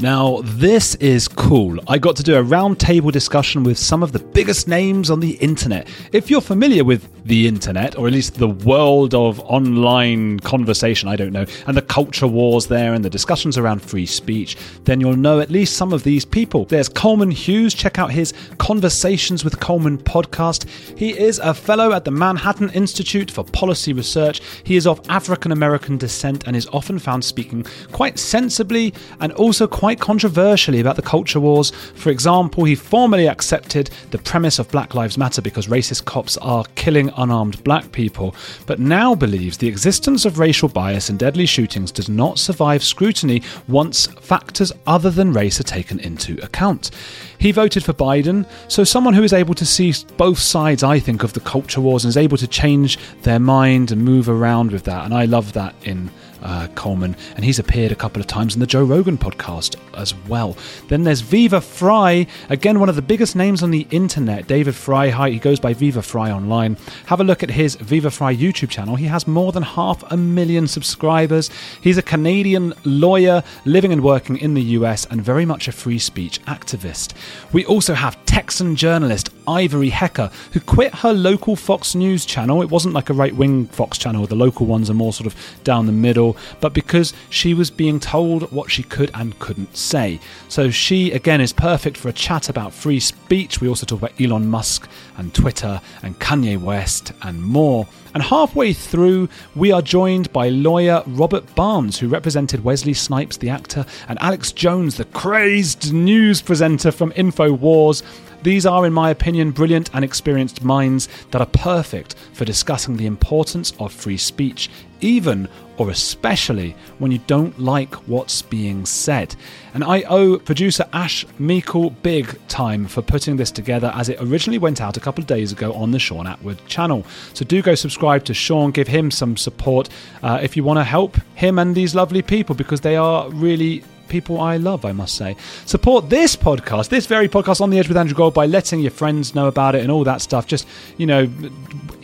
Now, 0.00 0.40
this 0.44 0.94
is 0.94 1.28
cool. 1.28 1.78
I 1.86 1.98
got 1.98 2.16
to 2.16 2.22
do 2.22 2.34
a 2.34 2.42
roundtable 2.42 3.12
discussion 3.12 3.64
with 3.64 3.76
some 3.76 4.02
of 4.02 4.12
the 4.12 4.18
biggest 4.18 4.66
names 4.66 5.10
on 5.10 5.20
the 5.20 5.32
internet. 5.32 5.88
If 6.12 6.30
you're 6.30 6.40
familiar 6.40 6.84
with 6.84 7.06
the 7.26 7.46
internet, 7.46 7.98
or 7.98 8.06
at 8.06 8.14
least 8.14 8.36
the 8.36 8.48
world 8.48 9.14
of 9.14 9.40
online 9.40 10.40
conversation, 10.40 11.10
I 11.10 11.16
don't 11.16 11.34
know, 11.34 11.44
and 11.66 11.76
the 11.76 11.82
culture 11.82 12.26
wars 12.26 12.66
there 12.66 12.94
and 12.94 13.04
the 13.04 13.10
discussions 13.10 13.58
around 13.58 13.82
free 13.82 14.06
speech, 14.06 14.56
then 14.84 15.02
you'll 15.02 15.18
know 15.18 15.38
at 15.38 15.50
least 15.50 15.76
some 15.76 15.92
of 15.92 16.02
these 16.02 16.24
people. 16.24 16.64
There's 16.64 16.88
Coleman 16.88 17.30
Hughes. 17.30 17.74
Check 17.74 17.98
out 17.98 18.10
his 18.10 18.32
Conversations 18.56 19.44
with 19.44 19.60
Coleman 19.60 19.98
podcast. 19.98 20.66
He 20.96 21.10
is 21.10 21.38
a 21.40 21.52
fellow 21.52 21.92
at 21.92 22.06
the 22.06 22.10
Manhattan 22.10 22.70
Institute 22.70 23.30
for 23.30 23.44
Policy 23.44 23.92
Research. 23.92 24.40
He 24.64 24.76
is 24.76 24.86
of 24.86 25.02
African 25.10 25.52
American 25.52 25.98
descent 25.98 26.44
and 26.46 26.56
is 26.56 26.66
often 26.68 26.98
found 26.98 27.22
speaking 27.22 27.66
quite 27.92 28.18
sensibly 28.18 28.94
and 29.20 29.32
also 29.32 29.66
quite 29.66 29.89
controversially 29.94 30.80
about 30.80 30.96
the 30.96 31.02
culture 31.02 31.40
wars. 31.40 31.70
For 31.70 32.10
example, 32.10 32.64
he 32.64 32.74
formally 32.74 33.28
accepted 33.28 33.90
the 34.10 34.18
premise 34.18 34.58
of 34.58 34.70
Black 34.70 34.94
Lives 34.94 35.18
Matter 35.18 35.42
because 35.42 35.66
racist 35.66 36.04
cops 36.04 36.36
are 36.38 36.64
killing 36.74 37.10
unarmed 37.16 37.62
black 37.64 37.90
people, 37.92 38.34
but 38.66 38.78
now 38.78 39.14
believes 39.14 39.58
the 39.58 39.68
existence 39.68 40.24
of 40.24 40.38
racial 40.38 40.68
bias 40.68 41.08
and 41.08 41.18
deadly 41.18 41.46
shootings 41.46 41.92
does 41.92 42.08
not 42.08 42.38
survive 42.38 42.82
scrutiny 42.84 43.42
once 43.68 44.06
factors 44.20 44.72
other 44.86 45.10
than 45.10 45.32
race 45.32 45.60
are 45.60 45.64
taken 45.64 45.98
into 46.00 46.38
account. 46.44 46.90
He 47.38 47.52
voted 47.52 47.84
for 47.84 47.94
Biden, 47.94 48.46
so 48.68 48.84
someone 48.84 49.14
who 49.14 49.22
is 49.22 49.32
able 49.32 49.54
to 49.54 49.64
see 49.64 49.94
both 50.16 50.38
sides, 50.38 50.82
I 50.82 50.98
think, 50.98 51.22
of 51.22 51.32
the 51.32 51.40
culture 51.40 51.80
wars 51.80 52.04
and 52.04 52.10
is 52.10 52.16
able 52.16 52.36
to 52.36 52.46
change 52.46 52.98
their 53.22 53.40
mind 53.40 53.90
and 53.90 54.04
move 54.04 54.28
around 54.28 54.72
with 54.72 54.84
that. 54.84 55.06
And 55.06 55.14
I 55.14 55.24
love 55.24 55.54
that 55.54 55.74
in 55.82 56.10
uh, 56.42 56.68
Coleman, 56.74 57.16
and 57.36 57.44
he's 57.44 57.58
appeared 57.58 57.92
a 57.92 57.96
couple 57.96 58.20
of 58.20 58.26
times 58.26 58.54
in 58.54 58.60
the 58.60 58.66
Joe 58.66 58.84
Rogan 58.84 59.18
podcast 59.18 59.76
as 59.96 60.14
well. 60.28 60.56
Then 60.88 61.04
there's 61.04 61.20
Viva 61.20 61.60
Frei, 61.60 62.26
again, 62.48 62.80
one 62.80 62.88
of 62.88 62.96
the 62.96 63.02
biggest 63.02 63.36
names 63.36 63.62
on 63.62 63.70
the 63.70 63.86
internet. 63.90 64.46
David 64.46 64.74
Frei, 64.74 65.10
he 65.30 65.38
goes 65.38 65.60
by 65.60 65.74
Viva 65.74 66.02
Frei 66.02 66.30
online. 66.30 66.76
Have 67.06 67.20
a 67.20 67.24
look 67.24 67.42
at 67.42 67.50
his 67.50 67.74
Viva 67.76 68.10
Frei 68.10 68.36
YouTube 68.36 68.70
channel. 68.70 68.96
He 68.96 69.06
has 69.06 69.26
more 69.26 69.52
than 69.52 69.62
half 69.62 70.02
a 70.10 70.16
million 70.16 70.66
subscribers. 70.66 71.50
He's 71.80 71.98
a 71.98 72.02
Canadian 72.02 72.74
lawyer 72.84 73.42
living 73.64 73.92
and 73.92 74.02
working 74.02 74.36
in 74.38 74.54
the 74.54 74.62
US 74.62 75.06
and 75.06 75.22
very 75.22 75.44
much 75.44 75.68
a 75.68 75.72
free 75.72 75.98
speech 75.98 76.42
activist. 76.44 77.14
We 77.52 77.64
also 77.64 77.94
have 77.94 78.22
Texan 78.24 78.76
journalist 78.76 79.30
Ivory 79.46 79.88
Hecker, 79.88 80.30
who 80.52 80.60
quit 80.60 80.94
her 80.94 81.12
local 81.12 81.56
Fox 81.56 81.94
News 81.94 82.24
channel. 82.24 82.62
It 82.62 82.70
wasn't 82.70 82.94
like 82.94 83.10
a 83.10 83.14
right 83.14 83.34
wing 83.34 83.66
Fox 83.66 83.98
channel, 83.98 84.26
the 84.26 84.36
local 84.36 84.66
ones 84.66 84.88
are 84.88 84.94
more 84.94 85.12
sort 85.12 85.26
of 85.26 85.34
down 85.64 85.86
the 85.86 85.92
middle, 85.92 86.29
but 86.60 86.72
because 86.72 87.12
she 87.28 87.54
was 87.54 87.70
being 87.70 88.00
told 88.00 88.50
what 88.52 88.70
she 88.70 88.82
could 88.82 89.10
and 89.14 89.38
couldn't 89.38 89.76
say. 89.76 90.20
So 90.48 90.70
she, 90.70 91.12
again, 91.12 91.40
is 91.40 91.52
perfect 91.52 91.96
for 91.96 92.08
a 92.08 92.12
chat 92.12 92.48
about 92.48 92.72
free 92.72 93.00
speech. 93.00 93.60
We 93.60 93.68
also 93.68 93.86
talk 93.86 93.98
about 93.98 94.20
Elon 94.20 94.48
Musk 94.48 94.88
and 95.16 95.32
Twitter 95.34 95.80
and 96.02 96.18
Kanye 96.18 96.58
West 96.58 97.12
and 97.22 97.42
more. 97.42 97.86
And 98.12 98.22
halfway 98.22 98.72
through, 98.72 99.28
we 99.54 99.70
are 99.70 99.82
joined 99.82 100.32
by 100.32 100.48
lawyer 100.48 101.02
Robert 101.06 101.54
Barnes, 101.54 101.98
who 101.98 102.08
represented 102.08 102.64
Wesley 102.64 102.94
Snipes, 102.94 103.36
the 103.36 103.50
actor, 103.50 103.86
and 104.08 104.18
Alex 104.20 104.50
Jones, 104.50 104.96
the 104.96 105.04
crazed 105.04 105.92
news 105.92 106.42
presenter 106.42 106.90
from 106.90 107.12
InfoWars. 107.12 108.02
These 108.42 108.66
are, 108.66 108.86
in 108.86 108.92
my 108.92 109.10
opinion, 109.10 109.50
brilliant 109.50 109.90
and 109.92 110.04
experienced 110.04 110.64
minds 110.64 111.08
that 111.30 111.42
are 111.42 111.46
perfect 111.46 112.14
for 112.32 112.44
discussing 112.44 112.96
the 112.96 113.06
importance 113.06 113.74
of 113.78 113.92
free 113.92 114.16
speech, 114.16 114.70
even 115.00 115.46
or 115.80 115.88
especially 115.88 116.76
when 116.98 117.10
you 117.10 117.16
don't 117.26 117.58
like 117.58 117.94
what's 118.06 118.42
being 118.42 118.84
said. 118.84 119.34
And 119.72 119.82
I 119.82 120.02
owe 120.02 120.38
producer 120.38 120.86
Ash 120.92 121.24
Meikle 121.38 121.88
big 122.02 122.38
time 122.48 122.86
for 122.86 123.00
putting 123.00 123.36
this 123.36 123.50
together 123.50 123.90
as 123.94 124.10
it 124.10 124.20
originally 124.20 124.58
went 124.58 124.82
out 124.82 124.98
a 124.98 125.00
couple 125.00 125.22
of 125.22 125.26
days 125.26 125.52
ago 125.52 125.72
on 125.72 125.90
the 125.90 125.98
Sean 125.98 126.26
Atwood 126.26 126.58
channel. 126.66 127.06
So 127.32 127.46
do 127.46 127.62
go 127.62 127.74
subscribe 127.74 128.26
to 128.26 128.34
Sean, 128.34 128.72
give 128.72 128.88
him 128.88 129.10
some 129.10 129.38
support 129.38 129.88
uh, 130.22 130.38
if 130.42 130.54
you 130.54 130.64
want 130.64 130.78
to 130.80 130.84
help 130.84 131.16
him 131.34 131.58
and 131.58 131.74
these 131.74 131.94
lovely 131.94 132.20
people 132.20 132.54
because 132.54 132.82
they 132.82 132.96
are 132.96 133.30
really 133.30 133.82
people 134.10 134.40
I 134.40 134.58
love, 134.58 134.84
I 134.84 134.92
must 134.92 135.14
say. 135.14 135.36
Support 135.64 136.10
this 136.10 136.36
podcast, 136.36 136.90
this 136.90 137.06
very 137.06 137.28
podcast 137.28 137.62
on 137.62 137.70
the 137.70 137.78
edge 137.78 137.88
with 137.88 137.96
Andrew 137.96 138.14
Gold 138.14 138.34
by 138.34 138.44
letting 138.44 138.80
your 138.80 138.90
friends 138.90 139.34
know 139.34 139.46
about 139.46 139.74
it 139.74 139.80
and 139.80 139.90
all 139.90 140.04
that 140.04 140.20
stuff. 140.20 140.46
Just, 140.46 140.68
you 140.98 141.06
know, 141.06 141.30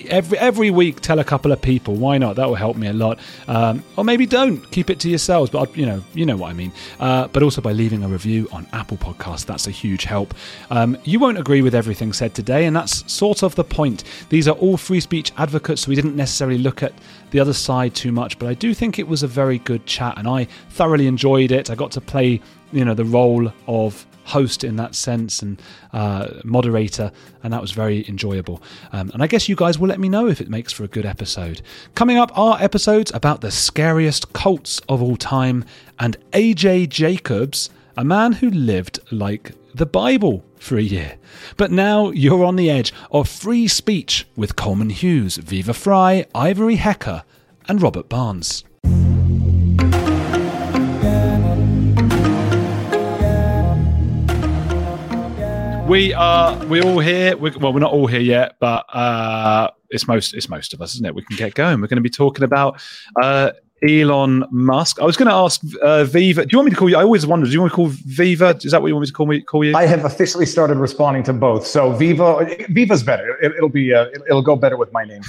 every 0.08 0.38
every 0.38 0.70
week 0.70 1.00
tell 1.00 1.18
a 1.18 1.24
couple 1.24 1.52
of 1.52 1.60
people. 1.60 1.94
Why 1.94 2.18
not? 2.18 2.36
That 2.36 2.48
will 2.48 2.54
help 2.54 2.76
me 2.76 2.86
a 2.86 2.92
lot. 2.92 3.18
Um, 3.48 3.82
or 3.96 4.04
maybe 4.04 4.26
don't 4.26 4.70
keep 4.70 4.90
it 4.90 5.00
to 5.00 5.08
yourselves. 5.08 5.50
But 5.50 5.76
you 5.76 5.86
know, 5.86 6.02
you 6.14 6.26
know 6.26 6.36
what 6.36 6.50
I 6.50 6.52
mean. 6.52 6.72
Uh, 6.98 7.28
but 7.28 7.42
also 7.42 7.60
by 7.60 7.72
leaving 7.72 8.02
a 8.04 8.08
review 8.08 8.48
on 8.52 8.66
Apple 8.72 8.96
Podcasts, 8.96 9.44
that's 9.44 9.66
a 9.66 9.70
huge 9.70 10.04
help. 10.04 10.34
Um, 10.70 10.96
you 11.04 11.18
won't 11.18 11.38
agree 11.38 11.62
with 11.62 11.74
everything 11.74 12.12
said 12.12 12.34
today, 12.34 12.66
and 12.66 12.74
that's 12.74 13.10
sort 13.12 13.42
of 13.42 13.54
the 13.54 13.64
point. 13.64 14.04
These 14.28 14.48
are 14.48 14.54
all 14.56 14.76
free 14.76 15.00
speech 15.00 15.32
advocates, 15.36 15.82
so 15.82 15.88
we 15.88 15.94
didn't 15.94 16.16
necessarily 16.16 16.58
look 16.58 16.82
at 16.82 16.92
the 17.30 17.40
other 17.40 17.52
side 17.52 17.94
too 17.94 18.12
much. 18.12 18.38
But 18.38 18.48
I 18.48 18.54
do 18.54 18.74
think 18.74 18.98
it 18.98 19.08
was 19.08 19.22
a 19.22 19.28
very 19.28 19.58
good 19.58 19.86
chat, 19.86 20.18
and 20.18 20.28
I 20.28 20.44
thoroughly 20.70 21.06
enjoyed 21.06 21.52
it. 21.52 21.70
I 21.70 21.74
got 21.74 21.90
to 21.96 22.00
play, 22.00 22.40
you 22.72 22.84
know, 22.84 22.94
the 22.94 23.04
role 23.04 23.52
of 23.66 24.06
host 24.26 24.64
in 24.64 24.76
that 24.76 24.94
sense 24.94 25.40
and 25.40 25.60
uh, 25.92 26.28
moderator, 26.44 27.10
and 27.42 27.52
that 27.52 27.62
was 27.62 27.70
very 27.70 28.06
enjoyable. 28.08 28.62
Um, 28.92 29.10
and 29.14 29.22
I 29.22 29.26
guess 29.26 29.48
you 29.48 29.56
guys 29.56 29.78
will 29.78 29.88
let 29.88 30.00
me 30.00 30.08
know 30.08 30.28
if 30.28 30.40
it 30.40 30.50
makes 30.50 30.72
for 30.72 30.84
a 30.84 30.88
good 30.88 31.06
episode. 31.06 31.62
Coming 31.94 32.18
up 32.18 32.36
are 32.36 32.58
episodes 32.60 33.12
about 33.14 33.40
the 33.40 33.50
scariest 33.50 34.32
cults 34.32 34.80
of 34.88 35.02
all 35.02 35.16
time 35.16 35.64
and 35.98 36.16
AJ 36.32 36.88
Jacobs, 36.90 37.70
a 37.96 38.04
man 38.04 38.32
who 38.32 38.50
lived 38.50 39.00
like 39.10 39.52
the 39.74 39.86
Bible 39.86 40.44
for 40.58 40.76
a 40.76 40.82
year. 40.82 41.16
But 41.56 41.70
now 41.70 42.10
you're 42.10 42.44
on 42.44 42.56
the 42.56 42.70
edge 42.70 42.92
of 43.10 43.28
free 43.28 43.68
speech 43.68 44.26
with 44.36 44.56
Coleman 44.56 44.90
Hughes, 44.90 45.36
Viva 45.36 45.72
Frei 45.72 46.26
Ivory 46.34 46.76
Hecker, 46.76 47.24
and 47.68 47.80
Robert 47.80 48.08
Barnes. 48.08 48.64
We 55.86 56.12
are 56.14 56.56
we're 56.66 56.82
all 56.82 56.98
here. 56.98 57.36
We're, 57.36 57.56
well, 57.58 57.72
we're 57.72 57.78
not 57.78 57.92
all 57.92 58.08
here 58.08 58.20
yet, 58.20 58.56
but 58.58 58.92
uh, 58.92 59.70
it's 59.88 60.08
most 60.08 60.34
it's 60.34 60.48
most 60.48 60.74
of 60.74 60.82
us, 60.82 60.94
isn't 60.94 61.06
it? 61.06 61.14
We 61.14 61.22
can 61.22 61.36
get 61.36 61.54
going. 61.54 61.80
We're 61.80 61.86
going 61.86 61.96
to 61.96 62.02
be 62.02 62.10
talking 62.10 62.42
about 62.42 62.82
uh, 63.22 63.52
Elon 63.88 64.44
Musk. 64.50 65.00
I 65.00 65.04
was 65.04 65.16
going 65.16 65.28
to 65.28 65.34
ask 65.34 65.62
uh, 65.82 66.02
Viva. 66.02 66.44
Do 66.44 66.48
you 66.50 66.58
want 66.58 66.66
me 66.66 66.70
to 66.72 66.76
call 66.76 66.90
you? 66.90 66.96
I 66.96 67.02
always 67.02 67.24
wondered. 67.24 67.46
Do 67.46 67.52
you 67.52 67.60
want 67.60 67.70
to 67.70 67.76
call 67.76 67.86
Viva? 67.86 68.58
Is 68.60 68.72
that 68.72 68.82
what 68.82 68.88
you 68.88 68.94
want 68.94 69.02
me 69.02 69.06
to 69.06 69.12
call 69.12 69.26
me? 69.26 69.40
Call 69.40 69.64
you? 69.64 69.76
I 69.76 69.86
have 69.86 70.04
officially 70.04 70.44
started 70.44 70.78
responding 70.78 71.22
to 71.22 71.32
both. 71.32 71.64
So 71.64 71.92
Viva, 71.92 72.48
Viva's 72.68 73.04
better. 73.04 73.38
It, 73.40 73.52
will 73.60 73.68
be. 73.68 73.94
Uh, 73.94 74.06
it'll 74.28 74.42
go 74.42 74.56
better 74.56 74.76
with 74.76 74.92
my 74.92 75.04
name. 75.04 75.22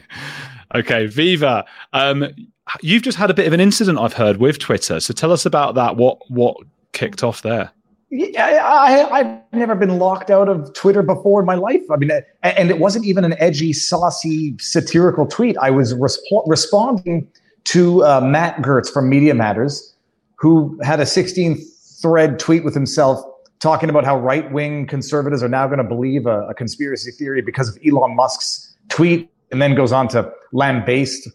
okay, 0.74 1.06
Viva. 1.06 1.64
Um, 1.92 2.34
you've 2.82 3.02
just 3.02 3.16
had 3.16 3.30
a 3.30 3.34
bit 3.34 3.46
of 3.46 3.52
an 3.52 3.60
incident. 3.60 4.00
I've 4.00 4.14
heard 4.14 4.38
with 4.38 4.58
Twitter. 4.58 4.98
So 4.98 5.14
tell 5.14 5.30
us 5.30 5.46
about 5.46 5.76
that. 5.76 5.96
What 5.96 6.18
what 6.28 6.56
kicked 6.92 7.22
off 7.22 7.42
there? 7.42 7.70
Yeah, 8.16 8.64
I, 8.64 9.22
have 9.22 9.42
never 9.52 9.74
been 9.74 9.98
locked 9.98 10.30
out 10.30 10.48
of 10.48 10.72
Twitter 10.72 11.02
before 11.02 11.40
in 11.40 11.46
my 11.46 11.56
life. 11.56 11.82
I 11.90 11.96
mean, 11.96 12.12
and 12.44 12.70
it 12.70 12.78
wasn't 12.78 13.06
even 13.06 13.24
an 13.24 13.34
edgy, 13.40 13.72
saucy, 13.72 14.56
satirical 14.60 15.26
tweet. 15.26 15.56
I 15.58 15.70
was 15.70 15.94
resp- 15.94 16.44
responding 16.46 17.26
to 17.64 18.04
uh, 18.04 18.20
Matt 18.20 18.58
Gertz 18.58 18.88
from 18.88 19.08
Media 19.08 19.34
Matters, 19.34 19.96
who 20.36 20.78
had 20.84 21.00
a 21.00 21.06
16 21.06 21.56
thread 22.00 22.38
tweet 22.38 22.62
with 22.62 22.72
himself 22.72 23.20
talking 23.58 23.90
about 23.90 24.04
how 24.04 24.16
right 24.16 24.52
wing 24.52 24.86
conservatives 24.86 25.42
are 25.42 25.48
now 25.48 25.66
going 25.66 25.78
to 25.78 25.84
believe 25.84 26.26
a, 26.26 26.46
a, 26.48 26.54
conspiracy 26.54 27.10
theory 27.10 27.42
because 27.42 27.68
of 27.68 27.78
Elon 27.84 28.14
Musk's 28.14 28.76
tweet, 28.90 29.28
and 29.50 29.60
then 29.60 29.74
goes 29.74 29.90
on 29.90 30.06
to 30.08 30.30
lambaste, 30.52 31.28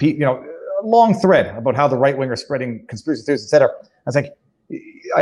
you 0.00 0.18
know, 0.18 0.44
long 0.82 1.14
thread 1.14 1.54
about 1.56 1.76
how 1.76 1.86
the 1.86 1.96
right 1.96 2.18
wing 2.18 2.28
are 2.30 2.36
spreading 2.36 2.84
conspiracy 2.88 3.22
theories, 3.22 3.44
etc. 3.44 3.68
I 3.68 3.86
was 4.06 4.16
like, 4.16 4.36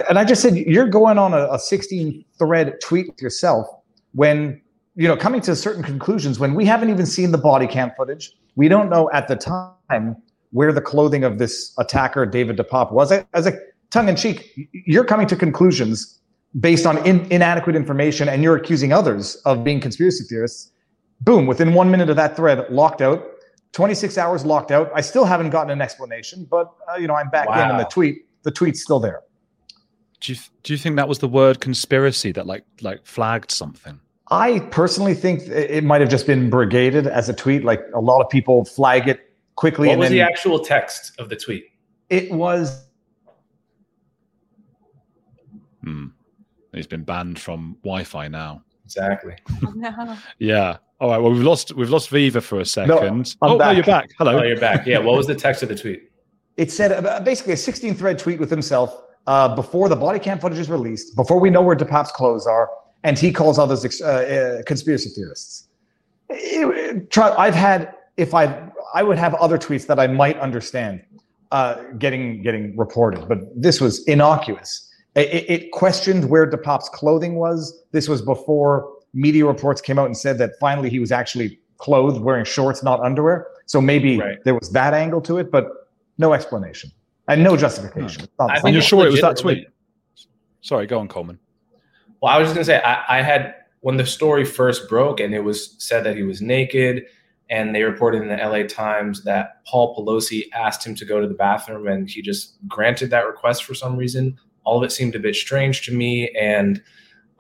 and 0.08 0.18
I 0.18 0.24
just 0.24 0.42
said, 0.42 0.56
you're 0.56 0.88
going 0.88 1.18
on 1.18 1.34
a, 1.34 1.48
a 1.52 1.58
16 1.58 2.24
thread 2.38 2.80
tweet 2.80 3.08
with 3.08 3.20
yourself 3.20 3.66
when, 4.12 4.60
you 4.94 5.08
know, 5.08 5.16
coming 5.16 5.40
to 5.42 5.56
certain 5.56 5.82
conclusions 5.82 6.38
when 6.38 6.54
we 6.54 6.64
haven't 6.64 6.90
even 6.90 7.06
seen 7.06 7.32
the 7.32 7.38
body 7.38 7.66
cam 7.66 7.92
footage. 7.96 8.32
We 8.56 8.68
don't 8.68 8.90
know 8.90 9.10
at 9.12 9.28
the 9.28 9.36
time 9.36 10.16
where 10.50 10.72
the 10.72 10.80
clothing 10.80 11.24
of 11.24 11.38
this 11.38 11.74
attacker, 11.78 12.26
David 12.26 12.58
DePape 12.58 12.92
was. 12.92 13.12
As 13.32 13.46
a 13.46 13.58
tongue 13.90 14.08
in 14.08 14.16
cheek, 14.16 14.52
you're 14.72 15.04
coming 15.04 15.26
to 15.26 15.36
conclusions 15.36 16.20
based 16.60 16.86
on 16.86 16.98
in, 17.06 17.26
inadequate 17.32 17.74
information 17.74 18.28
and 18.28 18.42
you're 18.42 18.56
accusing 18.56 18.92
others 18.92 19.36
of 19.46 19.64
being 19.64 19.80
conspiracy 19.80 20.24
theorists. 20.28 20.70
Boom, 21.22 21.46
within 21.46 21.72
one 21.72 21.90
minute 21.90 22.10
of 22.10 22.16
that 22.16 22.36
thread, 22.36 22.66
locked 22.70 23.00
out. 23.00 23.24
26 23.72 24.18
hours 24.18 24.44
locked 24.44 24.70
out. 24.70 24.90
I 24.94 25.00
still 25.00 25.24
haven't 25.24 25.50
gotten 25.50 25.70
an 25.70 25.80
explanation, 25.80 26.46
but 26.50 26.74
uh, 26.90 26.98
you 26.98 27.06
know 27.06 27.14
I'm 27.14 27.30
back 27.30 27.48
wow. 27.48 27.64
in, 27.64 27.70
and 27.70 27.80
the 27.80 27.84
tweet, 27.84 28.26
the 28.42 28.50
tweet's 28.50 28.82
still 28.82 29.00
there. 29.00 29.22
Do 30.22 30.32
you 30.32 30.38
do 30.62 30.72
you 30.72 30.78
think 30.78 30.96
that 30.96 31.08
was 31.08 31.18
the 31.18 31.28
word 31.28 31.60
conspiracy 31.60 32.30
that 32.32 32.46
like 32.46 32.64
like 32.80 33.04
flagged 33.04 33.50
something? 33.50 34.00
I 34.30 34.60
personally 34.70 35.14
think 35.14 35.42
it 35.48 35.84
might 35.84 36.00
have 36.00 36.08
just 36.08 36.26
been 36.26 36.48
brigaded 36.48 37.06
as 37.08 37.28
a 37.28 37.34
tweet. 37.34 37.64
Like 37.64 37.82
a 37.92 38.00
lot 38.00 38.22
of 38.22 38.30
people 38.30 38.64
flag 38.64 39.08
it 39.08 39.32
quickly. 39.56 39.88
What 39.88 39.98
was 39.98 40.08
then, 40.08 40.18
the 40.18 40.22
actual 40.22 40.60
text 40.60 41.12
of 41.18 41.28
the 41.28 41.36
tweet? 41.36 41.64
It 42.08 42.30
was. 42.30 42.86
Hmm. 45.82 46.06
He's 46.72 46.86
been 46.86 47.02
banned 47.02 47.40
from 47.40 47.76
Wi-Fi 47.82 48.28
now. 48.28 48.62
Exactly. 48.84 49.34
no. 49.74 50.16
Yeah. 50.38 50.76
All 51.00 51.10
right. 51.10 51.18
Well, 51.18 51.32
we've 51.32 51.42
lost 51.42 51.74
we've 51.74 51.90
lost 51.90 52.10
Viva 52.10 52.40
for 52.40 52.60
a 52.60 52.64
second. 52.64 53.34
No, 53.42 53.48
oh, 53.54 53.58
back. 53.58 53.66
no, 53.66 53.70
you're 53.72 53.84
back. 53.84 54.10
Hello. 54.18 54.38
Oh, 54.38 54.42
you're 54.44 54.60
back. 54.60 54.86
Yeah. 54.86 54.98
What 54.98 55.16
was 55.16 55.26
the 55.26 55.34
text 55.34 55.64
of 55.64 55.68
the 55.68 55.74
tweet? 55.74 56.10
It 56.56 56.70
said 56.70 57.04
uh, 57.04 57.18
basically 57.20 57.54
a 57.54 57.56
16 57.56 57.96
thread 57.96 58.20
tweet 58.20 58.38
with 58.38 58.50
himself 58.50 59.02
uh, 59.26 59.54
before 59.54 59.88
the 59.88 59.96
body 59.96 60.18
cam 60.18 60.38
footage 60.38 60.58
is 60.58 60.70
released, 60.70 61.14
before 61.16 61.38
we 61.38 61.50
know 61.50 61.62
where 61.62 61.76
DePape's 61.76 62.12
clothes 62.12 62.46
are, 62.46 62.70
and 63.04 63.18
he 63.18 63.32
calls 63.32 63.58
others 63.58 64.00
uh, 64.00 64.06
uh, 64.06 64.62
conspiracy 64.64 65.10
theorists. 65.10 65.68
It, 66.28 67.16
I've 67.18 67.54
had 67.54 67.94
if 68.16 68.34
I 68.34 68.68
I 68.94 69.02
would 69.02 69.18
have 69.18 69.34
other 69.34 69.58
tweets 69.58 69.86
that 69.86 69.98
I 69.98 70.06
might 70.06 70.38
understand 70.38 71.02
uh, 71.50 71.82
getting 71.98 72.42
getting 72.42 72.76
reported, 72.76 73.28
but 73.28 73.38
this 73.54 73.80
was 73.80 74.06
innocuous. 74.06 74.88
It, 75.14 75.50
it 75.50 75.72
questioned 75.72 76.30
where 76.30 76.50
DePape's 76.50 76.88
clothing 76.88 77.34
was. 77.34 77.84
This 77.92 78.08
was 78.08 78.22
before 78.22 78.90
media 79.12 79.44
reports 79.44 79.80
came 79.82 79.98
out 79.98 80.06
and 80.06 80.16
said 80.16 80.38
that 80.38 80.52
finally 80.58 80.88
he 80.88 80.98
was 80.98 81.12
actually 81.12 81.58
clothed, 81.76 82.22
wearing 82.22 82.46
shorts, 82.46 82.82
not 82.82 83.00
underwear. 83.00 83.46
So 83.66 83.80
maybe 83.80 84.18
right. 84.18 84.38
there 84.44 84.54
was 84.54 84.70
that 84.70 84.94
angle 84.94 85.20
to 85.22 85.38
it, 85.38 85.50
but 85.50 85.68
no 86.16 86.32
explanation 86.32 86.90
and 87.28 87.42
no 87.42 87.56
justification. 87.56 88.28
No. 88.38 88.48
And 88.48 88.74
you're 88.74 88.82
sure 88.82 89.06
it 89.06 89.10
was 89.10 89.20
that 89.20 89.36
tweet? 89.36 89.66
Sorry, 90.60 90.86
go 90.86 90.98
on, 90.98 91.08
Coleman. 91.08 91.38
Well, 92.20 92.32
I 92.32 92.38
was 92.38 92.46
just 92.46 92.54
gonna 92.54 92.64
say 92.64 92.80
I, 92.82 93.18
I, 93.18 93.22
had 93.22 93.54
when 93.80 93.96
the 93.96 94.06
story 94.06 94.44
first 94.44 94.88
broke 94.88 95.18
and 95.18 95.34
it 95.34 95.40
was 95.40 95.74
said 95.78 96.04
that 96.04 96.16
he 96.16 96.22
was 96.22 96.40
naked, 96.40 97.04
and 97.50 97.74
they 97.74 97.82
reported 97.82 98.22
in 98.22 98.28
the 98.28 98.36
LA 98.36 98.62
Times 98.66 99.24
that 99.24 99.64
Paul 99.66 99.96
Pelosi 99.96 100.44
asked 100.54 100.86
him 100.86 100.94
to 100.94 101.04
go 101.04 101.20
to 101.20 101.26
the 101.26 101.34
bathroom, 101.34 101.88
and 101.88 102.08
he 102.08 102.22
just 102.22 102.56
granted 102.68 103.10
that 103.10 103.26
request 103.26 103.64
for 103.64 103.74
some 103.74 103.96
reason. 103.96 104.38
All 104.64 104.78
of 104.78 104.84
it 104.84 104.92
seemed 104.92 105.16
a 105.16 105.18
bit 105.18 105.34
strange 105.34 105.82
to 105.86 105.92
me, 105.92 106.30
and 106.38 106.80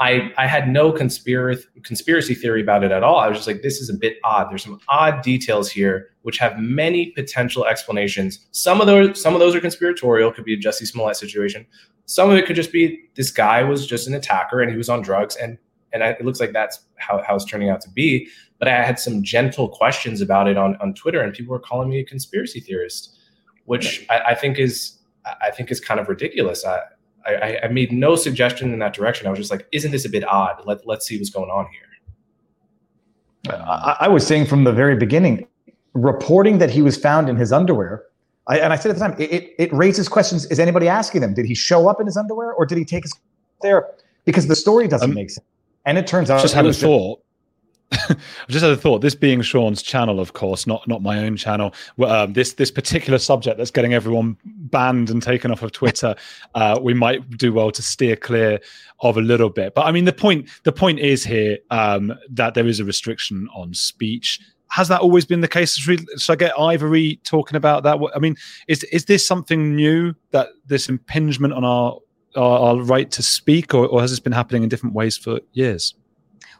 I 0.02 0.32
I 0.36 0.46
had 0.46 0.68
no 0.68 0.90
conspiracy 0.90 1.66
conspiracy 1.84 2.34
theory 2.34 2.60
about 2.60 2.82
it 2.82 2.90
at 2.90 3.04
all. 3.04 3.18
I 3.18 3.28
was 3.28 3.38
just 3.38 3.46
like, 3.46 3.62
this 3.62 3.80
is 3.80 3.88
a 3.88 3.94
bit 3.94 4.16
odd. 4.24 4.50
There's 4.50 4.64
some 4.64 4.80
odd 4.88 5.22
details 5.22 5.70
here 5.70 6.08
which 6.22 6.38
have 6.38 6.58
many 6.58 7.06
potential 7.12 7.64
explanations. 7.66 8.46
Some 8.50 8.80
of 8.80 8.86
those 8.86 9.22
some 9.22 9.34
of 9.34 9.40
those 9.40 9.54
are 9.54 9.60
conspiratorial, 9.60 10.32
could 10.32 10.44
be 10.44 10.54
a 10.54 10.58
Jussie 10.58 10.86
Smollett 10.86 11.16
situation. 11.16 11.66
Some 12.06 12.30
of 12.30 12.36
it 12.36 12.46
could 12.46 12.56
just 12.56 12.72
be 12.72 13.04
this 13.14 13.30
guy 13.30 13.62
was 13.62 13.86
just 13.86 14.08
an 14.08 14.14
attacker 14.14 14.60
and 14.60 14.70
he 14.70 14.76
was 14.76 14.88
on 14.88 15.02
drugs 15.02 15.36
and 15.36 15.56
and 15.92 16.02
I, 16.02 16.08
it 16.10 16.24
looks 16.24 16.40
like 16.40 16.52
that's 16.52 16.80
how, 16.96 17.22
how 17.22 17.36
it's 17.36 17.44
turning 17.44 17.68
out 17.68 17.80
to 17.82 17.90
be. 17.90 18.28
But 18.58 18.68
I 18.68 18.82
had 18.82 18.98
some 18.98 19.22
gentle 19.22 19.68
questions 19.68 20.20
about 20.20 20.48
it 20.48 20.56
on, 20.56 20.76
on 20.76 20.94
Twitter, 20.94 21.20
and 21.20 21.34
people 21.34 21.52
were 21.52 21.60
calling 21.60 21.90
me 21.90 21.98
a 21.98 22.04
conspiracy 22.04 22.60
theorist, 22.60 23.14
which 23.66 24.06
I, 24.08 24.20
I 24.28 24.34
think 24.34 24.58
is 24.58 24.98
I 25.24 25.50
think 25.50 25.70
is 25.70 25.80
kind 25.80 26.00
of 26.00 26.08
ridiculous. 26.08 26.64
I, 26.64 26.80
I, 27.26 27.58
I 27.64 27.68
made 27.68 27.92
no 27.92 28.16
suggestion 28.16 28.72
in 28.72 28.78
that 28.80 28.94
direction. 28.94 29.26
I 29.26 29.30
was 29.30 29.38
just 29.38 29.50
like, 29.50 29.66
isn't 29.72 29.90
this 29.90 30.04
a 30.04 30.08
bit 30.08 30.24
odd? 30.24 30.62
Let, 30.64 30.86
let's 30.86 31.06
see 31.06 31.16
what's 31.18 31.30
going 31.30 31.50
on 31.50 31.66
here. 31.70 31.82
I, 33.50 33.96
I 34.00 34.08
was 34.08 34.26
saying 34.26 34.46
from 34.46 34.64
the 34.64 34.72
very 34.72 34.96
beginning, 34.96 35.46
reporting 35.94 36.58
that 36.58 36.70
he 36.70 36.82
was 36.82 36.96
found 36.96 37.28
in 37.28 37.36
his 37.36 37.52
underwear. 37.52 38.04
I, 38.48 38.58
and 38.58 38.72
I 38.72 38.76
said 38.76 38.90
at 38.90 38.94
the 38.94 39.00
time, 39.00 39.14
it, 39.18 39.32
it, 39.32 39.54
it 39.58 39.72
raises 39.72 40.08
questions. 40.08 40.46
Is 40.46 40.58
anybody 40.58 40.88
asking 40.88 41.20
them? 41.20 41.34
Did 41.34 41.46
he 41.46 41.54
show 41.54 41.88
up 41.88 42.00
in 42.00 42.06
his 42.06 42.16
underwear 42.16 42.52
or 42.52 42.66
did 42.66 42.78
he 42.78 42.84
take 42.84 43.04
his 43.04 43.12
there? 43.62 43.88
Because 44.24 44.46
the 44.46 44.56
story 44.56 44.88
doesn't 44.88 45.10
um, 45.10 45.14
make 45.14 45.30
sense. 45.30 45.46
And 45.84 45.98
it 45.98 46.06
turns 46.06 46.30
out 46.30 46.40
just 46.40 46.54
had 46.54 46.66
a 46.66 46.72
thought. 46.72 47.20
I 48.12 48.52
just 48.52 48.62
had 48.62 48.72
a 48.72 48.76
thought. 48.76 49.00
This 49.00 49.14
being 49.14 49.42
Sean's 49.42 49.82
channel, 49.82 50.20
of 50.20 50.32
course, 50.32 50.66
not 50.66 50.86
not 50.88 51.02
my 51.02 51.18
own 51.18 51.36
channel. 51.36 51.74
Um, 52.04 52.32
this 52.32 52.54
this 52.54 52.70
particular 52.70 53.18
subject 53.18 53.58
that's 53.58 53.70
getting 53.70 53.94
everyone 53.94 54.36
banned 54.44 55.10
and 55.10 55.22
taken 55.22 55.50
off 55.50 55.62
of 55.62 55.72
Twitter, 55.72 56.14
uh, 56.54 56.78
we 56.80 56.94
might 56.94 57.28
do 57.36 57.52
well 57.52 57.70
to 57.70 57.82
steer 57.82 58.16
clear 58.16 58.60
of 59.00 59.16
a 59.16 59.20
little 59.20 59.50
bit. 59.50 59.74
But 59.74 59.86
I 59.86 59.92
mean, 59.92 60.04
the 60.04 60.12
point 60.12 60.48
the 60.64 60.72
point 60.72 60.98
is 60.98 61.24
here 61.24 61.58
um, 61.70 62.12
that 62.30 62.54
there 62.54 62.66
is 62.66 62.80
a 62.80 62.84
restriction 62.84 63.48
on 63.54 63.74
speech. 63.74 64.40
Has 64.70 64.88
that 64.88 65.02
always 65.02 65.26
been 65.26 65.42
the 65.42 65.48
case? 65.48 65.76
Should 65.76 66.06
I 66.28 66.34
get 66.34 66.58
Ivory 66.58 67.20
talking 67.24 67.56
about 67.56 67.82
that? 67.82 67.98
I 68.14 68.18
mean, 68.18 68.36
is 68.68 68.84
is 68.84 69.04
this 69.04 69.26
something 69.26 69.76
new 69.76 70.14
that 70.30 70.48
this 70.66 70.88
impingement 70.88 71.52
on 71.52 71.64
our 71.64 71.98
our, 72.36 72.58
our 72.58 72.76
right 72.76 73.10
to 73.10 73.22
speak, 73.22 73.74
or, 73.74 73.86
or 73.86 74.00
has 74.00 74.10
this 74.10 74.20
been 74.20 74.32
happening 74.32 74.62
in 74.62 74.68
different 74.68 74.94
ways 74.94 75.16
for 75.16 75.40
years? 75.52 75.94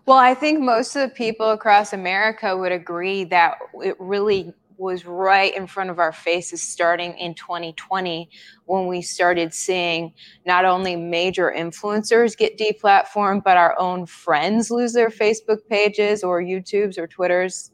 Well, 0.04 0.18
I 0.18 0.34
think 0.34 0.60
most 0.60 0.96
of 0.96 1.02
the 1.02 1.14
people 1.14 1.50
across 1.50 1.92
America 1.92 2.56
would 2.56 2.72
agree 2.72 3.22
that 3.24 3.58
it 3.84 3.94
really 4.00 4.52
was 4.76 5.06
right 5.06 5.54
in 5.56 5.68
front 5.68 5.90
of 5.90 6.00
our 6.00 6.10
faces 6.10 6.60
starting 6.60 7.16
in 7.18 7.34
2020 7.34 8.28
when 8.64 8.88
we 8.88 9.00
started 9.00 9.54
seeing 9.54 10.12
not 10.44 10.64
only 10.64 10.96
major 10.96 11.54
influencers 11.56 12.36
get 12.36 12.58
deplatformed, 12.58 13.44
but 13.44 13.56
our 13.56 13.78
own 13.78 14.04
friends 14.04 14.72
lose 14.72 14.92
their 14.92 15.08
Facebook 15.08 15.58
pages 15.68 16.24
or 16.24 16.42
YouTubes 16.42 16.98
or 16.98 17.06
Twitters. 17.06 17.70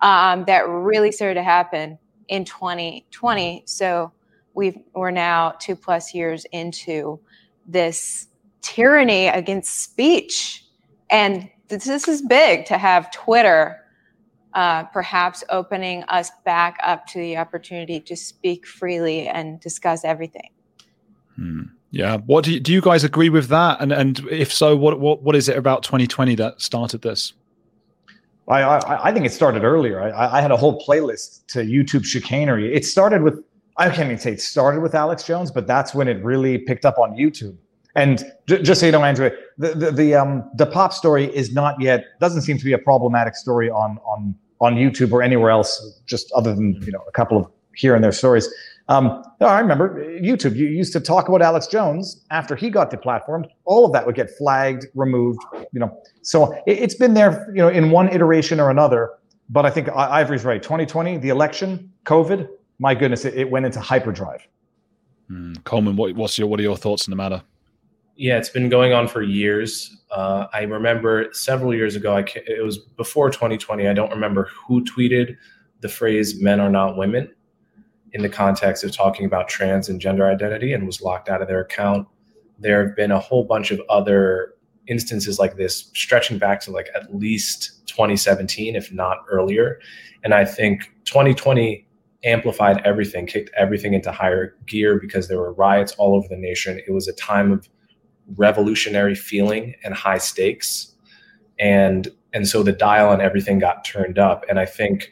Um, 0.00 0.44
that 0.46 0.66
really 0.66 1.12
started 1.12 1.34
to 1.34 1.42
happen 1.42 1.98
in 2.28 2.46
2020. 2.46 3.64
So 3.66 4.12
we've, 4.54 4.78
we're 4.94 5.10
now 5.10 5.54
two 5.58 5.76
plus 5.76 6.14
years 6.14 6.46
into 6.52 7.20
this 7.66 8.28
tyranny 8.62 9.26
against 9.28 9.82
speech. 9.82 10.64
And 11.10 11.50
this 11.68 12.08
is 12.08 12.22
big 12.22 12.64
to 12.66 12.78
have 12.78 13.10
Twitter 13.10 13.82
uh, 14.54 14.84
perhaps 14.84 15.44
opening 15.50 16.02
us 16.04 16.30
back 16.44 16.78
up 16.82 17.06
to 17.06 17.18
the 17.18 17.36
opportunity 17.36 18.00
to 18.00 18.16
speak 18.16 18.66
freely 18.66 19.28
and 19.28 19.60
discuss 19.60 20.04
everything. 20.04 20.50
Hmm. 21.36 21.62
Yeah. 21.90 22.18
What 22.18 22.44
do 22.44 22.52
you, 22.52 22.60
do 22.60 22.72
you 22.72 22.80
guys 22.80 23.04
agree 23.04 23.28
with 23.28 23.48
that? 23.48 23.80
And 23.80 23.92
and 23.92 24.18
if 24.30 24.52
so, 24.52 24.76
what 24.76 24.98
what 24.98 25.22
what 25.22 25.36
is 25.36 25.48
it 25.48 25.56
about 25.56 25.82
2020 25.82 26.34
that 26.36 26.60
started 26.60 27.02
this? 27.02 27.32
I 28.48 28.62
I, 28.62 29.08
I 29.08 29.12
think 29.12 29.26
it 29.26 29.32
started 29.32 29.62
earlier. 29.62 30.00
I, 30.00 30.38
I 30.38 30.40
had 30.40 30.50
a 30.50 30.56
whole 30.56 30.80
playlist 30.80 31.46
to 31.48 31.60
YouTube 31.60 32.04
chicanery. 32.04 32.74
It 32.74 32.84
started 32.84 33.22
with 33.22 33.42
I 33.76 33.90
can't 33.90 34.06
even 34.06 34.18
say 34.18 34.32
it 34.32 34.40
started 34.40 34.80
with 34.80 34.94
Alex 34.94 35.24
Jones, 35.24 35.50
but 35.50 35.66
that's 35.66 35.94
when 35.94 36.08
it 36.08 36.22
really 36.24 36.58
picked 36.58 36.86
up 36.86 36.98
on 36.98 37.12
YouTube. 37.12 37.56
And 37.96 38.22
j- 38.46 38.62
just 38.62 38.80
so 38.80 38.86
you 38.86 38.92
know, 38.92 39.02
Andrew, 39.02 39.30
the 39.58 39.74
the 39.74 39.90
the, 39.90 40.14
um, 40.14 40.48
the 40.54 40.66
pop 40.66 40.92
story 40.92 41.34
is 41.34 41.52
not 41.52 41.80
yet 41.80 42.04
doesn't 42.20 42.42
seem 42.42 42.58
to 42.58 42.64
be 42.64 42.74
a 42.74 42.78
problematic 42.78 43.34
story 43.34 43.70
on 43.70 43.98
on 44.04 44.34
on 44.60 44.76
YouTube 44.76 45.12
or 45.12 45.22
anywhere 45.22 45.50
else, 45.50 46.00
just 46.06 46.30
other 46.32 46.54
than 46.54 46.74
you 46.82 46.92
know 46.92 47.02
a 47.08 47.12
couple 47.12 47.38
of 47.38 47.50
here 47.74 47.94
and 47.94 48.04
there 48.04 48.12
stories. 48.12 48.48
Um, 48.88 49.24
I 49.40 49.58
remember 49.58 50.04
YouTube. 50.20 50.54
You 50.54 50.66
used 50.66 50.92
to 50.92 51.00
talk 51.00 51.28
about 51.28 51.42
Alex 51.42 51.66
Jones 51.66 52.24
after 52.30 52.54
he 52.54 52.70
got 52.70 52.90
deplatformed. 52.90 53.46
All 53.64 53.84
of 53.84 53.92
that 53.94 54.06
would 54.06 54.14
get 54.14 54.30
flagged, 54.30 54.86
removed. 54.94 55.40
You 55.72 55.80
know, 55.80 56.02
so 56.22 56.54
it, 56.66 56.78
has 56.78 56.94
been 56.94 57.14
there. 57.14 57.48
You 57.48 57.62
know, 57.62 57.68
in 57.68 57.90
one 57.90 58.08
iteration 58.10 58.60
or 58.60 58.70
another. 58.70 59.10
But 59.48 59.64
I 59.64 59.70
think 59.70 59.88
Ivory's 59.88 60.44
right. 60.44 60.60
2020, 60.60 61.18
the 61.18 61.28
election, 61.28 61.92
COVID. 62.04 62.48
My 62.80 62.94
goodness, 62.94 63.24
it, 63.24 63.34
it 63.34 63.48
went 63.50 63.64
into 63.64 63.80
hyperdrive. 63.80 64.46
Mm, 65.30 65.62
Coleman, 65.64 65.96
what, 65.96 66.14
what's 66.14 66.36
your 66.38 66.46
what 66.48 66.60
are 66.60 66.64
your 66.64 66.76
thoughts 66.76 67.08
on 67.08 67.10
the 67.10 67.16
matter? 67.16 67.42
Yeah, 68.16 68.38
it's 68.38 68.48
been 68.48 68.68
going 68.68 68.92
on 68.92 69.08
for 69.08 69.22
years. 69.22 69.94
Uh, 70.10 70.46
I 70.52 70.62
remember 70.62 71.28
several 71.32 71.74
years 71.74 71.96
ago. 71.96 72.16
I 72.16 72.24
it 72.46 72.64
was 72.64 72.78
before 72.78 73.30
2020. 73.30 73.86
I 73.86 73.92
don't 73.92 74.10
remember 74.10 74.48
who 74.66 74.82
tweeted 74.84 75.36
the 75.80 75.88
phrase 75.88 76.40
"men 76.40 76.60
are 76.60 76.70
not 76.70 76.96
women." 76.96 77.30
in 78.16 78.22
the 78.22 78.28
context 78.30 78.82
of 78.82 78.92
talking 78.92 79.26
about 79.26 79.46
trans 79.46 79.90
and 79.90 80.00
gender 80.00 80.26
identity 80.26 80.72
and 80.72 80.86
was 80.86 81.02
locked 81.02 81.28
out 81.28 81.42
of 81.42 81.48
their 81.48 81.60
account. 81.60 82.08
There 82.58 82.86
have 82.86 82.96
been 82.96 83.10
a 83.10 83.20
whole 83.20 83.44
bunch 83.44 83.70
of 83.70 83.80
other 83.90 84.54
instances 84.88 85.38
like 85.38 85.56
this 85.56 85.90
stretching 85.94 86.38
back 86.38 86.60
to 86.62 86.70
like 86.70 86.88
at 86.94 87.14
least 87.14 87.86
2017, 87.86 88.74
if 88.74 88.90
not 88.90 89.18
earlier. 89.30 89.78
And 90.24 90.32
I 90.32 90.46
think 90.46 90.90
2020 91.04 91.86
amplified 92.24 92.80
everything, 92.86 93.26
kicked 93.26 93.50
everything 93.56 93.92
into 93.92 94.10
higher 94.10 94.56
gear 94.66 94.98
because 94.98 95.28
there 95.28 95.38
were 95.38 95.52
riots 95.52 95.92
all 95.98 96.14
over 96.16 96.26
the 96.26 96.36
nation. 96.36 96.80
It 96.86 96.92
was 96.92 97.08
a 97.08 97.12
time 97.12 97.52
of 97.52 97.68
revolutionary 98.34 99.14
feeling 99.14 99.74
and 99.84 99.94
high 99.94 100.18
stakes. 100.18 100.94
And 101.58 102.08
and 102.32 102.46
so 102.46 102.62
the 102.62 102.72
dial 102.72 103.08
on 103.08 103.20
everything 103.20 103.58
got 103.58 103.84
turned 103.84 104.18
up. 104.18 104.44
And 104.48 104.58
I 104.58 104.66
think 104.66 105.10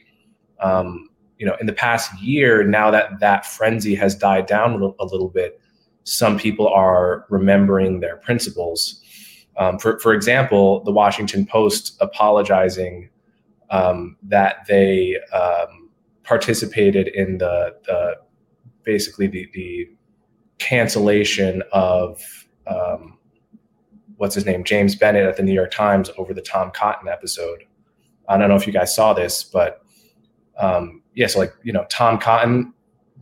um, 0.61 1.09
you 1.39 1.47
know 1.47 1.57
in 1.61 1.67
the 1.67 1.73
past 1.73 2.11
year 2.23 2.65
now 2.65 2.91
that 2.91 3.21
that 3.21 3.47
frenzy 3.47 3.95
has 3.95 4.15
died 4.15 4.47
down 4.47 4.71
a 4.71 4.75
little, 4.75 4.97
a 5.01 5.05
little 5.05 5.29
bit 5.29 5.61
some 6.05 6.39
people 6.39 6.69
are 6.69 7.27
remembering 7.29 8.01
their 8.01 8.17
principles 8.17 9.03
um, 9.57 9.79
for, 9.79 9.99
for 10.01 10.13
example 10.15 10.83
the 10.85 10.93
washington 10.93 11.45
post 11.47 11.97
apologizing 12.01 13.09
um, 13.71 14.17
that 14.23 14.67
they 14.69 15.17
um, 15.33 15.91
participated 16.23 17.09
in 17.09 17.39
the, 17.39 17.75
the 17.85 18.15
basically 18.85 19.27
the, 19.27 19.49
the 19.53 19.89
cancellation 20.59 21.63
of 21.73 22.23
um, 22.67 23.19
what's 24.17 24.35
his 24.35 24.47
name 24.47 24.65
james 24.65 24.95
Bennet 24.95 25.27
at 25.27 25.37
the 25.37 25.43
new 25.43 25.53
york 25.53 25.71
times 25.71 26.11
over 26.17 26.33
the 26.33 26.43
tom 26.43 26.71
cotton 26.71 27.09
episode 27.09 27.65
i 28.29 28.37
don't 28.37 28.49
know 28.49 28.57
if 28.57 28.67
you 28.67 28.73
guys 28.73 28.95
saw 28.95 29.13
this 29.13 29.43
but 29.45 29.85
um, 30.59 31.03
yeah, 31.15 31.27
so 31.27 31.39
like 31.39 31.55
you 31.63 31.73
know, 31.73 31.87
Tom 31.91 32.19
Cotton 32.19 32.73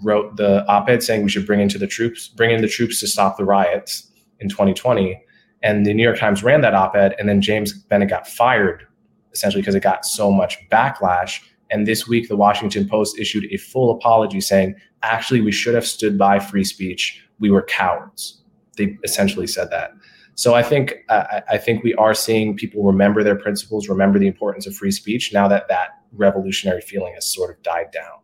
wrote 0.02 0.36
the 0.36 0.66
op-ed 0.66 1.02
saying 1.02 1.22
we 1.22 1.30
should 1.30 1.46
bring 1.46 1.60
into 1.60 1.78
the 1.78 1.86
troops, 1.86 2.28
bring 2.28 2.50
in 2.50 2.60
the 2.60 2.68
troops 2.68 3.00
to 3.00 3.06
stop 3.06 3.36
the 3.36 3.44
riots 3.44 4.10
in 4.40 4.48
2020, 4.48 5.20
and 5.62 5.86
the 5.86 5.94
New 5.94 6.02
York 6.02 6.18
Times 6.18 6.42
ran 6.42 6.60
that 6.62 6.74
op-ed, 6.74 7.14
and 7.18 7.28
then 7.28 7.40
James 7.40 7.72
Bennet 7.72 8.08
got 8.08 8.26
fired 8.26 8.86
essentially 9.32 9.62
because 9.62 9.74
it 9.74 9.82
got 9.82 10.04
so 10.04 10.30
much 10.30 10.58
backlash. 10.70 11.40
And 11.70 11.86
this 11.86 12.06
week, 12.06 12.28
the 12.28 12.36
Washington 12.36 12.86
Post 12.86 13.18
issued 13.18 13.46
a 13.50 13.56
full 13.56 13.90
apology 13.90 14.42
saying, 14.42 14.74
actually, 15.02 15.40
we 15.40 15.52
should 15.52 15.74
have 15.74 15.86
stood 15.86 16.18
by 16.18 16.38
free 16.38 16.64
speech. 16.64 17.24
We 17.38 17.50
were 17.50 17.62
cowards. 17.62 18.41
They 18.76 18.96
essentially 19.04 19.46
said 19.46 19.70
that. 19.70 19.92
So 20.34 20.54
I 20.54 20.62
think 20.62 20.94
uh, 21.08 21.40
I 21.50 21.58
think 21.58 21.84
we 21.84 21.94
are 21.94 22.14
seeing 22.14 22.56
people 22.56 22.82
remember 22.84 23.22
their 23.22 23.36
principles, 23.36 23.88
remember 23.88 24.18
the 24.18 24.26
importance 24.26 24.66
of 24.66 24.74
free 24.74 24.90
speech. 24.90 25.32
Now 25.32 25.46
that 25.48 25.68
that 25.68 26.00
revolutionary 26.12 26.80
feeling 26.80 27.14
has 27.14 27.26
sort 27.26 27.50
of 27.50 27.62
died 27.62 27.90
down. 27.92 28.21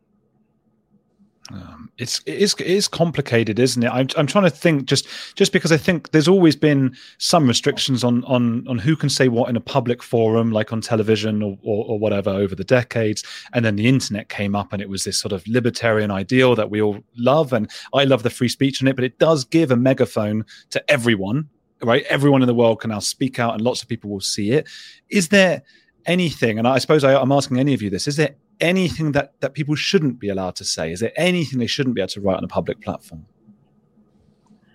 Um, 1.51 1.91
it's 1.97 2.21
it 2.27 2.35
is 2.35 2.55
it 2.59 2.67
is 2.67 2.89
complicated, 2.89 3.59
isn't 3.59 3.83
it? 3.83 3.89
I'm 3.89 4.07
I'm 4.17 4.27
trying 4.27 4.45
to 4.45 4.51
think 4.51 4.85
just 4.85 5.09
just 5.35 5.53
because 5.53 5.73
I 5.73 5.79
think 5.79 6.11
there's 6.11 6.29
always 6.29 6.55
been 6.55 6.95
some 7.17 7.49
restrictions 7.49 8.05
on 8.05 8.23
on 8.25 8.69
on 8.69 8.79
who 8.79 8.95
can 8.97 9.09
say 9.09 9.29
what 9.29 9.49
in 9.49 9.57
a 9.57 9.61
public 9.61 10.03
forum, 10.03 10.53
like 10.53 10.73
on 10.73 10.83
television 10.83 11.43
or, 11.43 11.57
or, 11.63 11.87
or 11.87 11.99
whatever, 11.99 12.31
over 12.31 12.55
the 12.55 12.65
decades, 12.65 13.25
and 13.55 13.65
then 13.65 13.77
the 13.77 13.89
internet 13.89 14.29
came 14.29 14.55
up, 14.55 14.73
and 14.73 14.83
it 14.83 14.91
was 14.91 15.05
this 15.05 15.19
sort 15.19 15.33
of 15.33 15.47
libertarian 15.47 16.11
ideal 16.11 16.55
that 16.55 16.69
we 16.71 16.83
all 16.83 16.99
love, 17.17 17.55
and 17.55 17.71
I 17.95 18.05
love 18.05 18.23
the 18.23 18.31
free 18.31 18.49
speech 18.49 18.83
in 18.83 18.89
it, 18.89 18.97
but 18.97 19.05
it 19.05 19.19
does 19.19 19.45
give 19.45 19.71
a 19.71 19.77
megaphone 19.77 20.45
to 20.71 20.91
everyone, 20.91 21.49
right? 21.83 22.05
Everyone 22.11 22.43
in 22.43 22.49
the 22.49 22.55
world 22.55 22.81
can 22.81 22.91
now 22.91 22.99
speak 22.99 23.39
out, 23.39 23.55
and 23.55 23.63
lots 23.63 23.83
of 23.83 23.89
people 23.89 24.11
will 24.11 24.21
see 24.21 24.51
it. 24.51 24.69
Is 25.09 25.29
there 25.29 25.63
anything, 26.05 26.59
and 26.59 26.69
I 26.69 26.79
suppose 26.79 27.05
I, 27.05 27.19
I'm 27.19 27.33
asking 27.33 27.59
any 27.59 27.73
of 27.73 27.81
you 27.81 27.89
this, 27.89 28.07
is 28.07 28.17
there 28.17 28.35
anything 28.61 29.13
that, 29.13 29.35
that 29.41 29.55
people 29.55 29.75
shouldn't 29.75 30.19
be 30.19 30.29
allowed 30.29 30.57
to 30.57 30.65
say? 30.65 30.93
Is 30.93 31.01
there 31.01 31.13
anything 31.17 31.59
they 31.59 31.67
shouldn't 31.67 31.95
be 31.95 32.01
able 32.01 32.09
to 32.11 32.21
write 32.21 32.37
on 32.37 32.45
a 32.45 32.49
public 32.49 32.81
platform? 32.81 33.27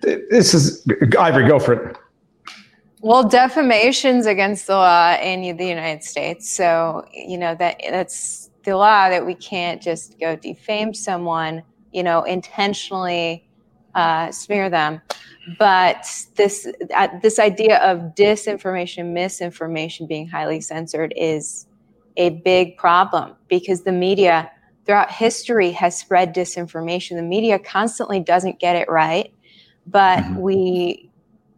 This 0.01 0.53
is 0.53 0.85
Ivory, 1.17 1.47
go 1.47 1.59
for 1.59 1.73
it. 1.73 1.97
Well, 3.01 3.27
defamation's 3.27 4.25
against 4.25 4.67
the 4.67 4.75
law 4.75 5.15
in 5.15 5.57
the 5.57 5.65
United 5.65 6.03
States. 6.03 6.49
So, 6.49 7.05
you 7.13 7.37
know, 7.37 7.55
that 7.55 7.81
that's 7.89 8.49
the 8.63 8.77
law 8.77 9.09
that 9.09 9.25
we 9.25 9.35
can't 9.35 9.81
just 9.81 10.17
go 10.19 10.37
defame 10.37 10.93
someone, 10.93 11.63
you 11.91 12.01
know, 12.01 12.23
intentionally 12.23 13.45
uh, 13.93 14.31
smear 14.31 14.69
them. 14.69 15.01
But 15.59 16.07
this 16.35 16.65
uh, 16.95 17.09
this 17.21 17.39
idea 17.39 17.79
of 17.79 18.15
disinformation, 18.15 19.11
misinformation 19.11 20.07
being 20.07 20.27
highly 20.27 20.61
censored 20.61 21.13
is 21.17 21.67
a 22.17 22.29
big 22.29 22.77
problem 22.77 23.35
because 23.47 23.83
the 23.83 23.91
media 23.91 24.51
throughout 24.85 25.11
history 25.11 25.71
has 25.71 25.97
spread 25.97 26.35
disinformation. 26.35 27.15
The 27.15 27.23
media 27.23 27.59
constantly 27.59 28.19
doesn't 28.19 28.59
get 28.59 28.75
it 28.75 28.89
right, 28.89 29.33
but 29.87 30.19
mm-hmm. 30.19 30.39
we 30.39 31.09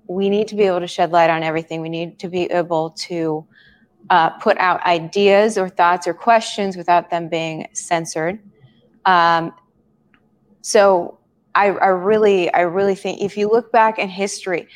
we 0.08 0.30
need 0.30 0.48
to 0.48 0.56
be 0.56 0.64
able 0.64 0.80
to 0.80 0.88
shed 0.88 1.12
light 1.12 1.30
on 1.30 1.42
everything. 1.42 1.82
We 1.82 1.90
need 1.90 2.20
to 2.20 2.30
be 2.30 2.44
able 2.44 2.92
to 2.92 3.46
uh, 4.10 4.30
put 4.32 4.58
out 4.60 4.84
ideas 4.86 5.58
or 5.58 5.68
thoughts 5.68 6.08
or 6.08 6.14
questions 6.14 6.78
without 6.78 7.10
them 7.10 7.28
being 7.28 7.68
censored. 7.74 8.40
Um, 9.06 9.52
so 10.62 11.18
I, 11.56 11.68
I 11.70 11.88
really, 11.88 12.54
I 12.54 12.62
really 12.62 12.96
think 12.96 13.22
if 13.22 13.36
you 13.36 13.50
look 13.50 13.72
back 13.72 13.98
in 13.98 14.10
history, 14.10 14.68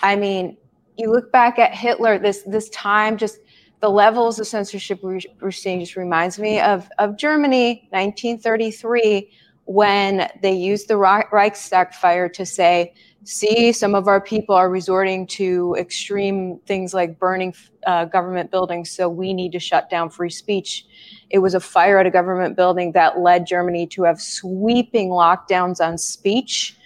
I 0.00 0.14
mean, 0.14 0.56
you 0.96 1.10
look 1.10 1.32
back 1.32 1.58
at 1.58 1.74
Hitler, 1.74 2.18
this 2.18 2.42
this 2.42 2.68
time, 2.70 3.16
just 3.16 3.38
the 3.80 3.90
levels 3.90 4.38
of 4.40 4.46
censorship 4.46 5.00
we're, 5.02 5.50
seeing 5.50 5.80
just 5.80 5.96
reminds 5.96 6.38
me 6.38 6.60
of 6.60 6.88
of 6.98 7.16
Germany, 7.16 7.88
1933, 7.90 9.30
when 9.66 10.28
they 10.42 10.52
used 10.52 10.88
the 10.88 10.96
Reichstag 10.96 11.92
fire 11.94 12.28
to 12.30 12.44
say, 12.44 12.92
"See, 13.24 13.72
some 13.72 13.94
of 13.94 14.08
our 14.08 14.20
people 14.20 14.54
are 14.54 14.68
resorting 14.68 15.26
to 15.28 15.76
extreme 15.78 16.58
things 16.66 16.92
like 16.92 17.18
burning 17.18 17.54
uh, 17.86 18.06
government 18.06 18.50
buildings, 18.50 18.90
so 18.90 19.08
we 19.08 19.32
need 19.32 19.52
to 19.52 19.60
shut 19.60 19.88
down 19.88 20.10
free 20.10 20.30
speech." 20.30 20.84
It 21.30 21.38
was 21.38 21.54
a 21.54 21.60
fire 21.60 21.98
at 21.98 22.06
a 22.06 22.10
government 22.10 22.56
building 22.56 22.92
that 22.92 23.20
led 23.20 23.46
Germany 23.46 23.86
to 23.88 24.02
have 24.04 24.20
sweeping 24.20 25.10
lockdowns 25.10 25.80
on 25.80 25.98
speech. 25.98 26.76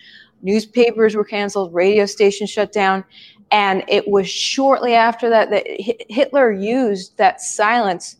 Newspapers 0.42 1.14
were 1.14 1.24
canceled, 1.24 1.72
radio 1.72 2.04
stations 2.04 2.50
shut 2.50 2.72
down. 2.72 3.04
And 3.52 3.84
it 3.86 4.08
was 4.08 4.28
shortly 4.28 4.94
after 4.94 5.28
that 5.28 5.50
that 5.50 5.66
Hitler 6.08 6.50
used 6.50 7.16
that 7.18 7.40
silence 7.40 8.16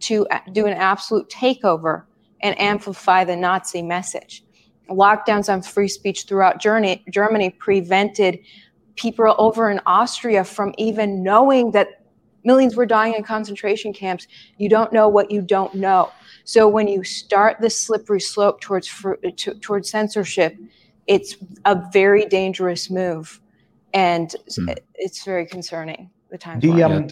to 0.00 0.26
uh, 0.28 0.38
do 0.52 0.66
an 0.66 0.74
absolute 0.74 1.28
takeover 1.28 2.04
and 2.42 2.58
amplify 2.60 3.24
the 3.24 3.36
Nazi 3.36 3.82
message. 3.82 4.44
Lockdowns 4.88 5.52
on 5.52 5.62
free 5.62 5.88
speech 5.88 6.24
throughout 6.24 6.60
Germany, 6.60 7.50
prevented 7.58 8.38
people 8.94 9.34
over 9.38 9.70
in 9.70 9.80
Austria 9.86 10.44
from 10.44 10.72
even 10.78 11.22
knowing 11.22 11.72
that 11.72 12.04
millions 12.44 12.76
were 12.76 12.86
dying 12.86 13.14
in 13.14 13.24
concentration 13.24 13.92
camps. 13.92 14.28
You 14.56 14.68
don't 14.68 14.92
know 14.92 15.08
what 15.08 15.30
you 15.30 15.42
don't 15.42 15.74
know. 15.74 16.12
So 16.44 16.68
when 16.68 16.86
you 16.86 17.02
start 17.02 17.60
this 17.60 17.76
slippery 17.78 18.20
slope 18.20 18.60
towards 18.60 18.88
uh, 19.04 19.14
towards 19.60 19.90
censorship, 19.90 20.56
it's 21.06 21.36
a 21.64 21.82
very 21.92 22.24
dangerous 22.26 22.88
move, 22.88 23.40
and 23.96 24.34
hmm. 24.54 24.68
it's 24.94 25.24
very 25.24 25.46
concerning. 25.46 26.10
The 26.30 26.38
time. 26.38 26.60
The, 26.60 26.82
um, 26.82 27.08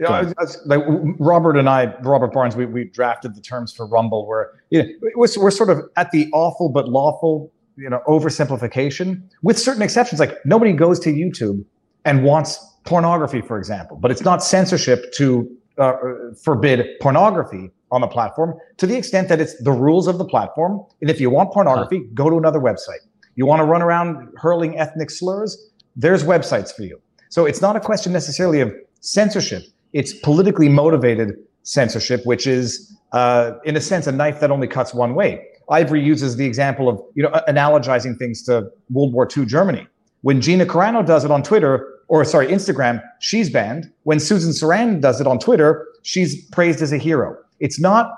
yeah, 0.00 0.32
like 0.66 0.82
Robert 1.18 1.56
and 1.56 1.68
I, 1.68 1.94
Robert 2.00 2.32
Barnes, 2.32 2.54
we, 2.54 2.66
we 2.66 2.84
drafted 2.84 3.34
the 3.34 3.40
terms 3.40 3.72
for 3.72 3.86
Rumble, 3.86 4.26
where 4.26 4.52
you 4.70 4.82
know, 4.82 4.88
was, 5.16 5.36
we're 5.38 5.50
sort 5.50 5.70
of 5.70 5.80
at 5.96 6.10
the 6.10 6.28
awful 6.32 6.68
but 6.68 6.88
lawful, 6.88 7.50
you 7.76 7.88
know, 7.88 8.02
oversimplification, 8.06 9.22
with 9.42 9.58
certain 9.58 9.82
exceptions. 9.82 10.20
Like 10.20 10.36
nobody 10.44 10.72
goes 10.72 11.00
to 11.00 11.12
YouTube 11.12 11.64
and 12.04 12.24
wants 12.24 12.58
pornography, 12.84 13.40
for 13.40 13.58
example, 13.58 13.96
but 13.96 14.10
it's 14.10 14.22
not 14.22 14.42
censorship 14.44 15.12
to 15.14 15.50
uh, 15.78 15.94
forbid 16.42 16.86
pornography 17.00 17.70
on 17.90 18.00
the 18.00 18.06
platform 18.06 18.54
to 18.76 18.86
the 18.86 18.96
extent 18.96 19.28
that 19.28 19.40
it's 19.40 19.60
the 19.62 19.72
rules 19.72 20.06
of 20.06 20.18
the 20.18 20.24
platform. 20.24 20.84
And 21.00 21.10
if 21.10 21.20
you 21.20 21.30
want 21.30 21.52
pornography, 21.52 21.98
huh. 21.98 22.04
go 22.14 22.30
to 22.30 22.36
another 22.36 22.60
website. 22.60 23.00
You 23.34 23.46
want 23.46 23.60
to 23.60 23.64
run 23.64 23.82
around 23.82 24.28
hurling 24.36 24.78
ethnic 24.78 25.10
slurs? 25.10 25.70
There's 25.96 26.24
websites 26.24 26.74
for 26.74 26.82
you. 26.82 27.00
So 27.30 27.46
it's 27.46 27.60
not 27.60 27.74
a 27.76 27.80
question 27.80 28.12
necessarily 28.12 28.60
of 28.60 28.72
censorship. 29.00 29.62
It's 29.92 30.12
politically 30.12 30.68
motivated 30.68 31.34
censorship, 31.62 32.24
which 32.24 32.46
is, 32.46 32.96
uh, 33.12 33.52
in 33.64 33.76
a 33.76 33.80
sense, 33.80 34.06
a 34.06 34.12
knife 34.12 34.40
that 34.40 34.50
only 34.50 34.68
cuts 34.68 34.94
one 34.94 35.14
way. 35.14 35.44
Ivory 35.68 36.02
uses 36.02 36.36
the 36.36 36.44
example 36.44 36.88
of 36.88 37.00
you 37.14 37.22
know 37.22 37.30
analogizing 37.48 38.16
things 38.18 38.42
to 38.44 38.70
World 38.90 39.12
War 39.12 39.28
II 39.36 39.46
Germany. 39.46 39.86
When 40.22 40.40
Gina 40.40 40.64
Carano 40.66 41.04
does 41.04 41.24
it 41.24 41.30
on 41.30 41.42
Twitter, 41.42 41.86
or 42.08 42.24
sorry, 42.24 42.46
Instagram, 42.48 43.02
she's 43.20 43.50
banned. 43.50 43.90
When 44.04 44.20
Susan 44.20 44.52
Sarandon 44.52 45.00
does 45.00 45.20
it 45.20 45.26
on 45.26 45.38
Twitter, 45.38 45.86
she's 46.02 46.44
praised 46.50 46.82
as 46.82 46.92
a 46.92 46.98
hero. 46.98 47.36
It's 47.58 47.80
not 47.80 48.12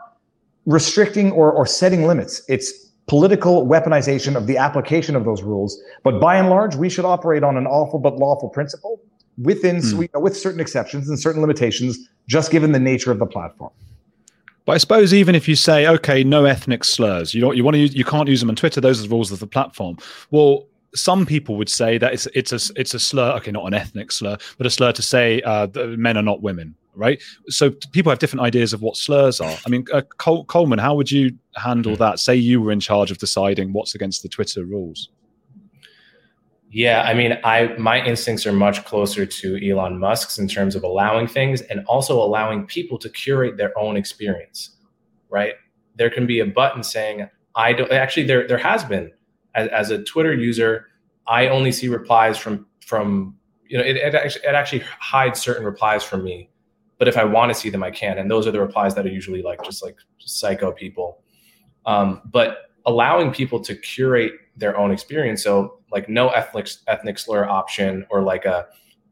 restricting 0.66 1.32
or, 1.32 1.50
or 1.50 1.66
setting 1.66 2.06
limits. 2.06 2.42
It's 2.49 2.88
political 3.09 3.67
weaponization 3.67 4.37
of 4.37 4.47
the 4.47 4.57
application 4.57 5.17
of 5.17 5.25
those 5.25 5.43
rules. 5.43 5.81
But 6.05 6.21
by 6.21 6.37
and 6.37 6.49
large, 6.50 6.77
we 6.77 6.88
should 6.88 7.05
operate 7.05 7.43
on 7.43 7.57
an 7.57 7.67
awful 7.67 7.99
but 7.99 8.17
lawful 8.17 8.49
principle 8.50 9.00
within 9.43 9.77
mm. 9.77 10.21
with 10.21 10.37
certain 10.37 10.61
exceptions 10.61 11.09
and 11.09 11.19
certain 11.19 11.41
limitations, 11.41 11.99
just 12.29 12.50
given 12.50 12.73
the 12.73 12.81
nature 12.81 13.11
of 13.11 13.19
the 13.19 13.27
platform. 13.27 13.73
But 14.67 14.73
I 14.73 14.79
suppose 14.79 15.15
even 15.15 15.35
if 15.35 15.49
you 15.49 15.57
say, 15.57 15.87
okay, 15.87 16.23
no 16.23 16.45
ethnic 16.45 16.85
slurs, 16.85 17.33
you 17.33 17.41
don't, 17.41 17.57
you 17.57 17.65
want 17.65 17.75
to 17.77 17.79
use, 17.79 17.95
you 17.95 18.05
can't 18.05 18.29
use 18.29 18.41
them 18.41 18.50
on 18.50 18.57
Twitter. 18.57 18.81
Those 18.81 19.00
are 19.00 19.05
the 19.05 19.09
rules 19.09 19.33
of 19.33 19.38
the 19.38 19.47
platform. 19.47 19.97
Well, 20.31 20.67
some 20.95 21.25
people 21.25 21.57
would 21.57 21.69
say 21.69 21.97
that 21.99 22.12
it's 22.12 22.27
it's 22.35 22.53
a 22.53 22.73
it's 22.79 22.93
a 22.93 22.99
slur. 22.99 23.33
Okay, 23.37 23.50
not 23.50 23.67
an 23.67 23.75
ethnic 23.75 24.12
slur, 24.12 24.37
but 24.59 24.67
a 24.67 24.71
slur 24.71 24.93
to 24.93 25.03
say 25.03 25.41
uh, 25.43 25.69
men 25.75 26.17
are 26.19 26.23
not 26.23 26.43
women, 26.43 26.75
right? 26.99 27.23
So 27.49 27.71
people 27.93 28.11
have 28.11 28.19
different 28.19 28.43
ideas 28.43 28.73
of 28.73 28.83
what 28.83 28.97
slurs 28.97 29.40
are. 29.40 29.57
I 29.64 29.71
mean, 29.71 29.87
uh, 29.93 30.02
Col- 30.19 30.45
Coleman, 30.45 30.78
how 30.78 30.95
would 30.95 31.11
you 31.11 31.31
handle 31.57 31.95
hmm. 31.95 32.00
that? 32.00 32.19
Say 32.19 32.37
you 32.37 32.61
were 32.61 32.73
in 32.73 32.81
charge 32.81 33.11
of 33.11 33.19
deciding 33.19 33.73
what's 33.73 33.95
against 33.95 34.23
the 34.23 34.28
Twitter 34.28 34.64
rules. 34.64 35.09
Yeah, 36.71 37.02
I 37.02 37.14
mean, 37.14 37.38
I 37.45 37.75
my 37.78 38.05
instincts 38.05 38.47
are 38.47 38.52
much 38.52 38.85
closer 38.85 39.25
to 39.25 39.71
Elon 39.71 39.99
Musk's 39.99 40.38
in 40.38 40.49
terms 40.49 40.76
of 40.76 40.83
allowing 40.83 41.26
things 41.26 41.62
and 41.62 41.83
also 41.87 42.23
allowing 42.23 42.67
people 42.67 42.99
to 42.99 43.09
curate 43.09 43.57
their 43.57 43.76
own 43.78 43.97
experience. 43.97 44.76
Right? 45.31 45.55
There 45.97 46.11
can 46.11 46.26
be 46.26 46.40
a 46.40 46.47
button 46.47 46.83
saying, 46.83 47.28
"I 47.55 47.73
don't." 47.73 47.90
Actually, 47.90 48.25
there 48.25 48.47
there 48.47 48.59
has 48.59 48.85
been 48.85 49.12
as, 49.55 49.69
as 49.69 49.90
a 49.90 50.02
Twitter 50.02 50.35
user, 50.35 50.87
I 51.26 51.49
only 51.49 51.73
see 51.73 51.88
replies 51.88 52.38
from 52.38 52.67
from 52.87 53.37
you 53.67 53.76
know 53.76 53.85
it, 53.85 53.97
it 53.97 54.14
actually, 54.14 54.45
it 54.45 54.55
actually 54.55 54.83
hides 55.00 55.40
certain 55.40 55.64
replies 55.64 56.02
from 56.05 56.25
me, 56.25 56.50
but 56.99 57.09
if 57.09 57.17
I 57.17 57.25
want 57.25 57.52
to 57.52 57.59
see 57.59 57.71
them, 57.71 57.83
I 57.83 57.90
can, 57.90 58.19
and 58.19 58.31
those 58.31 58.47
are 58.47 58.50
the 58.50 58.61
replies 58.61 58.95
that 58.95 59.07
are 59.07 59.11
usually 59.11 59.43
like 59.43 59.62
just 59.62 59.83
like 59.83 59.97
psycho 60.19 60.73
people. 60.73 61.23
Um, 61.87 62.23
but 62.26 62.71
allowing 62.87 63.33
people 63.33 63.61
to 63.61 63.75
curate 63.75 64.33
their 64.57 64.76
own 64.76 64.90
experience. 64.90 65.43
So 65.43 65.81
like 65.93 66.09
no 66.09 66.28
ethnic 66.31 66.69
ethnic 66.87 67.19
slur 67.19 67.49
option 67.49 68.07
or 68.11 68.23
like 68.23 68.45
a 68.45 68.67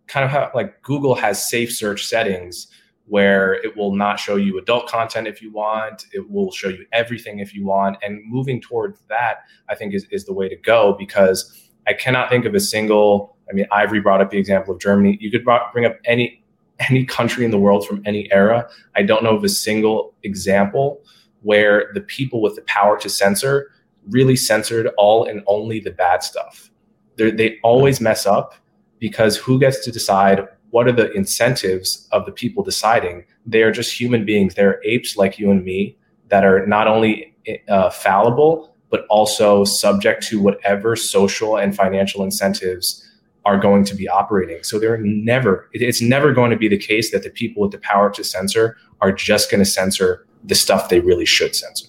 kind 0.06 0.24
of 0.24 0.30
how 0.30 0.50
like 0.54 0.82
Google 0.82 1.14
has 1.14 1.48
safe 1.48 1.72
search 1.72 2.06
settings 2.06 2.68
where 3.06 3.54
it 3.64 3.76
will 3.76 3.94
not 3.94 4.18
show 4.18 4.36
you 4.36 4.58
adult 4.58 4.88
content 4.88 5.28
if 5.28 5.40
you 5.40 5.52
want 5.52 6.06
it 6.12 6.28
will 6.28 6.50
show 6.50 6.68
you 6.68 6.84
everything 6.92 7.38
if 7.38 7.54
you 7.54 7.64
want 7.64 7.96
and 8.02 8.20
moving 8.26 8.60
towards 8.60 9.00
that 9.08 9.38
i 9.68 9.74
think 9.74 9.94
is, 9.94 10.06
is 10.10 10.24
the 10.24 10.32
way 10.32 10.48
to 10.48 10.56
go 10.56 10.94
because 10.98 11.70
i 11.86 11.92
cannot 11.92 12.28
think 12.28 12.44
of 12.44 12.54
a 12.54 12.60
single 12.60 13.36
i 13.48 13.52
mean 13.52 13.64
ivory 13.70 14.00
brought 14.00 14.20
up 14.20 14.30
the 14.30 14.38
example 14.38 14.74
of 14.74 14.80
germany 14.80 15.16
you 15.20 15.30
could 15.30 15.44
bring 15.72 15.84
up 15.84 15.96
any 16.04 16.42
any 16.90 17.04
country 17.04 17.44
in 17.44 17.50
the 17.50 17.58
world 17.58 17.86
from 17.86 18.02
any 18.04 18.30
era 18.32 18.68
i 18.96 19.02
don't 19.02 19.24
know 19.24 19.36
of 19.36 19.44
a 19.44 19.48
single 19.48 20.14
example 20.22 21.00
where 21.42 21.90
the 21.94 22.00
people 22.00 22.42
with 22.42 22.56
the 22.56 22.62
power 22.62 22.98
to 22.98 23.08
censor 23.08 23.70
really 24.08 24.36
censored 24.36 24.88
all 24.96 25.24
and 25.24 25.42
only 25.46 25.80
the 25.80 25.90
bad 25.90 26.22
stuff. 26.22 26.70
They're, 27.16 27.30
they 27.30 27.58
always 27.62 28.00
mess 28.00 28.26
up 28.26 28.54
because 28.98 29.36
who 29.36 29.58
gets 29.58 29.84
to 29.84 29.92
decide 29.92 30.46
what 30.70 30.88
are 30.88 30.92
the 30.92 31.12
incentives 31.12 32.08
of 32.12 32.26
the 32.26 32.32
people 32.32 32.62
deciding? 32.62 33.24
They 33.46 33.62
are 33.62 33.70
just 33.70 33.98
human 33.98 34.24
beings. 34.24 34.54
They're 34.54 34.80
apes 34.84 35.16
like 35.16 35.38
you 35.38 35.50
and 35.50 35.64
me 35.64 35.96
that 36.28 36.44
are 36.44 36.66
not 36.66 36.88
only 36.88 37.34
uh, 37.68 37.90
fallible, 37.90 38.74
but 38.90 39.06
also 39.08 39.64
subject 39.64 40.26
to 40.26 40.40
whatever 40.40 40.96
social 40.96 41.56
and 41.56 41.74
financial 41.74 42.22
incentives 42.24 43.05
are 43.46 43.56
going 43.56 43.84
to 43.84 43.94
be 43.94 44.08
operating. 44.08 44.62
So 44.64 44.80
they're 44.80 44.98
never, 44.98 45.70
it's 45.72 46.02
never 46.02 46.32
going 46.32 46.50
to 46.50 46.56
be 46.56 46.66
the 46.66 46.76
case 46.76 47.12
that 47.12 47.22
the 47.22 47.30
people 47.30 47.62
with 47.62 47.70
the 47.70 47.78
power 47.78 48.10
to 48.10 48.24
censor 48.24 48.76
are 49.00 49.12
just 49.12 49.52
going 49.52 49.60
to 49.60 49.70
censor 49.70 50.26
the 50.42 50.56
stuff 50.56 50.88
they 50.88 50.98
really 50.98 51.24
should 51.24 51.54
censor. 51.54 51.86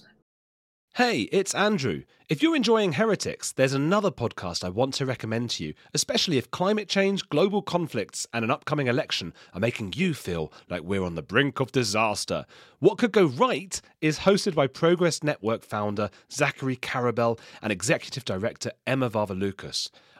Hey, 0.94 1.22
it's 1.32 1.54
Andrew. 1.54 2.02
If 2.28 2.42
you're 2.42 2.54
enjoying 2.54 2.92
Heretics, 2.92 3.52
there's 3.52 3.72
another 3.72 4.10
podcast 4.10 4.62
I 4.62 4.68
want 4.68 4.94
to 4.94 5.06
recommend 5.06 5.50
to 5.50 5.64
you, 5.64 5.74
especially 5.94 6.38
if 6.38 6.50
climate 6.50 6.88
change, 6.88 7.28
global 7.28 7.62
conflicts, 7.62 8.26
and 8.32 8.44
an 8.44 8.50
upcoming 8.50 8.86
election 8.86 9.32
are 9.54 9.60
making 9.60 9.94
you 9.96 10.14
feel 10.14 10.52
like 10.68 10.82
we're 10.82 11.04
on 11.04 11.16
the 11.16 11.22
brink 11.22 11.58
of 11.58 11.72
disaster. 11.72 12.44
What 12.78 12.98
Could 12.98 13.12
Go 13.12 13.26
Right 13.26 13.80
is 14.00 14.20
hosted 14.20 14.54
by 14.54 14.66
Progress 14.68 15.24
Network 15.24 15.64
founder 15.64 16.10
Zachary 16.30 16.76
Karabell 16.76 17.40
and 17.62 17.72
executive 17.72 18.24
director 18.24 18.70
Emma 18.86 19.10
Varvaloucas. 19.10 19.90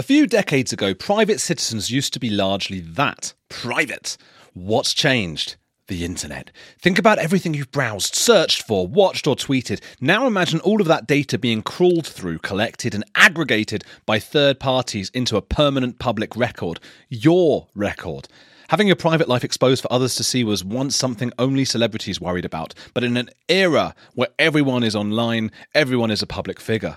A 0.00 0.02
few 0.02 0.26
decades 0.26 0.72
ago, 0.72 0.94
private 0.94 1.40
citizens 1.40 1.90
used 1.90 2.14
to 2.14 2.18
be 2.18 2.30
largely 2.30 2.80
that 2.80 3.34
private. 3.50 4.16
What's 4.54 4.94
changed? 4.94 5.56
The 5.88 6.06
internet. 6.06 6.50
Think 6.78 6.98
about 6.98 7.18
everything 7.18 7.52
you've 7.52 7.70
browsed, 7.70 8.14
searched 8.14 8.62
for, 8.62 8.86
watched, 8.86 9.26
or 9.26 9.36
tweeted. 9.36 9.82
Now 10.00 10.26
imagine 10.26 10.60
all 10.60 10.80
of 10.80 10.86
that 10.86 11.06
data 11.06 11.36
being 11.36 11.60
crawled 11.60 12.06
through, 12.06 12.38
collected, 12.38 12.94
and 12.94 13.04
aggregated 13.14 13.84
by 14.06 14.18
third 14.18 14.58
parties 14.58 15.10
into 15.10 15.36
a 15.36 15.42
permanent 15.42 15.98
public 15.98 16.34
record. 16.34 16.80
Your 17.10 17.68
record. 17.74 18.26
Having 18.70 18.86
your 18.86 18.96
private 18.96 19.28
life 19.28 19.44
exposed 19.44 19.82
for 19.82 19.92
others 19.92 20.14
to 20.14 20.24
see 20.24 20.44
was 20.44 20.64
once 20.64 20.96
something 20.96 21.30
only 21.38 21.66
celebrities 21.66 22.22
worried 22.22 22.46
about, 22.46 22.72
but 22.94 23.04
in 23.04 23.18
an 23.18 23.28
era 23.50 23.94
where 24.14 24.28
everyone 24.38 24.82
is 24.82 24.96
online, 24.96 25.50
everyone 25.74 26.10
is 26.10 26.22
a 26.22 26.26
public 26.26 26.58
figure. 26.58 26.96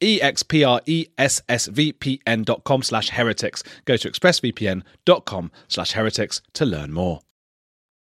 expressvpn.com 0.00 2.82
slash 2.82 3.10
heretics. 3.10 3.62
Go 3.84 3.96
to 3.96 4.10
expressvpn.com 4.10 5.52
slash 5.68 5.92
heretics 5.92 6.42
to 6.54 6.64
learn 6.64 6.92
more. 6.92 7.20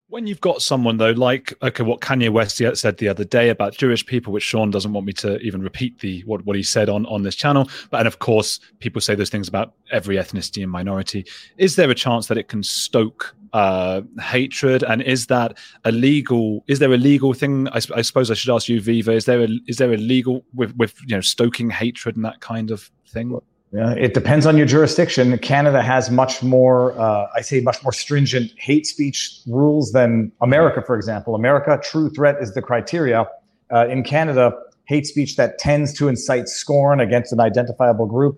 When 0.07 0.27
you've 0.27 0.39
got 0.39 0.61
someone 0.61 0.97
though, 0.97 1.09
like 1.11 1.53
okay, 1.63 1.83
what 1.83 1.99
Kanye 1.99 2.29
West 2.29 2.57
said 2.57 2.97
the 2.97 3.07
other 3.07 3.23
day 3.23 3.49
about 3.49 3.75
Jewish 3.75 4.05
people, 4.05 4.31
which 4.31 4.43
Sean 4.43 4.69
doesn't 4.69 4.93
want 4.93 5.07
me 5.07 5.13
to 5.13 5.39
even 5.39 5.63
repeat 5.63 5.99
the 5.99 6.21
what, 6.21 6.45
what 6.45 6.55
he 6.55 6.61
said 6.61 6.89
on 6.89 7.07
on 7.07 7.23
this 7.23 7.35
channel, 7.35 7.67
but 7.89 7.97
and 7.97 8.07
of 8.07 8.19
course 8.19 8.59
people 8.79 9.01
say 9.01 9.15
those 9.15 9.31
things 9.31 9.47
about 9.47 9.73
every 9.91 10.17
ethnicity 10.17 10.61
and 10.61 10.71
minority. 10.71 11.25
Is 11.57 11.75
there 11.75 11.89
a 11.89 11.95
chance 11.95 12.27
that 12.27 12.37
it 12.37 12.49
can 12.49 12.61
stoke 12.61 13.35
uh, 13.55 14.01
hatred, 14.19 14.83
and 14.83 15.01
is 15.01 15.27
that 15.27 15.57
a 15.85 15.91
legal? 15.91 16.65
Is 16.67 16.79
there 16.79 16.91
a 16.91 16.97
legal 16.97 17.33
thing? 17.33 17.69
I, 17.69 17.79
I 17.95 18.01
suppose 18.01 18.29
I 18.29 18.33
should 18.33 18.53
ask 18.53 18.67
you, 18.67 18.81
Viva. 18.81 19.13
Is 19.13 19.23
there 19.23 19.41
a 19.41 19.47
is 19.65 19.77
there 19.77 19.93
a 19.93 19.97
legal 19.97 20.43
with 20.53 20.75
with 20.75 20.93
you 21.07 21.15
know 21.15 21.21
stoking 21.21 21.69
hatred 21.69 22.17
and 22.17 22.25
that 22.25 22.41
kind 22.41 22.69
of 22.69 22.91
thing? 23.07 23.39
Yeah, 23.71 23.91
it 23.91 24.13
depends 24.13 24.45
on 24.45 24.57
your 24.57 24.65
jurisdiction. 24.65 25.37
Canada 25.37 25.81
has 25.81 26.11
much 26.11 26.43
more, 26.43 26.99
uh, 26.99 27.27
I 27.33 27.41
say, 27.41 27.61
much 27.61 27.81
more 27.81 27.93
stringent 27.93 28.51
hate 28.57 28.85
speech 28.85 29.39
rules 29.47 29.93
than 29.93 30.33
America, 30.41 30.81
for 30.85 30.97
example. 30.97 31.33
America, 31.33 31.79
true 31.81 32.09
threat 32.09 32.35
is 32.41 32.53
the 32.53 32.61
criteria. 32.61 33.25
Uh, 33.73 33.87
in 33.87 34.03
Canada, 34.03 34.51
hate 34.83 35.07
speech 35.07 35.37
that 35.37 35.59
tends 35.59 35.93
to 35.93 36.09
incite 36.09 36.49
scorn 36.49 36.99
against 36.99 37.31
an 37.31 37.39
identifiable 37.39 38.05
group. 38.05 38.37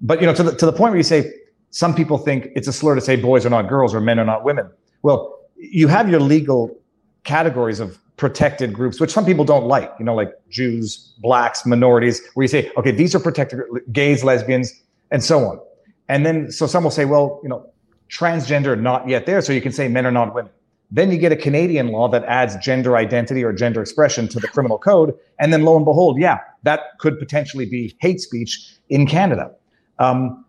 But 0.00 0.20
you 0.20 0.26
know, 0.26 0.34
to 0.34 0.42
the 0.42 0.52
to 0.56 0.66
the 0.66 0.72
point 0.72 0.90
where 0.90 0.96
you 0.96 1.04
say 1.04 1.32
some 1.70 1.94
people 1.94 2.18
think 2.18 2.48
it's 2.54 2.68
a 2.68 2.72
slur 2.72 2.94
to 2.94 3.00
say 3.00 3.16
boys 3.16 3.44
are 3.44 3.50
not 3.50 3.68
girls 3.68 3.94
or 3.94 4.00
men 4.00 4.18
are 4.18 4.24
not 4.24 4.44
women. 4.44 4.70
Well, 5.02 5.38
you 5.56 5.88
have 5.88 6.08
your 6.08 6.20
legal 6.20 6.76
categories 7.24 7.80
of 7.80 7.98
protected 8.16 8.72
groups, 8.72 9.00
which 9.00 9.10
some 9.10 9.24
people 9.24 9.44
don't 9.44 9.66
like, 9.66 9.92
you 9.98 10.04
know, 10.04 10.14
like 10.14 10.32
Jews, 10.50 11.14
blacks, 11.18 11.64
minorities, 11.64 12.20
where 12.34 12.44
you 12.44 12.48
say, 12.48 12.70
okay, 12.76 12.90
these 12.90 13.14
are 13.14 13.20
protected 13.20 13.60
gays, 13.92 14.24
lesbians, 14.24 14.72
and 15.10 15.22
so 15.22 15.40
on. 15.40 15.60
And 16.08 16.26
then, 16.26 16.50
so 16.50 16.66
some 16.66 16.84
will 16.84 16.90
say, 16.90 17.04
well, 17.04 17.40
you 17.42 17.48
know, 17.48 17.70
transgender 18.10 18.78
not 18.78 19.08
yet 19.08 19.26
there. 19.26 19.40
So 19.40 19.52
you 19.52 19.60
can 19.60 19.72
say 19.72 19.88
men 19.88 20.06
are 20.06 20.10
not 20.10 20.34
women. 20.34 20.50
Then 20.90 21.12
you 21.12 21.18
get 21.18 21.32
a 21.32 21.36
Canadian 21.36 21.88
law 21.88 22.08
that 22.08 22.24
adds 22.24 22.56
gender 22.56 22.96
identity 22.96 23.44
or 23.44 23.52
gender 23.52 23.82
expression 23.82 24.26
to 24.28 24.40
the 24.40 24.48
criminal 24.48 24.78
code. 24.78 25.14
And 25.38 25.52
then 25.52 25.62
lo 25.62 25.76
and 25.76 25.84
behold, 25.84 26.18
yeah, 26.18 26.38
that 26.62 26.98
could 26.98 27.18
potentially 27.18 27.66
be 27.66 27.94
hate 28.00 28.20
speech 28.20 28.74
in 28.88 29.06
Canada. 29.06 29.50
Um, 29.98 30.44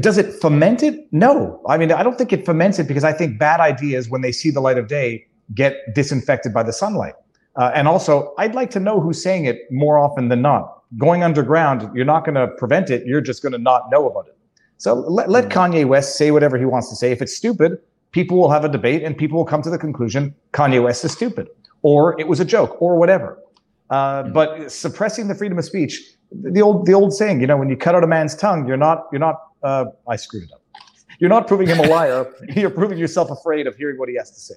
does 0.00 0.18
it 0.18 0.32
foment 0.32 0.82
it? 0.82 1.06
No. 1.12 1.62
I 1.68 1.78
mean, 1.78 1.92
I 1.92 2.02
don't 2.02 2.18
think 2.18 2.32
it 2.32 2.44
foments 2.44 2.78
it 2.78 2.88
because 2.88 3.04
I 3.04 3.12
think 3.12 3.38
bad 3.38 3.60
ideas, 3.60 4.08
when 4.08 4.22
they 4.22 4.32
see 4.32 4.50
the 4.50 4.60
light 4.60 4.78
of 4.78 4.88
day, 4.88 5.26
get 5.54 5.76
disinfected 5.94 6.52
by 6.52 6.62
the 6.62 6.72
sunlight. 6.72 7.14
Uh, 7.56 7.70
and 7.74 7.88
also, 7.88 8.34
I'd 8.38 8.54
like 8.54 8.70
to 8.70 8.80
know 8.80 9.00
who's 9.00 9.22
saying 9.22 9.44
it 9.44 9.62
more 9.70 9.98
often 9.98 10.28
than 10.28 10.42
not. 10.42 10.82
Going 10.96 11.22
underground, 11.22 11.90
you're 11.94 12.04
not 12.04 12.24
going 12.24 12.34
to 12.34 12.48
prevent 12.48 12.90
it. 12.90 13.06
You're 13.06 13.20
just 13.20 13.42
going 13.42 13.52
to 13.52 13.58
not 13.58 13.90
know 13.90 14.08
about 14.08 14.26
it. 14.28 14.36
So 14.78 14.94
let, 14.94 15.28
let 15.28 15.48
mm-hmm. 15.48 15.58
Kanye 15.58 15.86
West 15.86 16.16
say 16.16 16.30
whatever 16.30 16.56
he 16.56 16.64
wants 16.64 16.88
to 16.90 16.96
say. 16.96 17.10
If 17.10 17.20
it's 17.20 17.36
stupid, 17.36 17.78
people 18.12 18.38
will 18.38 18.50
have 18.50 18.64
a 18.64 18.68
debate 18.68 19.02
and 19.02 19.16
people 19.16 19.38
will 19.38 19.44
come 19.44 19.62
to 19.62 19.70
the 19.70 19.78
conclusion 19.78 20.34
Kanye 20.52 20.82
West 20.82 21.04
is 21.04 21.12
stupid 21.12 21.48
or 21.82 22.18
it 22.20 22.28
was 22.28 22.40
a 22.40 22.44
joke 22.44 22.80
or 22.80 22.96
whatever. 22.96 23.38
Uh, 23.90 24.22
mm-hmm. 24.22 24.32
But 24.32 24.70
suppressing 24.70 25.28
the 25.28 25.34
freedom 25.34 25.58
of 25.58 25.64
speech, 25.64 26.00
the 26.32 26.60
old 26.60 26.86
the 26.86 26.92
old 26.92 27.14
saying, 27.14 27.40
you 27.40 27.46
know, 27.46 27.56
when 27.56 27.68
you 27.68 27.76
cut 27.76 27.94
out 27.94 28.04
a 28.04 28.06
man's 28.06 28.34
tongue, 28.34 28.66
you're 28.66 28.76
not 28.76 29.06
you're 29.12 29.20
not. 29.20 29.36
Uh, 29.62 29.86
I 30.06 30.16
screwed 30.16 30.44
it 30.44 30.52
up. 30.52 30.62
You're 31.18 31.30
not 31.30 31.48
proving 31.48 31.68
him 31.68 31.80
a 31.80 31.88
liar. 31.88 32.32
you're 32.48 32.70
proving 32.70 32.98
yourself 32.98 33.30
afraid 33.30 33.66
of 33.66 33.76
hearing 33.76 33.98
what 33.98 34.08
he 34.08 34.16
has 34.16 34.30
to 34.30 34.40
say. 34.40 34.54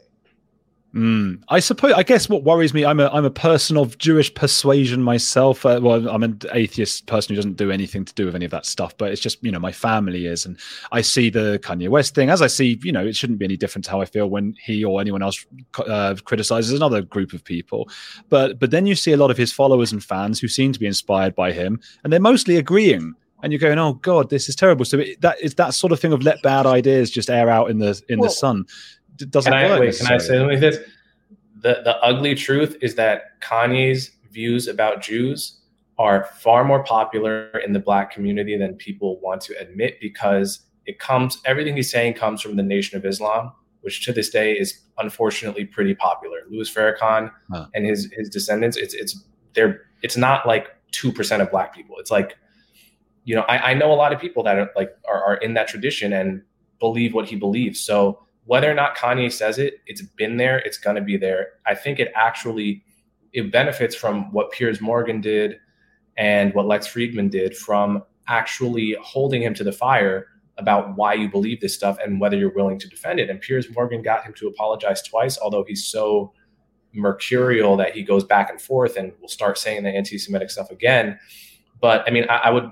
Mm. 0.94 1.42
I 1.48 1.62
suppose. 1.62 1.94
I 1.94 2.04
guess 2.04 2.28
what 2.28 2.44
worries 2.44 2.74
me. 2.74 2.84
I'm 2.84 3.00
a 3.00 3.08
I'm 3.08 3.24
a 3.24 3.32
person 3.32 3.78
of 3.78 3.98
Jewish 3.98 4.34
persuasion 4.34 5.02
myself. 5.02 5.66
Uh, 5.66 5.80
well, 5.82 6.10
I'm 6.10 6.22
an 6.22 6.42
atheist 6.52 7.06
person 7.06 7.34
who 7.34 7.38
doesn't 7.38 7.56
do 7.56 7.72
anything 7.72 8.04
to 8.04 8.14
do 8.14 8.26
with 8.26 8.36
any 8.36 8.44
of 8.44 8.52
that 8.52 8.66
stuff. 8.66 8.98
But 8.98 9.14
it's 9.14 9.22
just 9.22 9.42
you 9.42 9.52
know 9.52 9.60
my 9.60 9.72
family 9.72 10.26
is, 10.26 10.46
and 10.46 10.60
I 10.92 11.00
see 11.00 11.30
the 11.30 11.60
Kanye 11.64 11.88
West 11.88 12.14
thing 12.14 12.30
as 12.30 12.42
I 12.42 12.48
see. 12.48 12.78
You 12.84 12.92
know, 12.92 13.06
it 13.06 13.16
shouldn't 13.16 13.40
be 13.40 13.46
any 13.46 13.56
different 13.56 13.86
to 13.86 13.92
how 13.92 14.02
I 14.02 14.06
feel 14.06 14.30
when 14.30 14.54
he 14.62 14.84
or 14.84 15.00
anyone 15.00 15.24
else 15.24 15.46
uh, 15.78 16.16
criticizes 16.26 16.74
another 16.74 17.02
group 17.02 17.32
of 17.32 17.42
people. 17.42 17.90
But 18.28 18.60
but 18.60 18.72
then 18.72 18.86
you 18.86 18.96
see 18.96 19.14
a 19.14 19.18
lot 19.18 19.32
of 19.32 19.38
his 19.38 19.54
followers 19.54 19.94
and 19.94 20.04
fans 20.04 20.42
who 20.42 20.50
seem 20.50 20.74
to 20.74 20.80
be 20.80 20.88
inspired 20.88 21.36
by 21.36 21.54
him, 21.54 21.80
and 22.04 22.12
they're 22.12 22.20
mostly 22.20 22.58
agreeing 22.58 23.16
and 23.44 23.52
you're 23.52 23.60
going, 23.60 23.78
"Oh 23.80 23.94
God, 23.94 24.30
this 24.30 24.50
is 24.50 24.56
terrible." 24.56 24.86
So 24.86 25.00
it, 25.00 25.22
that 25.22 25.40
is 25.42 25.56
that 25.56 25.74
sort 25.74 25.92
of 25.92 26.00
thing 26.00 26.14
of 26.14 26.24
let 26.24 26.42
bad 26.42 26.66
ideas 26.66 27.10
just 27.10 27.30
air 27.30 27.50
out 27.50 27.70
in 27.70 27.80
the 27.80 28.02
in 28.10 28.20
well, 28.20 28.30
the 28.30 28.36
sun 28.36 28.66
doesn't 29.18 29.52
can 29.52 29.70
work. 29.70 29.78
I, 29.78 29.80
wait, 29.80 29.98
can 29.98 30.08
I 30.08 30.18
say 30.18 30.28
something 30.28 30.48
like 30.48 30.60
this? 30.60 30.78
The 31.62 31.82
the 31.84 31.98
ugly 31.98 32.36
truth 32.36 32.78
is 32.82 32.96
that 32.96 33.40
Kanye's 33.42 34.12
views 34.32 34.68
about 34.68 35.02
Jews 35.02 35.60
are 35.98 36.26
far 36.40 36.64
more 36.64 36.84
popular 36.84 37.50
in 37.60 37.74
the 37.74 37.80
black 37.80 38.12
community 38.12 38.58
than 38.58 38.76
people 38.76 39.20
want 39.20 39.42
to 39.42 39.54
admit 39.60 40.00
because 40.02 40.62
it 40.86 41.00
comes 41.00 41.40
everything 41.46 41.76
he's 41.76 41.92
saying 41.92 42.16
comes 42.16 42.42
from 42.42 42.56
the 42.56 42.64
Nation 42.64 42.98
of 42.98 43.06
Islam, 43.06 43.52
which 43.82 44.04
to 44.06 44.14
this 44.14 44.30
day 44.30 44.54
is 44.54 44.80
unfortunately 44.98 45.66
pretty 45.66 45.94
popular. 45.94 46.40
Louis 46.50 46.74
Farrakhan 46.74 47.32
huh. 47.52 47.68
and 47.76 47.86
his 47.86 48.12
his 48.14 48.30
descendants, 48.30 48.78
it's 48.78 48.94
it's 48.94 49.24
they're 49.54 49.82
it's 50.02 50.18
not 50.18 50.48
like 50.48 50.76
two 50.92 51.12
percent 51.12 51.42
of 51.42 51.52
black 51.52 51.74
people. 51.74 51.96
It's 52.00 52.12
like, 52.12 52.38
you 53.24 53.36
know, 53.36 53.42
I, 53.44 53.72
I 53.72 53.74
know 53.74 53.92
a 53.92 53.96
lot 53.96 54.14
of 54.14 54.20
people 54.20 54.44
that 54.44 54.58
are 54.58 54.70
like 54.76 54.96
are, 55.08 55.24
are 55.24 55.36
in 55.36 55.54
that 55.54 55.68
tradition 55.68 56.14
and 56.14 56.42
believe 56.80 57.14
what 57.14 57.28
he 57.28 57.36
believes. 57.36 57.80
So 57.80 58.20
whether 58.46 58.70
or 58.70 58.74
not 58.74 58.98
Kanye 58.98 59.32
says 59.32 59.60
it, 59.60 59.76
it's 59.86 60.02
been 60.02 60.38
there, 60.38 60.60
it's 60.60 60.78
going 60.78 60.96
to 60.96 61.02
be 61.02 61.18
there. 61.18 61.50
I 61.66 61.76
think 61.76 62.00
it 62.00 62.12
actually 62.16 62.84
it 63.34 63.52
benefits 63.52 63.96
from 63.96 64.32
what 64.32 64.52
Piers 64.52 64.82
Morgan 64.82 65.22
did 65.22 65.58
and 66.18 66.54
what 66.54 66.66
Lex 66.66 66.88
Fridman 66.88 67.30
did 67.30 67.56
from 67.56 68.04
actually 68.28 68.98
holding 69.02 69.42
him 69.42 69.54
to 69.54 69.64
the 69.64 69.72
fire 69.72 70.28
about 70.58 70.96
why 70.98 71.14
you 71.14 71.30
believe 71.30 71.62
this 71.62 71.74
stuff 71.74 71.98
and 72.04 72.20
whether 72.20 72.38
you're 72.38 72.54
willing 72.54 72.78
to 72.80 72.90
defend 72.90 73.20
it. 73.20 73.30
And 73.30 73.40
Piers 73.40 73.68
Morgan 73.74 74.02
got 74.02 74.24
him 74.24 74.34
to 74.34 74.48
apologize 74.48 75.02
twice, 75.02 75.38
although 75.40 75.64
he's 75.64 75.86
so 75.86 76.34
mercurial 76.94 77.78
that 77.78 77.94
he 77.94 78.04
goes 78.04 78.24
back 78.24 78.50
and 78.50 78.62
forth 78.62 78.98
and 78.98 79.14
will 79.22 79.30
start 79.30 79.58
saying 79.58 79.84
the 79.84 79.90
anti-Semitic 79.90 80.50
stuff 80.52 80.70
again. 80.70 81.18
But 81.80 82.04
I 82.06 82.12
mean, 82.12 82.26
I, 82.30 82.38
I 82.38 82.50
would, 82.52 82.72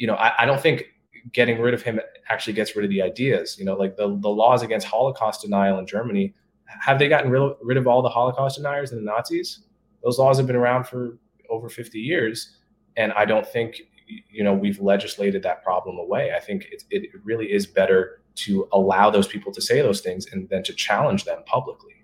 you 0.00 0.06
know, 0.06 0.14
I, 0.14 0.32
I 0.42 0.46
don't 0.46 0.60
think 0.60 0.84
getting 1.32 1.60
rid 1.60 1.74
of 1.74 1.82
him 1.82 2.00
actually 2.30 2.54
gets 2.54 2.74
rid 2.74 2.86
of 2.86 2.90
the 2.90 3.02
ideas. 3.02 3.58
You 3.58 3.66
know, 3.66 3.74
like 3.74 3.96
the, 3.96 4.18
the 4.20 4.30
laws 4.30 4.62
against 4.62 4.86
Holocaust 4.86 5.42
denial 5.42 5.78
in 5.78 5.86
Germany, 5.86 6.34
have 6.64 6.98
they 6.98 7.06
gotten 7.06 7.30
rid, 7.30 7.52
rid 7.62 7.76
of 7.76 7.86
all 7.86 8.00
the 8.00 8.08
Holocaust 8.08 8.56
deniers 8.56 8.92
and 8.92 9.00
the 9.00 9.04
Nazis? 9.04 9.60
Those 10.02 10.18
laws 10.18 10.38
have 10.38 10.46
been 10.46 10.56
around 10.56 10.84
for 10.84 11.18
over 11.50 11.68
50 11.68 11.98
years. 11.98 12.56
And 12.96 13.12
I 13.12 13.26
don't 13.26 13.46
think, 13.46 13.82
you 14.30 14.42
know, 14.42 14.54
we've 14.54 14.80
legislated 14.80 15.42
that 15.42 15.62
problem 15.62 15.98
away. 15.98 16.32
I 16.34 16.40
think 16.40 16.68
it, 16.72 16.82
it 16.90 17.10
really 17.22 17.52
is 17.52 17.66
better 17.66 18.22
to 18.36 18.66
allow 18.72 19.10
those 19.10 19.28
people 19.28 19.52
to 19.52 19.60
say 19.60 19.82
those 19.82 20.00
things 20.00 20.26
and 20.32 20.48
then 20.48 20.62
to 20.62 20.72
challenge 20.72 21.24
them 21.24 21.42
publicly. 21.44 21.99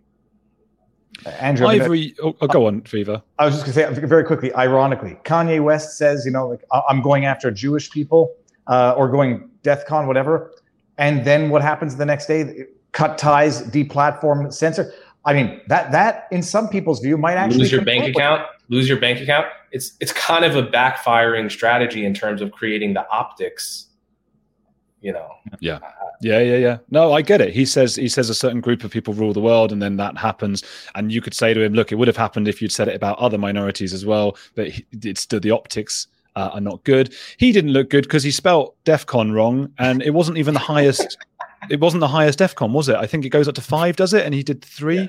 Andrew, 1.41 1.67
Ivory, 1.67 2.15
oh, 2.23 2.37
oh, 2.41 2.47
go 2.47 2.67
on, 2.67 2.83
Viva. 2.83 3.23
I 3.39 3.47
was 3.47 3.55
just 3.55 3.65
going 3.65 3.95
to 3.95 4.01
say 4.01 4.07
very 4.07 4.25
quickly, 4.25 4.55
ironically, 4.55 5.19
Kanye 5.25 5.63
West 5.63 5.97
says, 5.97 6.25
you 6.25 6.31
know, 6.31 6.49
like 6.49 6.65
I'm 6.89 7.03
going 7.03 7.25
after 7.25 7.51
Jewish 7.51 7.91
people 7.91 8.35
uh, 8.67 8.95
or 8.97 9.09
going 9.09 9.49
DEF 9.63 9.87
CON, 9.87 10.07
whatever. 10.07 10.53
And 10.99 11.25
then 11.25 11.51
what 11.51 11.63
happens 11.63 11.97
the 11.97 12.07
next 12.07 12.27
day? 12.27 12.65
Cut 12.93 13.19
ties, 13.19 13.63
deplatform, 13.63 14.53
censor. 14.53 14.93
I 15.25 15.35
mean, 15.35 15.61
that 15.67 15.91
that 15.93 16.29
in 16.31 16.43
some 16.43 16.69
people's 16.69 17.01
view 17.01 17.19
might 17.19 17.35
actually 17.35 17.61
lose 17.61 17.73
your 17.73 17.85
bank 17.85 18.07
account. 18.07 18.47
Lose 18.69 18.89
your 18.89 18.99
bank 18.99 19.21
account. 19.21 19.47
It's 19.73 19.93
it's 20.01 20.13
kind 20.13 20.45
of 20.45 20.55
a 20.55 20.63
backfiring 20.63 21.51
strategy 21.51 22.05
in 22.05 22.15
terms 22.15 22.41
of 22.41 22.53
creating 22.53 22.95
the 22.95 23.09
optics. 23.11 23.86
You 25.07 25.13
know. 25.13 25.37
Yeah. 25.61 25.79
Yeah, 26.21 26.41
yeah, 26.41 26.57
yeah. 26.57 26.79
No, 26.91 27.13
I 27.13 27.23
get 27.23 27.41
it. 27.41 27.55
He 27.55 27.65
says 27.65 27.95
he 27.95 28.09
says 28.09 28.29
a 28.29 28.35
certain 28.35 28.61
group 28.61 28.83
of 28.83 28.91
people 28.91 29.15
rule 29.15 29.33
the 29.33 29.41
world, 29.41 29.71
and 29.71 29.81
then 29.81 29.99
that 29.99 30.19
happens. 30.19 30.65
And 30.97 31.13
you 31.13 31.21
could 31.21 31.35
say 31.35 31.55
to 31.55 31.63
him, 31.63 31.75
"Look, 31.75 31.93
it 31.93 31.95
would 31.95 32.09
have 32.09 32.17
happened 32.17 32.49
if 32.49 32.61
you'd 32.61 32.73
said 32.73 32.89
it 32.89 32.97
about 32.97 33.17
other 33.19 33.39
minorities 33.39 33.93
as 33.93 34.05
well." 34.05 34.37
But 34.57 34.73
it's 35.05 35.21
still 35.21 35.39
the 35.39 35.53
optics 35.53 36.09
uh, 36.35 36.51
are 36.55 36.61
not 36.61 36.83
good. 36.83 37.15
He 37.37 37.53
didn't 37.53 37.73
look 37.73 37.89
good 37.91 38.03
because 38.03 38.25
he 38.25 38.33
spelt 38.33 38.75
DEFCON 38.85 39.33
wrong, 39.33 39.73
and 39.79 40.03
it 40.03 40.11
wasn't 40.11 40.39
even 40.39 40.55
the 40.55 40.61
highest. 40.61 41.17
it 41.71 41.79
wasn't 41.79 42.01
the 42.01 42.09
highest 42.09 42.41
DEFCON, 42.41 42.73
was 42.73 42.89
it? 42.89 42.97
I 42.97 43.07
think 43.07 43.25
it 43.25 43.29
goes 43.29 43.47
up 43.47 43.55
to 43.55 43.61
five, 43.61 43.95
does 43.95 44.13
it? 44.13 44.25
And 44.25 44.35
he 44.35 44.43
did 44.43 44.65
three. 44.65 45.03
Yeah 45.03 45.09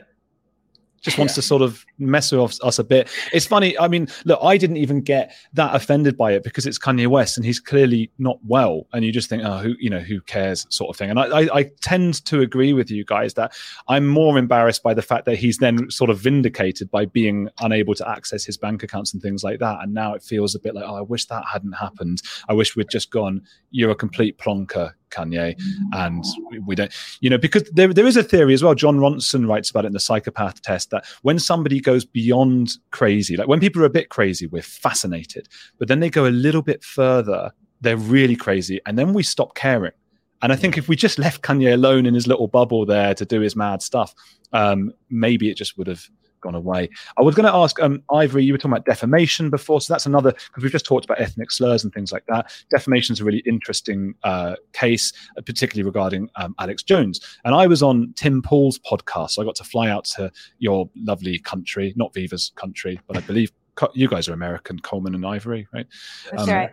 just 1.01 1.17
wants 1.17 1.33
yeah. 1.33 1.35
to 1.35 1.41
sort 1.41 1.61
of 1.61 1.85
mess 1.99 2.31
with 2.31 2.59
us 2.63 2.79
a 2.79 2.83
bit. 2.83 3.09
It's 3.33 3.45
funny. 3.45 3.77
I 3.77 3.87
mean, 3.87 4.07
look, 4.25 4.39
I 4.41 4.57
didn't 4.57 4.77
even 4.77 5.01
get 5.01 5.33
that 5.53 5.75
offended 5.75 6.17
by 6.17 6.33
it 6.33 6.43
because 6.43 6.65
it's 6.65 6.79
Kanye 6.79 7.07
West 7.07 7.37
and 7.37 7.45
he's 7.45 7.59
clearly 7.59 8.11
not 8.17 8.39
well. 8.45 8.87
And 8.93 9.05
you 9.05 9.11
just 9.11 9.29
think, 9.29 9.43
oh, 9.45 9.59
who, 9.59 9.75
you 9.79 9.89
know, 9.89 9.99
who 9.99 10.21
cares, 10.21 10.65
sort 10.69 10.89
of 10.89 10.97
thing. 10.97 11.09
And 11.09 11.19
I, 11.19 11.25
I, 11.25 11.49
I 11.53 11.63
tend 11.81 12.25
to 12.25 12.41
agree 12.41 12.73
with 12.73 12.89
you 12.89 13.05
guys 13.05 13.33
that 13.35 13.53
I'm 13.87 14.07
more 14.07 14.37
embarrassed 14.37 14.83
by 14.83 14.93
the 14.93 15.01
fact 15.01 15.25
that 15.25 15.37
he's 15.37 15.57
then 15.57 15.89
sort 15.89 16.09
of 16.09 16.19
vindicated 16.19 16.89
by 16.91 17.05
being 17.05 17.49
unable 17.59 17.95
to 17.95 18.09
access 18.09 18.43
his 18.43 18.57
bank 18.57 18.83
accounts 18.83 19.13
and 19.13 19.21
things 19.21 19.43
like 19.43 19.59
that. 19.59 19.79
And 19.81 19.93
now 19.93 20.13
it 20.13 20.23
feels 20.23 20.55
a 20.55 20.59
bit 20.59 20.75
like, 20.75 20.85
oh, 20.87 20.95
I 20.95 21.01
wish 21.01 21.25
that 21.25 21.43
hadn't 21.51 21.73
happened. 21.73 22.21
I 22.49 22.53
wish 22.53 22.75
we'd 22.75 22.89
just 22.89 23.11
gone, 23.11 23.41
you're 23.71 23.91
a 23.91 23.95
complete 23.95 24.37
plonker 24.37 24.93
Kanye, 25.09 25.55
and 25.93 26.23
we 26.65 26.75
don't, 26.75 26.93
you 27.21 27.29
know, 27.29 27.37
because 27.37 27.63
there, 27.73 27.93
there 27.93 28.05
is 28.05 28.17
a 28.17 28.23
theory 28.23 28.53
as 28.53 28.63
well. 28.63 28.75
Jon 28.75 28.97
Ronson 28.97 29.47
writes 29.47 29.69
about 29.69 29.85
it 29.85 29.87
in 29.87 29.93
the 29.93 29.99
psychopath 29.99 30.61
test 30.61 30.89
that 30.91 31.05
when 31.21 31.39
somebody 31.39 31.79
goes 31.79 32.05
beyond 32.05 32.71
crazy, 32.91 33.37
like 33.37 33.47
when 33.47 33.59
people 33.59 33.81
are 33.81 33.85
a 33.85 33.89
bit 33.89 34.09
crazy, 34.09 34.47
we're 34.47 34.61
fascinated, 34.61 35.47
but 35.77 35.87
then 35.87 35.99
they 35.99 36.09
go 36.09 36.25
a 36.25 36.29
little 36.29 36.61
bit 36.61 36.83
further, 36.83 37.51
they're 37.81 37.97
really 37.97 38.35
crazy, 38.35 38.79
and 38.85 38.97
then 38.97 39.13
we 39.13 39.23
stop 39.23 39.55
caring. 39.55 39.93
And 40.41 40.53
I 40.53 40.55
think 40.55 40.77
if 40.77 40.87
we 40.87 40.95
just 40.95 41.17
left 41.17 41.41
Kanye 41.41 41.73
alone 41.73 42.05
in 42.05 42.13
his 42.13 42.27
little 42.27 42.47
bubble 42.47 42.85
there 42.85 43.15
to 43.15 43.25
do 43.25 43.41
his 43.41 43.55
mad 43.55 43.81
stuff, 43.81 44.13
um, 44.53 44.93
maybe 45.09 45.49
it 45.49 45.57
just 45.57 45.77
would 45.77 45.87
have 45.87 46.07
gone 46.47 46.55
away. 46.55 46.89
I 47.17 47.21
was 47.21 47.35
going 47.35 47.45
to 47.45 47.53
ask 47.53 47.79
um, 47.81 48.01
Ivory, 48.11 48.43
you 48.43 48.53
were 48.53 48.57
talking 48.57 48.71
about 48.71 48.85
defamation 48.85 49.49
before, 49.49 49.81
so 49.81 49.93
that's 49.93 50.05
another 50.05 50.31
because 50.31 50.63
we've 50.63 50.71
just 50.71 50.85
talked 50.85 51.05
about 51.05 51.19
ethnic 51.19 51.51
slurs 51.51 51.83
and 51.83 51.93
things 51.93 52.11
like 52.11 52.23
that. 52.27 52.51
Defamation 52.71 53.13
is 53.13 53.19
a 53.19 53.25
really 53.25 53.43
interesting 53.45 54.15
uh, 54.23 54.55
case, 54.73 55.11
uh, 55.37 55.41
particularly 55.41 55.85
regarding 55.85 56.29
um, 56.35 56.55
Alex 56.59 56.83
Jones. 56.83 57.19
And 57.43 57.53
I 57.53 57.67
was 57.67 57.83
on 57.83 58.13
Tim 58.15 58.41
Pool's 58.41 58.79
podcast, 58.79 59.31
so 59.31 59.41
I 59.41 59.45
got 59.45 59.55
to 59.55 59.63
fly 59.63 59.89
out 59.89 60.05
to 60.05 60.31
your 60.59 60.89
lovely 60.95 61.39
country, 61.39 61.93
not 61.97 62.13
Viva's 62.13 62.51
country, 62.55 62.99
but 63.07 63.17
I 63.17 63.21
believe 63.21 63.51
you 63.93 64.07
guys 64.07 64.27
are 64.27 64.33
American, 64.33 64.79
Coleman 64.79 65.13
and 65.13 65.25
Ivory, 65.25 65.67
right? 65.73 65.85
That's 66.31 66.43
um, 66.43 66.49
right 66.49 66.71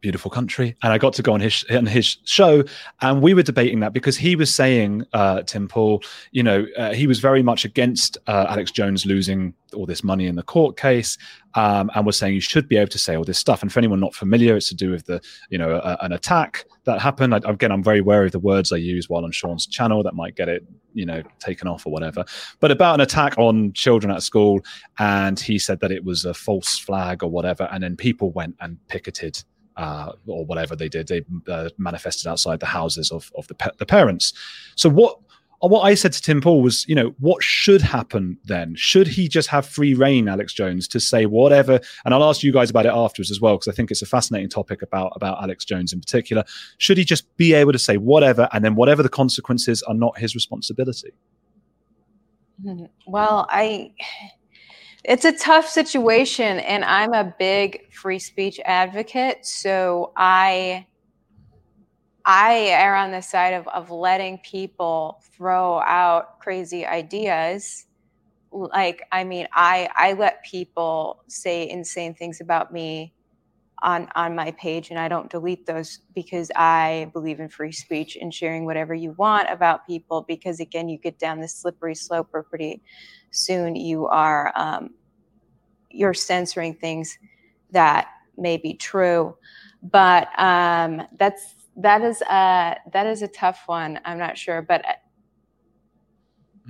beautiful 0.00 0.30
country 0.30 0.76
and 0.82 0.92
i 0.92 0.98
got 0.98 1.12
to 1.12 1.22
go 1.22 1.32
on 1.32 1.40
his 1.40 1.64
on 1.70 1.86
his 1.86 2.18
show 2.24 2.62
and 3.00 3.22
we 3.22 3.34
were 3.34 3.42
debating 3.42 3.80
that 3.80 3.92
because 3.92 4.16
he 4.16 4.36
was 4.36 4.54
saying 4.54 5.04
uh, 5.12 5.42
tim 5.42 5.68
Pool, 5.68 6.02
you 6.32 6.42
know 6.42 6.66
uh, 6.76 6.92
he 6.92 7.06
was 7.06 7.20
very 7.20 7.42
much 7.42 7.64
against 7.64 8.18
uh, 8.26 8.46
alex 8.48 8.70
jones 8.70 9.06
losing 9.06 9.54
all 9.74 9.86
this 9.86 10.02
money 10.02 10.26
in 10.26 10.36
the 10.36 10.42
court 10.42 10.76
case 10.76 11.18
um, 11.54 11.90
and 11.94 12.06
was 12.06 12.16
saying 12.16 12.34
you 12.34 12.40
should 12.40 12.68
be 12.68 12.76
able 12.76 12.88
to 12.88 12.98
say 12.98 13.16
all 13.16 13.24
this 13.24 13.38
stuff. 13.38 13.62
And 13.62 13.72
for 13.72 13.80
anyone 13.80 14.00
not 14.00 14.14
familiar 14.14 14.56
it's 14.56 14.68
to 14.68 14.74
do 14.74 14.90
with 14.90 15.06
the 15.06 15.20
you 15.50 15.58
know 15.58 15.76
a, 15.76 15.98
an 16.02 16.12
attack 16.12 16.64
that 16.84 17.00
happened. 17.00 17.34
I, 17.34 17.40
again 17.44 17.72
i'm 17.72 17.82
very 17.82 18.00
wary 18.00 18.26
of 18.26 18.32
the 18.32 18.38
words 18.38 18.72
i 18.72 18.76
use 18.76 19.08
while 19.08 19.24
on 19.24 19.32
sean's 19.32 19.66
channel 19.66 20.02
that 20.02 20.14
might 20.14 20.36
get 20.36 20.48
it 20.48 20.66
you 20.94 21.04
know 21.04 21.22
taken 21.38 21.68
off 21.68 21.86
or 21.86 21.92
whatever. 21.92 22.24
But 22.60 22.70
about 22.70 22.94
an 22.94 23.00
attack 23.00 23.36
on 23.38 23.72
children 23.72 24.12
at 24.12 24.22
school 24.22 24.60
and 24.98 25.38
he 25.38 25.58
said 25.58 25.80
that 25.80 25.92
it 25.92 26.04
was 26.04 26.24
a 26.24 26.34
false 26.34 26.78
flag 26.78 27.22
or 27.22 27.30
whatever 27.30 27.68
and 27.72 27.82
then 27.82 27.96
people 27.96 28.30
went 28.30 28.56
and 28.60 28.78
picketed 28.88 29.42
uh, 29.78 30.12
or 30.26 30.44
whatever 30.44 30.76
they 30.76 30.88
did. 30.88 31.08
They 31.08 31.24
uh, 31.46 31.70
manifested 31.78 32.26
outside 32.26 32.60
the 32.60 32.66
houses 32.66 33.10
of, 33.10 33.32
of 33.36 33.46
the, 33.48 33.72
the 33.78 33.86
parents. 33.86 34.34
So 34.76 34.90
what 34.90 35.18
what 35.60 35.80
I 35.80 35.94
said 35.94 36.12
to 36.12 36.22
Tim 36.22 36.40
Pool 36.40 36.62
was, 36.62 36.86
you 36.88 36.94
know, 36.94 37.16
what 37.18 37.42
should 37.42 37.82
happen 37.82 38.38
then? 38.44 38.76
Should 38.76 39.08
he 39.08 39.26
just 39.26 39.48
have 39.48 39.66
free 39.66 39.92
reign, 39.92 40.28
Alex 40.28 40.52
Jones, 40.52 40.86
to 40.86 41.00
say 41.00 41.26
whatever? 41.26 41.80
And 42.04 42.14
I'll 42.14 42.22
ask 42.22 42.44
you 42.44 42.52
guys 42.52 42.70
about 42.70 42.86
it 42.86 42.92
afterwards 42.94 43.32
as 43.32 43.40
well, 43.40 43.56
because 43.56 43.66
I 43.66 43.72
think 43.72 43.90
it's 43.90 44.02
a 44.02 44.06
fascinating 44.06 44.48
topic 44.48 44.82
about 44.82 45.12
about 45.16 45.42
Alex 45.42 45.64
Jones 45.64 45.92
in 45.92 46.00
particular. 46.00 46.44
Should 46.76 46.98
he 46.98 47.04
just 47.04 47.36
be 47.36 47.54
able 47.54 47.72
to 47.72 47.78
say 47.78 47.96
whatever, 47.96 48.48
and 48.52 48.64
then 48.64 48.76
whatever 48.76 49.02
the 49.02 49.08
consequences 49.08 49.82
are 49.82 49.94
not 49.94 50.18
his 50.18 50.34
responsibility? 50.34 51.12
Well, 53.06 53.46
I 53.48 53.92
it's 55.04 55.24
a 55.24 55.32
tough 55.32 55.68
situation 55.68 56.58
and 56.60 56.84
i'm 56.84 57.12
a 57.12 57.34
big 57.38 57.92
free 57.92 58.18
speech 58.18 58.60
advocate 58.64 59.44
so 59.46 60.12
i 60.16 60.84
i 62.24 62.66
err 62.66 62.94
on 62.94 63.10
the 63.10 63.22
side 63.22 63.54
of, 63.54 63.66
of 63.68 63.90
letting 63.90 64.38
people 64.38 65.22
throw 65.38 65.80
out 65.80 66.38
crazy 66.40 66.84
ideas. 66.84 67.86
Like 68.50 69.02
i 69.12 69.24
mean 69.24 69.46
i 69.52 69.88
i 69.94 70.14
let 70.14 70.44
people 70.44 71.22
say 71.28 71.68
insane 71.68 72.14
things 72.14 72.40
about 72.40 72.72
me 72.72 73.14
on 73.82 74.08
on 74.16 74.34
my 74.34 74.50
page 74.52 74.90
and 74.90 74.98
i 74.98 75.06
don't 75.06 75.30
delete 75.30 75.64
those 75.66 76.00
because 76.14 76.50
i 76.56 77.08
believe 77.12 77.38
in 77.40 77.48
free 77.48 77.70
speech 77.70 78.16
and 78.20 78.34
sharing 78.34 78.64
whatever 78.64 78.94
you 78.94 79.12
want 79.12 79.48
about 79.50 79.86
people 79.86 80.24
because 80.26 80.58
again 80.60 80.88
you 80.88 80.98
get 80.98 81.18
down 81.18 81.40
this 81.40 81.54
slippery 81.54 81.94
slope 81.94 82.26
where 82.30 82.42
pretty 82.42 82.82
soon 83.30 83.76
you 83.76 84.06
are 84.06 84.52
um, 84.56 84.90
you're 85.90 86.14
censoring 86.14 86.74
things 86.74 87.18
that 87.70 88.08
may 88.36 88.56
be 88.56 88.74
true 88.74 89.36
but 89.82 90.28
um, 90.38 91.02
that's 91.18 91.54
that 91.76 92.02
is 92.02 92.22
a 92.22 92.76
that 92.92 93.06
is 93.06 93.22
a 93.22 93.28
tough 93.28 93.62
one 93.66 94.00
i'm 94.04 94.18
not 94.18 94.36
sure 94.36 94.62
but 94.62 94.84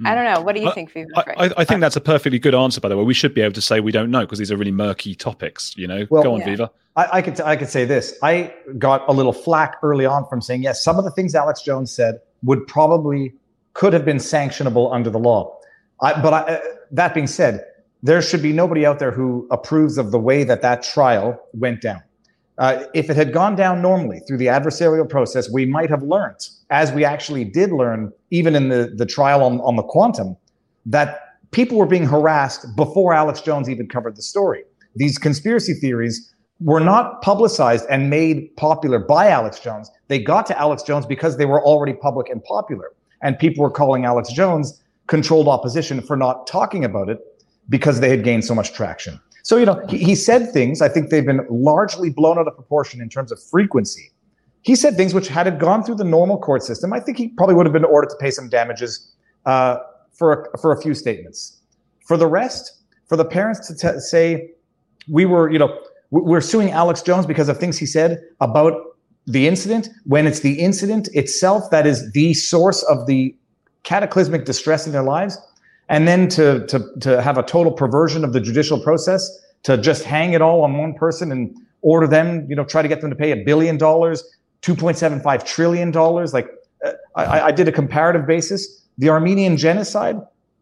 I 0.04 0.14
don't 0.14 0.24
know. 0.24 0.40
What 0.40 0.54
do 0.54 0.60
you 0.62 0.72
think, 0.72 0.92
I, 1.16 1.24
I, 1.36 1.50
I, 1.58 1.64
think 1.64 1.80
that's 1.80 1.96
a 1.96 2.00
perfectly 2.00 2.38
good 2.38 2.54
answer, 2.54 2.80
by 2.80 2.88
the 2.88 2.96
way. 2.96 3.02
We 3.02 3.14
should 3.14 3.34
be 3.34 3.40
able 3.40 3.54
to 3.54 3.60
say 3.60 3.80
we 3.80 3.90
don't 3.90 4.10
know 4.10 4.20
because 4.20 4.38
these 4.38 4.52
are 4.52 4.56
really 4.56 4.70
murky 4.70 5.14
topics. 5.14 5.74
You 5.76 5.88
know, 5.88 6.06
well, 6.10 6.22
go 6.22 6.34
on, 6.34 6.40
yeah. 6.40 6.46
Viva. 6.46 6.70
I, 6.96 7.08
I 7.14 7.22
could 7.22 7.36
t- 7.36 7.42
I 7.42 7.56
could 7.56 7.68
say 7.68 7.84
this. 7.84 8.16
I 8.22 8.54
got 8.78 9.08
a 9.08 9.12
little 9.12 9.32
flack 9.32 9.76
early 9.82 10.06
on 10.06 10.24
from 10.26 10.40
saying 10.40 10.62
yes. 10.62 10.84
Some 10.84 10.98
of 10.98 11.04
the 11.04 11.10
things 11.10 11.34
Alex 11.34 11.62
Jones 11.62 11.90
said 11.90 12.20
would 12.44 12.66
probably 12.66 13.34
could 13.74 13.92
have 13.92 14.04
been 14.04 14.18
sanctionable 14.18 14.92
under 14.92 15.10
the 15.10 15.18
law. 15.18 15.57
I, 16.00 16.20
but 16.20 16.32
uh, 16.32 16.60
that 16.92 17.14
being 17.14 17.26
said, 17.26 17.64
there 18.02 18.22
should 18.22 18.42
be 18.42 18.52
nobody 18.52 18.86
out 18.86 18.98
there 18.98 19.10
who 19.10 19.46
approves 19.50 19.98
of 19.98 20.10
the 20.12 20.18
way 20.18 20.44
that 20.44 20.62
that 20.62 20.82
trial 20.82 21.40
went 21.52 21.82
down. 21.82 22.02
Uh, 22.58 22.84
if 22.94 23.08
it 23.08 23.16
had 23.16 23.32
gone 23.32 23.54
down 23.54 23.80
normally 23.80 24.20
through 24.26 24.36
the 24.36 24.46
adversarial 24.46 25.08
process, 25.08 25.50
we 25.50 25.64
might 25.64 25.88
have 25.88 26.02
learned, 26.02 26.36
as 26.70 26.92
we 26.92 27.04
actually 27.04 27.44
did 27.44 27.70
learn, 27.70 28.12
even 28.30 28.56
in 28.56 28.68
the, 28.68 28.92
the 28.96 29.06
trial 29.06 29.42
on, 29.44 29.60
on 29.60 29.76
the 29.76 29.82
quantum, 29.82 30.36
that 30.84 31.20
people 31.52 31.78
were 31.78 31.86
being 31.86 32.04
harassed 32.06 32.66
before 32.76 33.14
Alex 33.14 33.40
Jones 33.40 33.70
even 33.70 33.88
covered 33.88 34.16
the 34.16 34.22
story. 34.22 34.64
These 34.96 35.18
conspiracy 35.18 35.74
theories 35.74 36.34
were 36.60 36.80
not 36.80 37.22
publicized 37.22 37.86
and 37.88 38.10
made 38.10 38.54
popular 38.56 38.98
by 38.98 39.28
Alex 39.28 39.60
Jones. 39.60 39.90
They 40.08 40.18
got 40.18 40.44
to 40.46 40.58
Alex 40.58 40.82
Jones 40.82 41.06
because 41.06 41.36
they 41.36 41.46
were 41.46 41.62
already 41.62 41.92
public 41.92 42.28
and 42.28 42.42
popular. 42.42 42.90
And 43.22 43.38
people 43.38 43.62
were 43.62 43.70
calling 43.70 44.04
Alex 44.04 44.32
Jones 44.32 44.80
controlled 45.08 45.48
opposition 45.48 46.00
for 46.00 46.16
not 46.16 46.46
talking 46.46 46.84
about 46.84 47.08
it 47.08 47.18
because 47.68 48.00
they 48.00 48.08
had 48.08 48.22
gained 48.22 48.44
so 48.44 48.54
much 48.54 48.72
traction. 48.72 49.20
So, 49.42 49.56
you 49.56 49.66
know, 49.66 49.84
he, 49.88 49.98
he 49.98 50.14
said 50.14 50.52
things, 50.52 50.80
I 50.80 50.88
think 50.88 51.10
they've 51.10 51.24
been 51.24 51.46
largely 51.50 52.10
blown 52.10 52.38
out 52.38 52.46
of 52.46 52.54
proportion 52.54 53.00
in 53.00 53.08
terms 53.08 53.32
of 53.32 53.42
frequency. 53.42 54.10
He 54.62 54.76
said 54.76 54.96
things 54.96 55.14
which, 55.14 55.28
had 55.28 55.46
it 55.46 55.58
gone 55.58 55.82
through 55.82 55.94
the 55.96 56.04
normal 56.04 56.38
court 56.38 56.62
system, 56.62 56.92
I 56.92 57.00
think 57.00 57.16
he 57.16 57.28
probably 57.28 57.54
would 57.54 57.66
have 57.66 57.72
been 57.72 57.84
ordered 57.84 58.10
to 58.10 58.16
pay 58.16 58.30
some 58.30 58.48
damages 58.48 59.14
uh, 59.46 59.78
for, 60.12 60.50
a, 60.54 60.58
for 60.58 60.72
a 60.72 60.80
few 60.80 60.94
statements. 60.94 61.60
For 62.06 62.16
the 62.16 62.26
rest, 62.26 62.82
for 63.06 63.16
the 63.16 63.24
parents 63.24 63.66
to 63.68 63.74
t- 63.74 64.00
say, 64.00 64.50
we 65.08 65.24
were, 65.24 65.50
you 65.50 65.58
know, 65.58 65.78
we're 66.10 66.40
suing 66.40 66.70
Alex 66.70 67.02
Jones 67.02 67.26
because 67.26 67.48
of 67.48 67.58
things 67.58 67.78
he 67.78 67.86
said 67.86 68.22
about 68.40 68.74
the 69.26 69.46
incident, 69.46 69.88
when 70.04 70.26
it's 70.26 70.40
the 70.40 70.58
incident 70.58 71.08
itself 71.12 71.70
that 71.70 71.86
is 71.86 72.12
the 72.12 72.32
source 72.34 72.82
of 72.84 73.06
the 73.06 73.34
cataclysmic 73.82 74.44
distress 74.44 74.86
in 74.86 74.92
their 74.92 75.02
lives, 75.02 75.38
and 75.88 76.06
then 76.06 76.28
to 76.30 76.66
to 76.66 76.84
to 77.00 77.22
have 77.22 77.38
a 77.38 77.42
total 77.42 77.72
perversion 77.72 78.24
of 78.24 78.32
the 78.32 78.40
judicial 78.40 78.80
process 78.80 79.28
to 79.64 79.76
just 79.76 80.04
hang 80.04 80.32
it 80.32 80.42
all 80.42 80.62
on 80.62 80.78
one 80.78 80.94
person 80.94 81.32
and 81.32 81.56
order 81.82 82.06
them 82.06 82.46
you 82.48 82.56
know 82.56 82.64
try 82.64 82.82
to 82.82 82.88
get 82.88 83.00
them 83.00 83.10
to 83.10 83.16
pay 83.16 83.32
a 83.32 83.44
billion 83.44 83.76
dollars 83.76 84.24
2.75 84.62 85.44
trillion 85.44 85.90
dollars. 85.90 86.32
Like 86.32 86.48
uh, 86.84 86.92
I, 87.16 87.40
I 87.42 87.52
did 87.52 87.68
a 87.68 87.72
comparative 87.72 88.26
basis. 88.26 88.84
The 88.98 89.08
armenian 89.08 89.56
genocide 89.56 90.16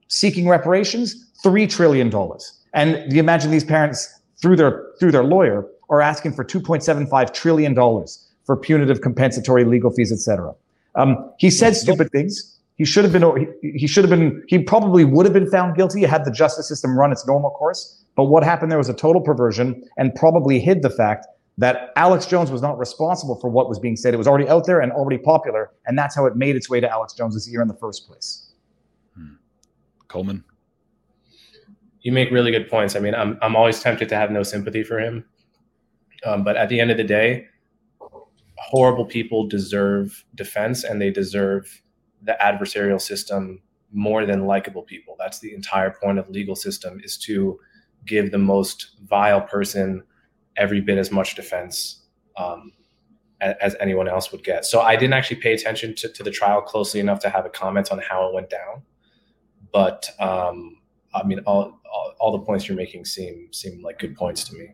seeking 0.08 0.48
reparations 0.48 1.30
three 1.42 1.66
trillion 1.66 2.10
dollars. 2.10 2.52
And 2.74 3.10
you 3.12 3.20
imagine 3.20 3.50
these 3.50 3.64
parents 3.64 4.08
through 4.40 4.56
their 4.56 4.84
through 5.00 5.12
their 5.12 5.24
lawyer 5.24 5.66
are 5.88 6.00
asking 6.00 6.32
for 6.32 6.44
2.75 6.44 7.32
trillion 7.32 7.74
dollars 7.74 8.22
for 8.44 8.56
punitive 8.56 9.00
compensatory 9.00 9.64
legal 9.64 9.90
fees 9.90 10.12
etc 10.12 10.52
um, 10.94 11.30
he 11.38 11.50
said 11.50 11.74
stupid 11.74 12.10
things 12.10 12.55
he 12.76 12.84
should 12.84 13.04
have 13.04 13.12
been, 13.12 13.54
he 13.62 13.86
should 13.86 14.04
have 14.04 14.10
been, 14.10 14.44
he 14.48 14.58
probably 14.58 15.04
would 15.04 15.24
have 15.24 15.32
been 15.32 15.50
found 15.50 15.76
guilty 15.76 16.02
had 16.04 16.24
the 16.24 16.30
justice 16.30 16.68
system 16.68 16.98
run 16.98 17.10
its 17.10 17.26
normal 17.26 17.50
course. 17.50 18.04
But 18.16 18.24
what 18.24 18.42
happened 18.44 18.70
there 18.70 18.78
was 18.78 18.88
a 18.88 18.94
total 18.94 19.22
perversion 19.22 19.82
and 19.96 20.14
probably 20.14 20.60
hid 20.60 20.82
the 20.82 20.90
fact 20.90 21.26
that 21.58 21.90
Alex 21.96 22.26
Jones 22.26 22.50
was 22.50 22.60
not 22.60 22.78
responsible 22.78 23.40
for 23.40 23.48
what 23.48 23.68
was 23.68 23.78
being 23.78 23.96
said. 23.96 24.12
It 24.12 24.18
was 24.18 24.28
already 24.28 24.46
out 24.48 24.66
there 24.66 24.80
and 24.80 24.92
already 24.92 25.16
popular. 25.16 25.70
And 25.86 25.98
that's 25.98 26.14
how 26.14 26.26
it 26.26 26.36
made 26.36 26.54
its 26.54 26.68
way 26.68 26.80
to 26.80 26.88
Alex 26.88 27.14
Jones's 27.14 27.50
ear 27.50 27.62
in 27.62 27.68
the 27.68 27.74
first 27.74 28.06
place. 28.06 28.52
Hmm. 29.14 29.34
Coleman. 30.08 30.44
You 32.02 32.12
make 32.12 32.30
really 32.30 32.52
good 32.52 32.68
points. 32.68 32.94
I 32.94 33.00
mean, 33.00 33.14
I'm, 33.14 33.38
I'm 33.40 33.56
always 33.56 33.80
tempted 33.80 34.08
to 34.10 34.16
have 34.16 34.30
no 34.30 34.42
sympathy 34.42 34.82
for 34.82 35.00
him. 35.00 35.24
Um, 36.26 36.44
but 36.44 36.56
at 36.56 36.68
the 36.68 36.78
end 36.78 36.90
of 36.90 36.98
the 36.98 37.04
day, 37.04 37.46
horrible 38.58 39.06
people 39.06 39.46
deserve 39.46 40.24
defense 40.34 40.84
and 40.84 41.00
they 41.00 41.10
deserve 41.10 41.82
the 42.26 42.36
adversarial 42.42 43.00
system 43.00 43.62
more 43.92 44.26
than 44.26 44.46
likable 44.46 44.82
people. 44.82 45.16
That's 45.18 45.38
the 45.38 45.54
entire 45.54 45.90
point 45.90 46.18
of 46.18 46.28
legal 46.28 46.56
system 46.56 47.00
is 47.02 47.16
to 47.18 47.58
give 48.04 48.30
the 48.30 48.38
most 48.38 48.96
vile 49.04 49.40
person 49.40 50.02
every 50.56 50.80
bit 50.80 50.98
as 50.98 51.10
much 51.10 51.34
defense 51.34 52.02
um, 52.36 52.72
as, 53.40 53.76
anyone 53.80 54.08
else 54.08 54.32
would 54.32 54.44
get. 54.44 54.64
So 54.64 54.80
I 54.80 54.96
didn't 54.96 55.14
actually 55.14 55.40
pay 55.40 55.52
attention 55.52 55.94
to, 55.96 56.08
to, 56.08 56.22
the 56.22 56.30
trial 56.30 56.60
closely 56.62 57.00
enough 57.00 57.20
to 57.20 57.30
have 57.30 57.46
a 57.46 57.50
comment 57.50 57.92
on 57.92 57.98
how 57.98 58.26
it 58.28 58.34
went 58.34 58.50
down. 58.50 58.82
But 59.72 60.08
um, 60.18 60.78
I 61.14 61.22
mean, 61.24 61.40
all, 61.40 61.80
all, 61.92 62.14
all 62.18 62.32
the 62.32 62.44
points 62.44 62.68
you're 62.68 62.76
making 62.76 63.04
seem 63.04 63.48
seem 63.52 63.82
like 63.82 63.98
good 63.98 64.16
points 64.16 64.44
to 64.44 64.54
me. 64.54 64.68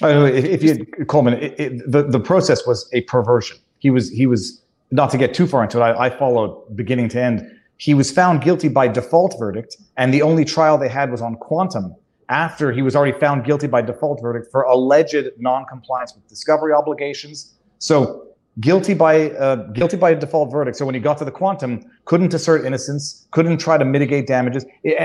Know 0.00 0.24
if, 0.24 0.44
if 0.44 0.62
you 0.62 0.86
Coleman, 1.06 1.34
it, 1.34 1.60
it, 1.60 1.90
the 1.90 2.02
the 2.02 2.20
process 2.20 2.66
was 2.66 2.88
a 2.92 3.02
perversion. 3.02 3.58
He 3.78 3.90
was 3.90 4.10
he 4.10 4.26
was 4.26 4.62
not 4.90 5.10
to 5.10 5.18
get 5.18 5.34
too 5.34 5.46
far 5.46 5.62
into 5.62 5.78
it, 5.78 5.82
I, 5.82 6.06
I 6.06 6.10
followed 6.10 6.76
beginning 6.76 7.08
to 7.10 7.20
end. 7.20 7.46
He 7.76 7.94
was 7.94 8.10
found 8.10 8.42
guilty 8.42 8.68
by 8.68 8.88
default 8.88 9.36
verdict, 9.38 9.76
and 9.96 10.12
the 10.12 10.22
only 10.22 10.44
trial 10.44 10.76
they 10.78 10.88
had 10.88 11.10
was 11.10 11.22
on 11.22 11.36
quantum 11.36 11.94
after 12.28 12.70
he 12.72 12.82
was 12.82 12.94
already 12.94 13.18
found 13.18 13.44
guilty 13.44 13.66
by 13.66 13.82
default 13.82 14.20
verdict 14.20 14.48
for 14.52 14.62
alleged 14.62 15.30
non-compliance 15.38 16.14
with 16.14 16.28
discovery 16.28 16.72
obligations. 16.72 17.54
So 17.78 18.26
guilty 18.60 18.94
by 18.94 19.30
uh, 19.30 19.56
guilty 19.72 19.96
by 19.96 20.14
default 20.14 20.52
verdict. 20.52 20.76
So 20.76 20.84
when 20.84 20.94
he 20.94 21.00
got 21.00 21.18
to 21.18 21.24
the 21.24 21.30
quantum, 21.30 21.84
couldn't 22.04 22.34
assert 22.34 22.64
innocence, 22.64 23.26
couldn't 23.30 23.58
try 23.58 23.78
to 23.78 23.84
mitigate 23.84 24.26
damages, 24.26 24.64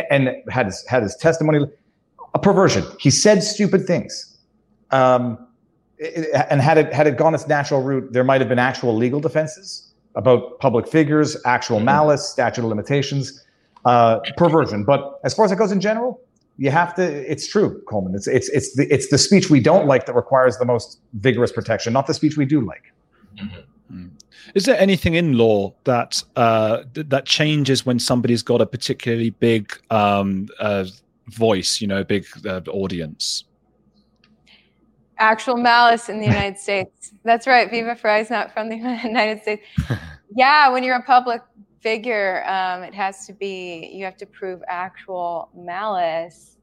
and 0.09 0.29
had 0.49 0.65
his, 0.67 0.85
had 0.87 1.03
his 1.03 1.15
testimony 1.15 1.65
a 2.33 2.39
perversion. 2.39 2.83
He 2.99 3.09
said 3.09 3.41
stupid 3.43 3.85
things, 3.85 4.37
um, 4.91 5.44
and 5.99 6.61
had 6.61 6.77
it 6.77 6.93
had 6.93 7.07
it 7.07 7.17
gone 7.17 7.33
its 7.33 7.47
natural 7.47 7.81
route, 7.81 8.11
there 8.11 8.23
might 8.23 8.41
have 8.41 8.49
been 8.49 8.59
actual 8.59 8.95
legal 8.95 9.19
defenses 9.19 9.93
about 10.15 10.59
public 10.59 10.87
figures, 10.87 11.37
actual 11.45 11.77
mm-hmm. 11.77 11.85
malice, 11.85 12.27
statute 12.27 12.61
of 12.61 12.69
limitations, 12.69 13.43
uh, 13.85 14.19
perversion. 14.37 14.83
But 14.83 15.19
as 15.23 15.33
far 15.33 15.45
as 15.45 15.51
it 15.51 15.57
goes 15.57 15.71
in 15.71 15.81
general, 15.81 16.19
you 16.57 16.71
have 16.71 16.95
to. 16.95 17.03
It's 17.03 17.47
true, 17.47 17.81
Coleman. 17.87 18.15
It's 18.15 18.27
it's 18.27 18.49
it's 18.49 18.75
the 18.75 18.87
it's 18.93 19.09
the 19.09 19.17
speech 19.17 19.49
we 19.49 19.59
don't 19.59 19.87
like 19.87 20.05
that 20.05 20.15
requires 20.15 20.57
the 20.57 20.65
most 20.65 20.99
vigorous 21.13 21.51
protection, 21.51 21.93
not 21.93 22.07
the 22.07 22.13
speech 22.13 22.37
we 22.37 22.45
do 22.45 22.61
like. 22.61 22.93
Mm-hmm. 23.37 24.07
Is 24.53 24.65
there 24.65 24.79
anything 24.79 25.15
in 25.15 25.37
law 25.37 25.73
that 25.83 26.23
uh, 26.35 26.83
that 26.93 27.25
changes 27.25 27.85
when 27.85 27.99
somebody's 27.99 28.43
got 28.43 28.61
a 28.61 28.65
particularly 28.65 29.31
big 29.31 29.77
um, 29.89 30.47
uh, 30.59 30.85
voice, 31.27 31.81
you 31.81 31.87
know, 31.87 32.03
big 32.03 32.25
uh, 32.45 32.61
audience? 32.69 33.43
Actual 35.17 35.57
malice 35.57 36.09
in 36.09 36.19
the 36.19 36.25
United 36.25 36.57
States. 36.57 37.13
That's 37.23 37.47
right. 37.47 37.69
Viva 37.69 37.95
Frei 37.95 38.21
is 38.21 38.29
not 38.29 38.53
from 38.53 38.69
the 38.69 38.75
United 39.03 39.41
States. 39.41 39.63
yeah, 40.35 40.69
when 40.69 40.83
you're 40.83 40.97
a 40.97 41.03
public 41.03 41.41
figure, 41.79 42.43
um, 42.47 42.83
it 42.83 42.93
has 42.93 43.25
to 43.27 43.33
be. 43.33 43.91
You 43.93 44.05
have 44.05 44.17
to 44.17 44.25
prove 44.25 44.61
actual 44.67 45.49
malice. 45.55 46.57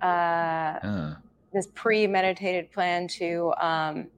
Uh, 0.00 1.14
This 1.52 1.68
premeditated 1.74 2.70
plan 2.72 3.08
to 3.08 3.54
um, 3.58 4.08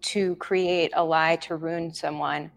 to 0.00 0.34
create 0.36 0.92
a 0.96 1.04
lie 1.04 1.36
to 1.36 1.56
ruin 1.56 1.92
someone, 1.92 2.50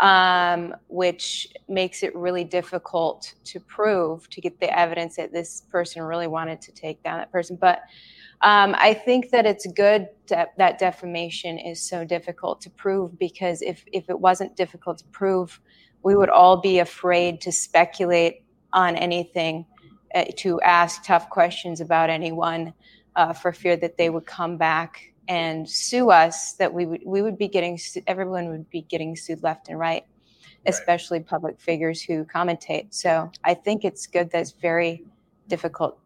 um, 0.00 0.74
which 0.88 1.48
makes 1.68 2.02
it 2.02 2.14
really 2.14 2.44
difficult 2.44 3.34
to 3.44 3.60
prove 3.60 4.28
to 4.30 4.40
get 4.40 4.58
the 4.60 4.78
evidence 4.78 5.16
that 5.16 5.32
this 5.32 5.62
person 5.70 6.02
really 6.02 6.26
wanted 6.26 6.60
to 6.62 6.72
take 6.72 7.02
down 7.02 7.18
that 7.18 7.32
person. 7.32 7.56
But 7.60 7.82
um, 8.42 8.76
I 8.78 8.94
think 8.94 9.30
that 9.30 9.46
it's 9.46 9.66
good 9.66 10.08
that, 10.28 10.56
that 10.58 10.78
defamation 10.78 11.58
is 11.58 11.80
so 11.80 12.04
difficult 12.04 12.60
to 12.62 12.70
prove 12.70 13.18
because 13.18 13.62
if, 13.62 13.84
if 13.92 14.08
it 14.08 14.18
wasn't 14.18 14.54
difficult 14.56 14.98
to 14.98 15.04
prove, 15.06 15.60
we 16.02 16.14
would 16.14 16.30
all 16.30 16.56
be 16.56 16.78
afraid 16.78 17.40
to 17.40 17.52
speculate 17.52 18.42
on 18.72 18.94
anything, 18.96 19.66
uh, 20.14 20.24
to 20.36 20.60
ask 20.60 21.02
tough 21.02 21.28
questions 21.30 21.80
about 21.80 22.10
anyone 22.10 22.72
uh, 23.16 23.32
for 23.32 23.52
fear 23.52 23.76
that 23.76 23.96
they 23.96 24.10
would 24.10 24.26
come 24.26 24.56
back 24.56 25.12
and 25.26 25.68
sue 25.68 26.10
us 26.10 26.54
that 26.54 26.72
we 26.72 26.86
would 26.86 27.02
we 27.04 27.20
would 27.20 27.36
be 27.36 27.48
getting 27.48 27.78
everyone 28.06 28.48
would 28.48 28.68
be 28.70 28.82
getting 28.82 29.14
sued 29.14 29.42
left 29.42 29.68
and 29.68 29.78
right. 29.78 30.06
especially 30.66 31.20
public 31.20 31.60
figures 31.60 32.00
who 32.00 32.24
commentate. 32.24 32.86
So 32.90 33.30
i 33.44 33.52
think 33.52 33.84
it's 33.84 34.06
good 34.06 34.30
that 34.30 34.40
it's 34.40 34.52
very 34.52 35.04
difficult 35.48 35.98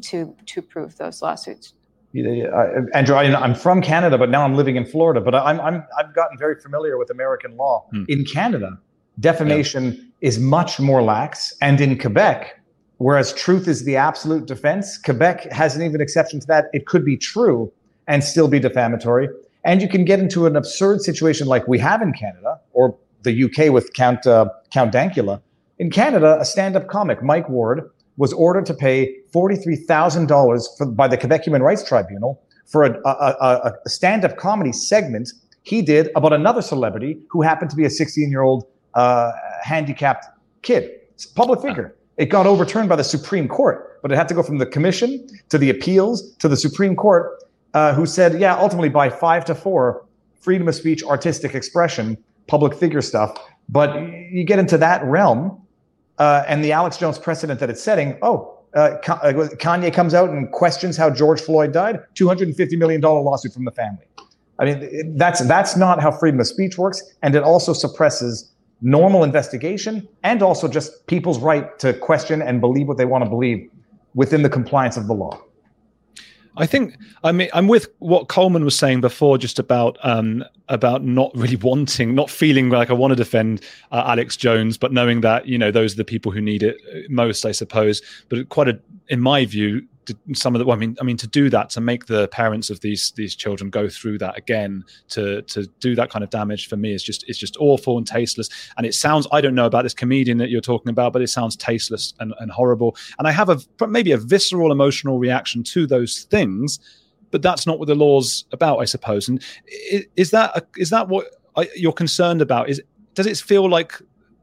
to 0.00 0.34
to 0.46 0.62
prove 0.62 0.96
those 0.96 1.22
lawsuits 1.22 1.74
Yeah, 2.12 2.80
Andrew, 2.94 3.16
I, 3.16 3.24
am 3.24 3.54
from 3.54 3.80
Canada, 3.80 4.18
but 4.18 4.28
now 4.30 4.44
I'm 4.44 4.54
living 4.54 4.76
in 4.76 4.84
Florida. 4.84 5.20
But 5.20 5.34
I'm, 5.34 5.60
I'm 5.60 5.84
I've 5.98 6.14
gotten 6.14 6.36
very 6.38 6.56
familiar 6.60 6.98
with 6.98 7.10
American 7.10 7.56
law. 7.56 7.86
Hmm. 7.90 8.04
In 8.08 8.24
Canada, 8.24 8.78
defamation 9.20 9.92
yeah. 9.92 10.28
is 10.28 10.38
much 10.38 10.78
more 10.78 11.02
lax, 11.02 11.54
and 11.60 11.80
in 11.80 11.98
Quebec, 11.98 12.60
whereas 12.98 13.32
truth 13.32 13.66
is 13.66 13.84
the 13.84 13.96
absolute 13.96 14.46
defense, 14.46 14.98
Quebec 14.98 15.50
has 15.52 15.74
an 15.76 15.82
even 15.82 16.00
exception 16.00 16.40
to 16.40 16.46
that. 16.48 16.66
It 16.72 16.86
could 16.86 17.04
be 17.04 17.16
true, 17.16 17.72
and 18.06 18.22
still 18.22 18.48
be 18.48 18.58
defamatory. 18.58 19.28
And 19.64 19.80
you 19.80 19.88
can 19.88 20.04
get 20.04 20.18
into 20.18 20.46
an 20.46 20.56
absurd 20.56 21.00
situation 21.02 21.46
like 21.46 21.66
we 21.68 21.78
have 21.78 22.02
in 22.02 22.12
Canada 22.12 22.60
or 22.72 22.96
the 23.22 23.44
UK 23.44 23.72
with 23.72 23.92
Count 23.94 24.26
uh, 24.26 24.48
Count 24.70 24.92
Dankula. 24.92 25.40
In 25.78 25.90
Canada, 25.90 26.38
a 26.38 26.44
stand-up 26.44 26.86
comic, 26.88 27.22
Mike 27.22 27.48
Ward, 27.48 27.90
was 28.16 28.32
ordered 28.32 28.66
to 28.66 28.74
pay 28.74 29.16
forty-three 29.32 29.76
thousand 29.76 30.26
dollars 30.26 30.68
by 30.88 31.08
the 31.08 31.16
Quebec 31.16 31.44
Human 31.44 31.62
Rights 31.62 31.84
Tribunal 31.86 32.42
for 32.66 32.84
a, 32.84 33.00
a, 33.04 33.10
a, 33.10 33.72
a 33.84 33.88
stand-up 33.88 34.36
comedy 34.36 34.72
segment 34.72 35.32
he 35.62 35.82
did 35.82 36.10
about 36.16 36.32
another 36.32 36.62
celebrity 36.62 37.18
who 37.28 37.42
happened 37.42 37.70
to 37.70 37.76
be 37.76 37.84
a 37.84 37.88
16-year-old 37.88 38.66
uh, 38.94 39.32
handicapped 39.62 40.26
kid, 40.62 40.90
public 41.34 41.60
figure. 41.60 41.94
It 42.16 42.26
got 42.26 42.46
overturned 42.46 42.88
by 42.88 42.96
the 42.96 43.04
Supreme 43.04 43.48
Court, 43.48 44.00
but 44.02 44.12
it 44.12 44.16
had 44.16 44.28
to 44.28 44.34
go 44.34 44.42
from 44.42 44.58
the 44.58 44.66
commission 44.66 45.26
to 45.48 45.58
the 45.58 45.70
appeals 45.70 46.34
to 46.36 46.48
the 46.48 46.56
Supreme 46.56 46.96
Court 46.96 47.42
uh, 47.74 47.94
who 47.94 48.06
said, 48.06 48.38
yeah, 48.38 48.56
ultimately 48.56 48.88
by 48.88 49.08
five 49.08 49.44
to 49.46 49.54
four, 49.54 50.04
freedom 50.40 50.68
of 50.68 50.74
speech, 50.74 51.02
artistic 51.02 51.54
expression, 51.54 52.18
public 52.48 52.74
figure 52.74 53.00
stuff. 53.00 53.38
But 53.68 53.96
you 54.30 54.44
get 54.44 54.58
into 54.58 54.76
that 54.78 55.02
realm, 55.04 55.61
uh, 56.22 56.44
and 56.46 56.62
the 56.62 56.70
Alex 56.70 56.96
Jones 56.98 57.18
precedent 57.18 57.58
that 57.58 57.68
it's 57.68 57.82
setting. 57.82 58.16
Oh, 58.22 58.56
uh, 58.76 58.78
uh 58.78 59.32
Kanye 59.64 59.92
comes 59.92 60.14
out 60.14 60.30
and 60.30 60.50
questions 60.52 60.96
how 60.96 61.10
George 61.10 61.40
Floyd 61.40 61.72
died. 61.72 62.00
Two 62.14 62.28
hundred 62.28 62.46
and 62.48 62.56
fifty 62.56 62.76
million 62.76 63.00
dollar 63.00 63.20
lawsuit 63.20 63.52
from 63.52 63.64
the 63.64 63.72
family. 63.72 64.06
I 64.60 64.64
mean, 64.66 65.16
that's 65.16 65.40
that's 65.48 65.76
not 65.76 66.00
how 66.00 66.12
freedom 66.12 66.38
of 66.38 66.46
speech 66.46 66.78
works, 66.78 67.02
and 67.22 67.34
it 67.34 67.42
also 67.42 67.72
suppresses 67.72 68.52
normal 68.82 69.24
investigation 69.24 70.08
and 70.22 70.42
also 70.42 70.68
just 70.68 71.06
people's 71.06 71.40
right 71.40 71.76
to 71.80 71.92
question 71.94 72.40
and 72.40 72.60
believe 72.60 72.86
what 72.86 72.98
they 72.98 73.04
want 73.04 73.24
to 73.24 73.30
believe 73.30 73.68
within 74.14 74.42
the 74.42 74.48
compliance 74.58 74.96
of 74.96 75.06
the 75.08 75.14
law. 75.14 75.40
I 76.56 76.66
think 76.66 76.96
I 77.24 77.32
mean 77.32 77.48
I'm 77.54 77.68
with 77.68 77.88
what 77.98 78.28
Coleman 78.28 78.64
was 78.64 78.76
saying 78.76 79.00
before, 79.00 79.38
just 79.38 79.58
about 79.58 79.98
um, 80.02 80.44
about 80.68 81.02
not 81.02 81.30
really 81.34 81.56
wanting, 81.70 82.14
not 82.14 82.30
feeling 82.30 82.70
like 82.70 82.90
I 82.90 82.94
want 82.94 83.12
to 83.12 83.16
defend 83.16 83.62
uh, 83.90 84.04
Alex 84.06 84.36
Jones, 84.36 84.76
but 84.76 84.92
knowing 84.92 85.22
that 85.22 85.46
you 85.46 85.58
know 85.58 85.70
those 85.70 85.94
are 85.94 85.96
the 85.96 86.04
people 86.04 86.32
who 86.32 86.40
need 86.40 86.62
it 86.62 86.76
most, 87.10 87.44
I 87.46 87.52
suppose. 87.52 88.02
But 88.28 88.48
quite 88.48 88.68
a, 88.68 88.78
in 89.08 89.20
my 89.20 89.44
view, 89.46 89.86
some 90.34 90.54
of 90.54 90.58
the 90.58 90.64
well, 90.64 90.76
I 90.76 90.80
mean 90.80 90.96
I 91.00 91.04
mean 91.04 91.16
to 91.18 91.26
do 91.26 91.50
that 91.50 91.70
to 91.70 91.80
make 91.80 92.06
the 92.06 92.28
parents 92.28 92.70
of 92.70 92.80
these 92.80 93.12
these 93.12 93.34
children 93.34 93.70
go 93.70 93.88
through 93.88 94.18
that 94.18 94.36
again 94.36 94.84
to 95.10 95.42
to 95.42 95.66
do 95.80 95.94
that 95.94 96.10
kind 96.10 96.22
of 96.22 96.30
damage 96.30 96.68
for 96.68 96.76
me 96.76 96.92
is 96.92 97.02
just 97.02 97.24
it's 97.28 97.38
just 97.38 97.56
awful 97.58 97.98
and 97.98 98.06
tasteless. 98.06 98.48
And 98.76 98.86
it 98.86 98.94
sounds 98.94 99.26
I 99.32 99.40
don't 99.40 99.54
know 99.54 99.66
about 99.66 99.82
this 99.82 99.94
comedian 99.94 100.38
that 100.38 100.50
you're 100.50 100.60
talking 100.60 100.90
about 100.90 101.12
but 101.12 101.22
it 101.22 101.28
sounds 101.28 101.56
tasteless 101.56 102.14
and, 102.20 102.34
and 102.40 102.50
horrible. 102.50 102.96
And 103.18 103.28
I 103.28 103.32
have 103.32 103.48
a 103.48 103.60
maybe 103.86 104.12
a 104.12 104.18
visceral 104.18 104.72
emotional 104.72 105.18
reaction 105.18 105.62
to 105.64 105.86
those 105.86 106.22
things 106.24 106.78
but 107.30 107.42
that's 107.42 107.66
not 107.66 107.78
what 107.78 107.88
the 107.88 107.94
law's 107.94 108.44
about 108.52 108.78
I 108.78 108.84
suppose. 108.84 109.28
And 109.28 109.42
is 110.16 110.30
that 110.30 110.68
is 110.76 110.90
that 110.90 111.08
what 111.08 111.26
uh, 111.56 111.64
you're 111.76 111.92
concerned 111.92 112.42
about? 112.42 112.68
Is 112.68 112.80
does 113.14 113.26
it 113.26 113.36
feel 113.36 113.68
like 113.68 114.00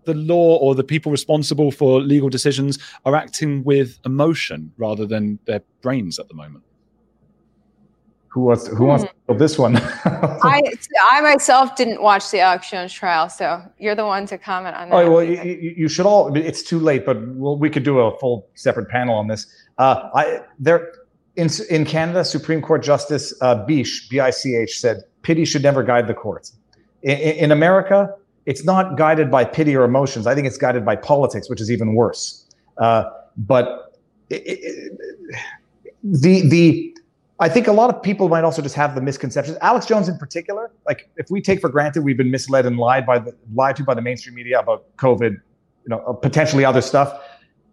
the 0.10 0.16
law 0.16 0.58
or 0.58 0.74
the 0.74 0.84
people 0.84 1.12
responsible 1.12 1.72
for 1.72 2.02
legal 2.02 2.30
decisions 2.30 2.80
are 3.06 3.16
acting 3.16 3.64
with 3.64 4.00
emotion 4.06 4.72
rather 4.78 5.06
than 5.06 5.40
their 5.46 5.62
brains 5.82 6.18
at 6.20 6.28
the 6.28 6.34
moment. 6.34 6.64
Who 8.30 8.42
wants 8.42 8.68
who 8.68 8.86
wants 8.86 9.06
this 9.38 9.58
one? 9.58 9.78
I 10.06 10.62
I 11.02 11.22
myself 11.22 11.76
didn't 11.76 12.02
watch 12.02 12.30
the 12.30 12.40
Alex 12.40 12.70
Jones 12.70 12.94
trial, 12.94 13.28
so 13.28 13.62
you're 13.80 13.96
the 13.96 14.06
one 14.06 14.28
to 14.28 14.38
comment 14.38 14.76
on 14.76 14.90
that. 14.90 14.96
Oh 14.96 15.12
well, 15.12 15.24
you, 15.24 15.74
you, 15.76 15.88
should 15.90 16.06
all. 16.06 16.36
It's 16.38 16.62
too 16.62 16.80
late, 16.80 17.08
but 17.08 17.18
well, 17.36 17.58
we 17.58 17.72
could 17.72 17.84
do 17.84 18.00
a 18.00 18.16
full 18.20 18.48
separate 18.54 18.88
panel 18.88 19.16
on 19.16 19.28
this. 19.28 19.48
Uh, 19.80 20.10
I 20.14 20.42
there 20.60 20.92
in 21.38 21.50
in 21.72 21.86
Canada, 21.86 22.24
Supreme 22.24 22.62
Court 22.62 22.84
Justice 22.84 23.34
uh, 23.42 23.66
Bish 23.66 24.08
B 24.10 24.20
I 24.20 24.30
C 24.30 24.56
H 24.56 24.80
said 24.80 24.98
pity 25.24 25.44
should 25.44 25.64
never 25.64 25.82
guide 25.82 26.06
the 26.06 26.14
courts. 26.14 26.54
In, 27.02 27.18
in 27.18 27.52
America, 27.52 28.14
it's 28.46 28.64
not 28.64 28.98
guided 28.98 29.30
by 29.30 29.46
pity 29.46 29.76
or 29.76 29.84
emotions. 29.84 30.28
I 30.28 30.36
think 30.36 30.48
it's 30.48 30.58
guided 30.58 30.86
by 30.86 30.96
politics, 30.96 31.50
which 31.50 31.62
is 31.62 31.72
even 31.72 31.94
worse. 31.94 32.46
Uh, 32.78 33.06
but 33.38 33.94
it, 34.30 34.44
it, 34.46 35.00
the 36.04 36.48
the 36.48 36.96
I 37.42 37.48
think 37.48 37.68
a 37.68 37.72
lot 37.72 37.94
of 37.94 38.02
people 38.04 38.28
might 38.28 38.44
also 38.44 38.62
just 38.62 38.76
have 38.76 38.96
the 38.96 39.02
misconceptions. 39.02 39.58
Alex 39.62 39.86
Jones, 39.86 40.10
in 40.10 40.18
particular, 40.18 40.72
like 40.86 41.10
if 41.16 41.30
we 41.30 41.42
take 41.42 41.62
for 41.62 41.70
granted 41.70 42.04
we've 42.04 42.18
been 42.18 42.32
misled 42.32 42.66
and 42.66 42.78
lied 42.78 43.06
by 43.06 43.20
the 43.20 43.36
lied 43.54 43.76
to 43.78 43.84
by 43.84 43.94
the 43.94 44.02
mainstream 44.02 44.36
media 44.36 44.60
about 44.60 44.86
COVID, 44.98 45.32
you 45.32 45.40
know, 45.88 46.00
uh, 46.00 46.14
potentially 46.14 46.66
other 46.66 46.82
stuff. 46.82 47.22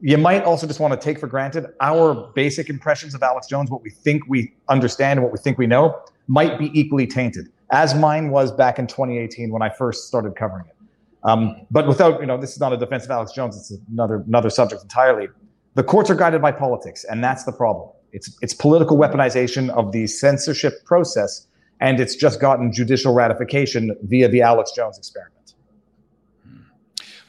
You 0.01 0.19
might 0.19 0.45
also 0.45 0.67
just 0.67 0.79
want 0.79 0.93
to 0.93 1.01
take 1.03 1.19
for 1.19 1.27
granted 1.27 1.67
our 1.81 2.31
basic 2.35 2.69
impressions 2.69 3.15
of 3.15 3.23
Alex 3.23 3.47
Jones, 3.47 3.71
what 3.71 3.83
we 3.83 3.91
think 3.91 4.25
we 4.29 4.53
understand 4.69 5.19
and 5.19 5.25
what 5.25 5.33
we 5.33 5.39
think 5.39 5.59
we 5.59 5.67
know, 5.67 5.99
might 6.29 6.59
be 6.59 6.71
equally 6.79 7.07
tainted 7.07 7.49
as 7.71 7.95
mine 7.95 8.31
was 8.31 8.53
back 8.53 8.79
in 8.79 8.87
2018 8.87 9.51
when 9.51 9.63
I 9.63 9.69
first 9.69 10.07
started 10.07 10.37
covering 10.37 10.67
it. 10.67 10.77
Um, 11.25 11.67
but 11.71 11.89
without, 11.89 12.21
you 12.21 12.27
know, 12.27 12.39
this 12.39 12.53
is 12.53 12.61
not 12.61 12.73
a 12.73 12.77
defense 12.77 13.05
of 13.05 13.11
Alex 13.11 13.33
Jones. 13.33 13.57
It's 13.57 13.81
another 13.91 14.23
another 14.27 14.51
subject 14.51 14.83
entirely. 14.83 15.29
The 15.75 15.83
courts 15.83 16.09
are 16.09 16.15
guided 16.15 16.41
by 16.41 16.53
politics, 16.53 17.05
and 17.05 17.23
that's 17.23 17.45
the 17.45 17.53
problem. 17.53 17.91
It's 18.13 18.39
it's 18.43 18.55
political 18.55 18.97
weaponization 18.97 19.71
of 19.71 19.93
the 19.93 20.07
censorship 20.07 20.85
process, 20.85 21.47
and 21.81 21.99
it's 21.99 22.15
just 22.15 22.41
gotten 22.41 22.73
judicial 22.73 23.13
ratification 23.13 23.97
via 24.03 24.29
the 24.29 24.41
Alex 24.41 24.73
Jones 24.73 24.99
experiment. 24.99 25.55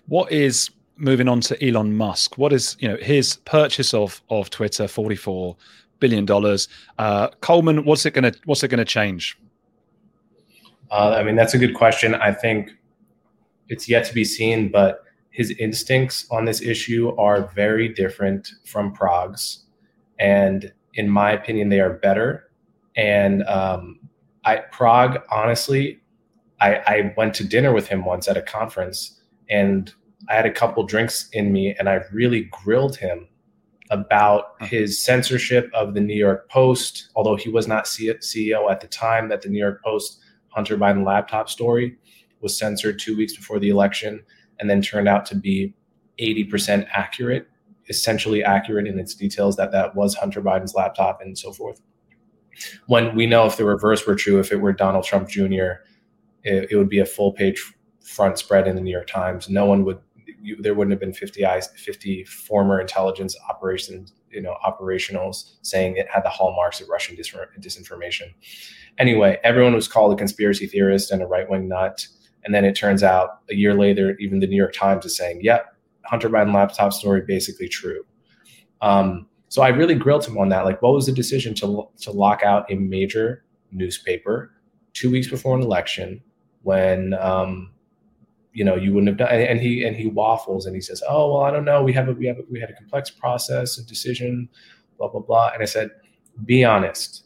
What 0.07 0.31
is 0.31 0.69
moving 0.97 1.27
on 1.27 1.41
to 1.41 1.67
Elon 1.67 1.95
Musk? 1.97 2.37
What 2.37 2.53
is 2.53 2.77
you 2.79 2.87
know 2.87 2.97
his 2.97 3.37
purchase 3.45 3.93
of 3.95 4.21
of 4.29 4.51
Twitter, 4.51 4.87
forty 4.87 5.15
four 5.15 5.57
billion 5.99 6.25
dollars? 6.25 6.67
Uh, 6.99 7.29
Coleman, 7.41 7.83
what's 7.83 8.05
it 8.05 8.13
gonna 8.13 8.33
what's 8.45 8.63
it 8.63 8.67
gonna 8.67 8.85
change? 8.85 9.37
Uh, 10.91 11.15
I 11.17 11.23
mean, 11.23 11.35
that's 11.35 11.53
a 11.53 11.57
good 11.57 11.73
question. 11.73 12.15
I 12.15 12.31
think 12.31 12.71
it's 13.67 13.89
yet 13.89 14.05
to 14.05 14.13
be 14.13 14.23
seen, 14.23 14.69
but 14.71 15.03
his 15.31 15.51
instincts 15.51 16.25
on 16.31 16.45
this 16.45 16.61
issue 16.61 17.15
are 17.17 17.47
very 17.53 17.89
different 17.89 18.49
from 18.65 18.95
Parag's. 18.95 19.65
And 20.19 20.71
in 20.93 21.09
my 21.09 21.31
opinion, 21.31 21.69
they 21.69 21.79
are 21.79 21.93
better. 21.93 22.49
And 22.95 23.43
um, 23.43 23.99
I, 24.45 24.63
Parag, 24.73 25.21
honestly, 25.31 25.99
I, 26.59 26.75
I 26.75 27.13
went 27.17 27.33
to 27.35 27.43
dinner 27.43 27.73
with 27.73 27.87
him 27.87 28.03
once 28.03 28.27
at 28.27 28.37
a 28.37 28.41
conference 28.41 29.21
and 29.49 29.93
I 30.29 30.35
had 30.35 30.45
a 30.45 30.51
couple 30.51 30.83
drinks 30.83 31.29
in 31.33 31.51
me 31.53 31.75
and 31.77 31.87
I 31.87 32.01
really 32.11 32.45
grilled 32.45 32.95
him 32.95 33.27
about 33.89 34.61
his 34.61 35.03
censorship 35.03 35.69
of 35.73 35.93
the 35.93 36.01
New 36.01 36.15
York 36.15 36.49
Post, 36.49 37.09
although 37.15 37.35
he 37.35 37.49
was 37.49 37.67
not 37.67 37.85
CEO 37.85 38.71
at 38.71 38.81
the 38.81 38.87
time 38.87 39.29
that 39.29 39.41
the 39.41 39.49
New 39.49 39.59
York 39.59 39.81
Post 39.83 40.19
Hunter 40.49 40.77
Biden 40.77 41.05
laptop 41.05 41.49
story 41.49 41.97
was 42.41 42.57
censored 42.57 42.99
two 42.99 43.15
weeks 43.15 43.35
before 43.35 43.59
the 43.59 43.69
election 43.69 44.23
and 44.59 44.69
then 44.69 44.81
turned 44.81 45.07
out 45.07 45.25
to 45.27 45.35
be 45.35 45.73
80% 46.19 46.87
accurate, 46.91 47.47
essentially 47.89 48.43
accurate 48.43 48.87
in 48.87 48.99
its 48.99 49.13
details 49.13 49.55
that 49.57 49.71
that 49.71 49.95
was 49.95 50.15
Hunter 50.15 50.41
Biden's 50.41 50.73
laptop 50.73 51.21
and 51.21 51.37
so 51.37 51.51
forth. 51.51 51.81
When 52.87 53.15
we 53.15 53.27
know 53.27 53.45
if 53.45 53.57
the 53.57 53.65
reverse 53.65 54.05
were 54.07 54.15
true, 54.15 54.39
if 54.39 54.51
it 54.51 54.57
were 54.57 54.73
Donald 54.73 55.05
Trump 55.05 55.29
Jr., 55.29 55.83
it, 56.43 56.71
it 56.71 56.75
would 56.75 56.89
be 56.89 56.99
a 56.99 57.05
full 57.05 57.31
page 57.31 57.73
front 58.03 58.39
spread 58.39 58.67
in 58.67 58.75
the 58.75 58.81
New 58.81 58.91
York 58.91 59.07
Times. 59.07 59.49
No 59.49 59.65
one 59.65 59.83
would 59.85 59.99
you, 60.47 60.55
there 60.61 60.73
wouldn't 60.73 60.93
have 60.93 60.99
been 60.99 61.13
50 61.13 61.45
eyes, 61.45 61.67
50 61.75 62.23
former 62.23 62.79
intelligence 62.79 63.35
operations, 63.49 64.13
you 64.31 64.41
know, 64.41 64.55
operationals 64.65 65.55
saying 65.61 65.97
it 65.97 66.07
had 66.09 66.23
the 66.23 66.29
hallmarks 66.29 66.79
of 66.79 66.87
Russian 66.87 67.17
dis- 67.17 67.35
disinformation. 67.59 68.33
Anyway, 68.97 69.39
everyone 69.43 69.73
was 69.73 69.89
called 69.89 70.13
a 70.13 70.15
conspiracy 70.15 70.65
theorist 70.65 71.11
and 71.11 71.21
a 71.21 71.27
right 71.27 71.49
wing 71.49 71.67
nut. 71.67 72.07
And 72.45 72.55
then 72.55 72.63
it 72.63 72.75
turns 72.75 73.03
out 73.03 73.41
a 73.49 73.55
year 73.55 73.73
later, 73.73 74.15
even 74.19 74.39
the 74.39 74.47
New 74.47 74.55
York 74.55 74.73
Times 74.73 75.05
is 75.05 75.17
saying, 75.17 75.41
yep, 75.43 75.75
Hunter 76.05 76.29
Biden 76.29 76.53
laptop 76.53 76.93
story 76.93 77.23
basically 77.27 77.67
true. 77.67 78.05
Um, 78.81 79.27
so 79.49 79.61
I 79.61 79.67
really 79.67 79.95
grilled 79.95 80.25
him 80.25 80.37
on 80.37 80.47
that. 80.49 80.63
Like, 80.63 80.81
what 80.81 80.93
was 80.93 81.07
the 81.07 81.11
decision 81.11 81.53
to, 81.55 81.89
to 82.01 82.11
lock 82.11 82.41
out 82.43 82.71
a 82.71 82.75
major 82.75 83.43
newspaper 83.71 84.53
two 84.93 85.11
weeks 85.11 85.27
before 85.27 85.57
an 85.57 85.61
election 85.61 86.21
when 86.63 87.13
um, 87.15 87.71
you 88.53 88.63
know 88.63 88.75
you 88.75 88.93
wouldn't 88.93 89.07
have 89.07 89.17
done 89.17 89.29
and 89.29 89.59
he 89.59 89.85
and 89.85 89.95
he 89.95 90.07
waffles 90.07 90.65
and 90.65 90.75
he 90.75 90.81
says 90.81 91.01
oh 91.07 91.33
well 91.33 91.43
i 91.43 91.51
don't 91.51 91.65
know. 91.65 91.83
We 91.83 91.93
have 91.93 92.07
a 92.09 92.13
we 92.13 92.25
have 92.27 92.37
a, 92.37 92.43
we 92.49 92.59
had 92.59 92.69
a 92.69 92.73
complex 92.73 93.09
process 93.09 93.77
a 93.77 93.85
decision 93.85 94.49
blah 94.97 95.09
blah 95.09 95.21
blah. 95.21 95.51
And 95.53 95.61
i 95.61 95.65
said 95.65 95.91
be 96.45 96.63
honest. 96.63 97.23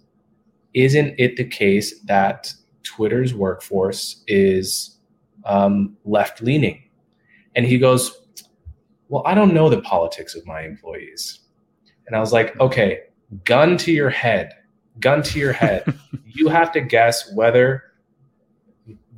Isn't 0.74 1.16
it 1.18 1.36
the 1.36 1.44
case 1.44 2.00
that 2.06 2.54
twitter's 2.84 3.34
workforce 3.34 4.24
is 4.28 4.98
um, 5.44 5.98
left 6.06 6.42
leaning 6.42 6.82
and 7.56 7.66
he 7.66 7.78
goes 7.78 8.22
well 9.10 9.24
i 9.26 9.34
don't 9.34 9.54
know 9.54 9.70
the 9.70 9.82
politics 9.82 10.36
of 10.36 10.46
my 10.46 10.62
employees. 10.62 11.40
And 12.08 12.16
i 12.16 12.20
was 12.20 12.34
like 12.34 12.60
okay 12.60 13.02
gun 13.44 13.78
to 13.78 13.92
your 13.92 14.10
head 14.10 14.54
gun 15.00 15.24
to 15.24 15.40
your 15.40 15.54
head. 15.54 15.84
You 16.34 16.48
have 16.48 16.72
to 16.72 16.80
guess 16.82 17.30
whether 17.34 17.84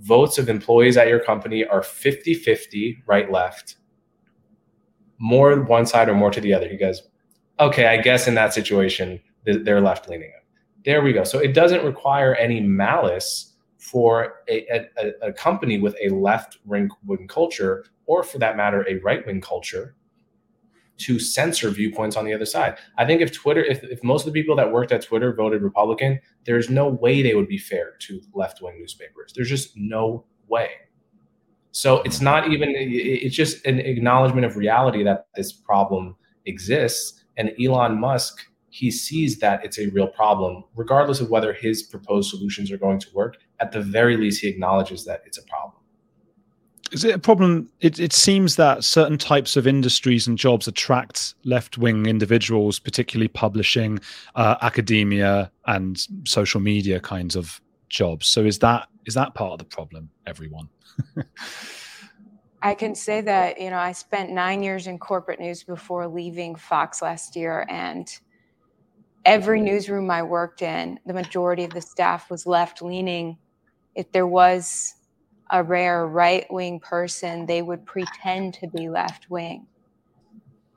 votes 0.03 0.37
of 0.37 0.49
employees 0.49 0.97
at 0.97 1.07
your 1.07 1.19
company 1.19 1.65
are 1.65 1.81
50 1.81 2.33
50, 2.33 3.03
right, 3.07 3.31
left, 3.31 3.77
more 5.17 5.61
one 5.61 5.85
side 5.85 6.09
or 6.09 6.13
more 6.13 6.29
to 6.31 6.41
the 6.41 6.53
other. 6.53 6.67
He 6.67 6.77
goes, 6.77 7.01
okay, 7.59 7.87
I 7.87 7.97
guess 7.97 8.27
in 8.27 8.35
that 8.35 8.53
situation, 8.53 9.19
they're 9.45 9.81
left 9.81 10.09
leaning. 10.09 10.31
There 10.85 11.01
we 11.01 11.13
go. 11.13 11.23
So 11.23 11.39
it 11.39 11.53
doesn't 11.53 11.85
require 11.85 12.35
any 12.35 12.59
malice 12.59 13.55
for 13.77 14.35
a, 14.49 14.65
a, 14.69 15.11
a 15.21 15.33
company 15.33 15.79
with 15.79 15.95
a 16.01 16.09
left 16.09 16.57
wing 16.65 16.89
culture, 17.27 17.85
or 18.05 18.23
for 18.23 18.39
that 18.39 18.57
matter, 18.57 18.85
a 18.89 18.95
right 18.95 19.25
wing 19.25 19.39
culture, 19.41 19.95
to 20.97 21.19
censor 21.19 21.69
viewpoints 21.69 22.15
on 22.15 22.25
the 22.25 22.33
other 22.33 22.45
side. 22.45 22.77
I 22.97 23.05
think 23.05 23.21
if 23.21 23.31
Twitter, 23.31 23.63
if, 23.63 23.83
if 23.83 24.03
most 24.03 24.27
of 24.27 24.33
the 24.33 24.39
people 24.39 24.55
that 24.55 24.71
worked 24.71 24.91
at 24.91 25.01
Twitter 25.01 25.33
voted 25.33 25.61
Republican, 25.61 26.19
there's 26.45 26.69
no 26.69 26.87
way 26.87 27.21
they 27.21 27.35
would 27.35 27.47
be 27.47 27.57
fair 27.57 27.93
to 27.99 28.21
left 28.33 28.61
wing 28.61 28.77
newspapers. 28.79 29.33
There's 29.35 29.49
just 29.49 29.75
no 29.75 30.25
way. 30.47 30.69
So 31.71 32.03
it's 32.03 32.21
not 32.21 32.51
even, 32.51 32.73
it's 32.75 33.35
just 33.35 33.65
an 33.65 33.79
acknowledgement 33.79 34.45
of 34.45 34.55
reality 34.55 35.03
that 35.03 35.27
this 35.35 35.51
problem 35.51 36.15
exists. 36.45 37.23
And 37.35 37.51
Elon 37.59 37.99
Musk, 37.99 38.45
he 38.69 38.91
sees 38.91 39.39
that 39.39 39.65
it's 39.65 39.79
a 39.79 39.87
real 39.87 40.07
problem, 40.07 40.63
regardless 40.75 41.19
of 41.19 41.29
whether 41.29 41.53
his 41.53 41.81
proposed 41.81 42.29
solutions 42.29 42.71
are 42.71 42.77
going 42.77 42.99
to 42.99 43.07
work. 43.13 43.37
At 43.59 43.71
the 43.71 43.81
very 43.81 44.17
least, 44.17 44.41
he 44.41 44.47
acknowledges 44.47 45.03
that 45.05 45.23
it's 45.25 45.39
a 45.39 45.43
problem. 45.43 45.82
Is 46.93 47.03
it 47.03 47.15
a 47.15 47.19
problem? 47.19 47.69
It, 47.81 47.99
it 47.99 48.13
seems 48.13 48.55
that 48.57 48.83
certain 48.83 49.17
types 49.17 49.57
of 49.57 49.65
industries 49.65 50.27
and 50.27 50.37
jobs 50.37 50.67
attract 50.67 51.33
left 51.43 51.75
wing 51.75 52.05
individuals, 52.05 52.77
particularly 52.77 53.29
publishing, 53.29 53.99
uh, 54.35 54.57
academia, 54.61 55.51
and 55.65 55.99
social 56.23 56.61
media 56.61 56.99
kinds 56.99 57.35
of 57.35 57.59
jobs. 57.89 58.27
So 58.27 58.45
is 58.45 58.59
that 58.59 58.87
is 59.05 59.15
that 59.15 59.33
part 59.33 59.53
of 59.53 59.57
the 59.57 59.65
problem? 59.65 60.11
Everyone. 60.27 60.69
I 62.61 62.75
can 62.75 62.93
say 62.93 63.21
that 63.21 63.59
you 63.59 63.71
know 63.71 63.77
I 63.77 63.91
spent 63.91 64.29
nine 64.29 64.61
years 64.61 64.85
in 64.85 64.99
corporate 64.99 65.39
news 65.39 65.63
before 65.63 66.07
leaving 66.07 66.53
Fox 66.55 67.01
last 67.01 67.35
year, 67.35 67.65
and 67.69 68.07
every 69.25 69.61
newsroom 69.61 70.11
I 70.11 70.21
worked 70.21 70.61
in, 70.61 70.99
the 71.07 71.13
majority 71.13 71.63
of 71.63 71.71
the 71.73 71.81
staff 71.81 72.29
was 72.29 72.45
left 72.45 72.83
leaning. 72.83 73.39
If 73.95 74.11
there 74.11 74.27
was 74.27 74.93
a 75.49 75.63
rare 75.63 76.07
right 76.07 76.45
wing 76.51 76.79
person, 76.79 77.45
they 77.45 77.61
would 77.61 77.85
pretend 77.85 78.53
to 78.55 78.67
be 78.67 78.89
left 78.89 79.29
wing. 79.29 79.65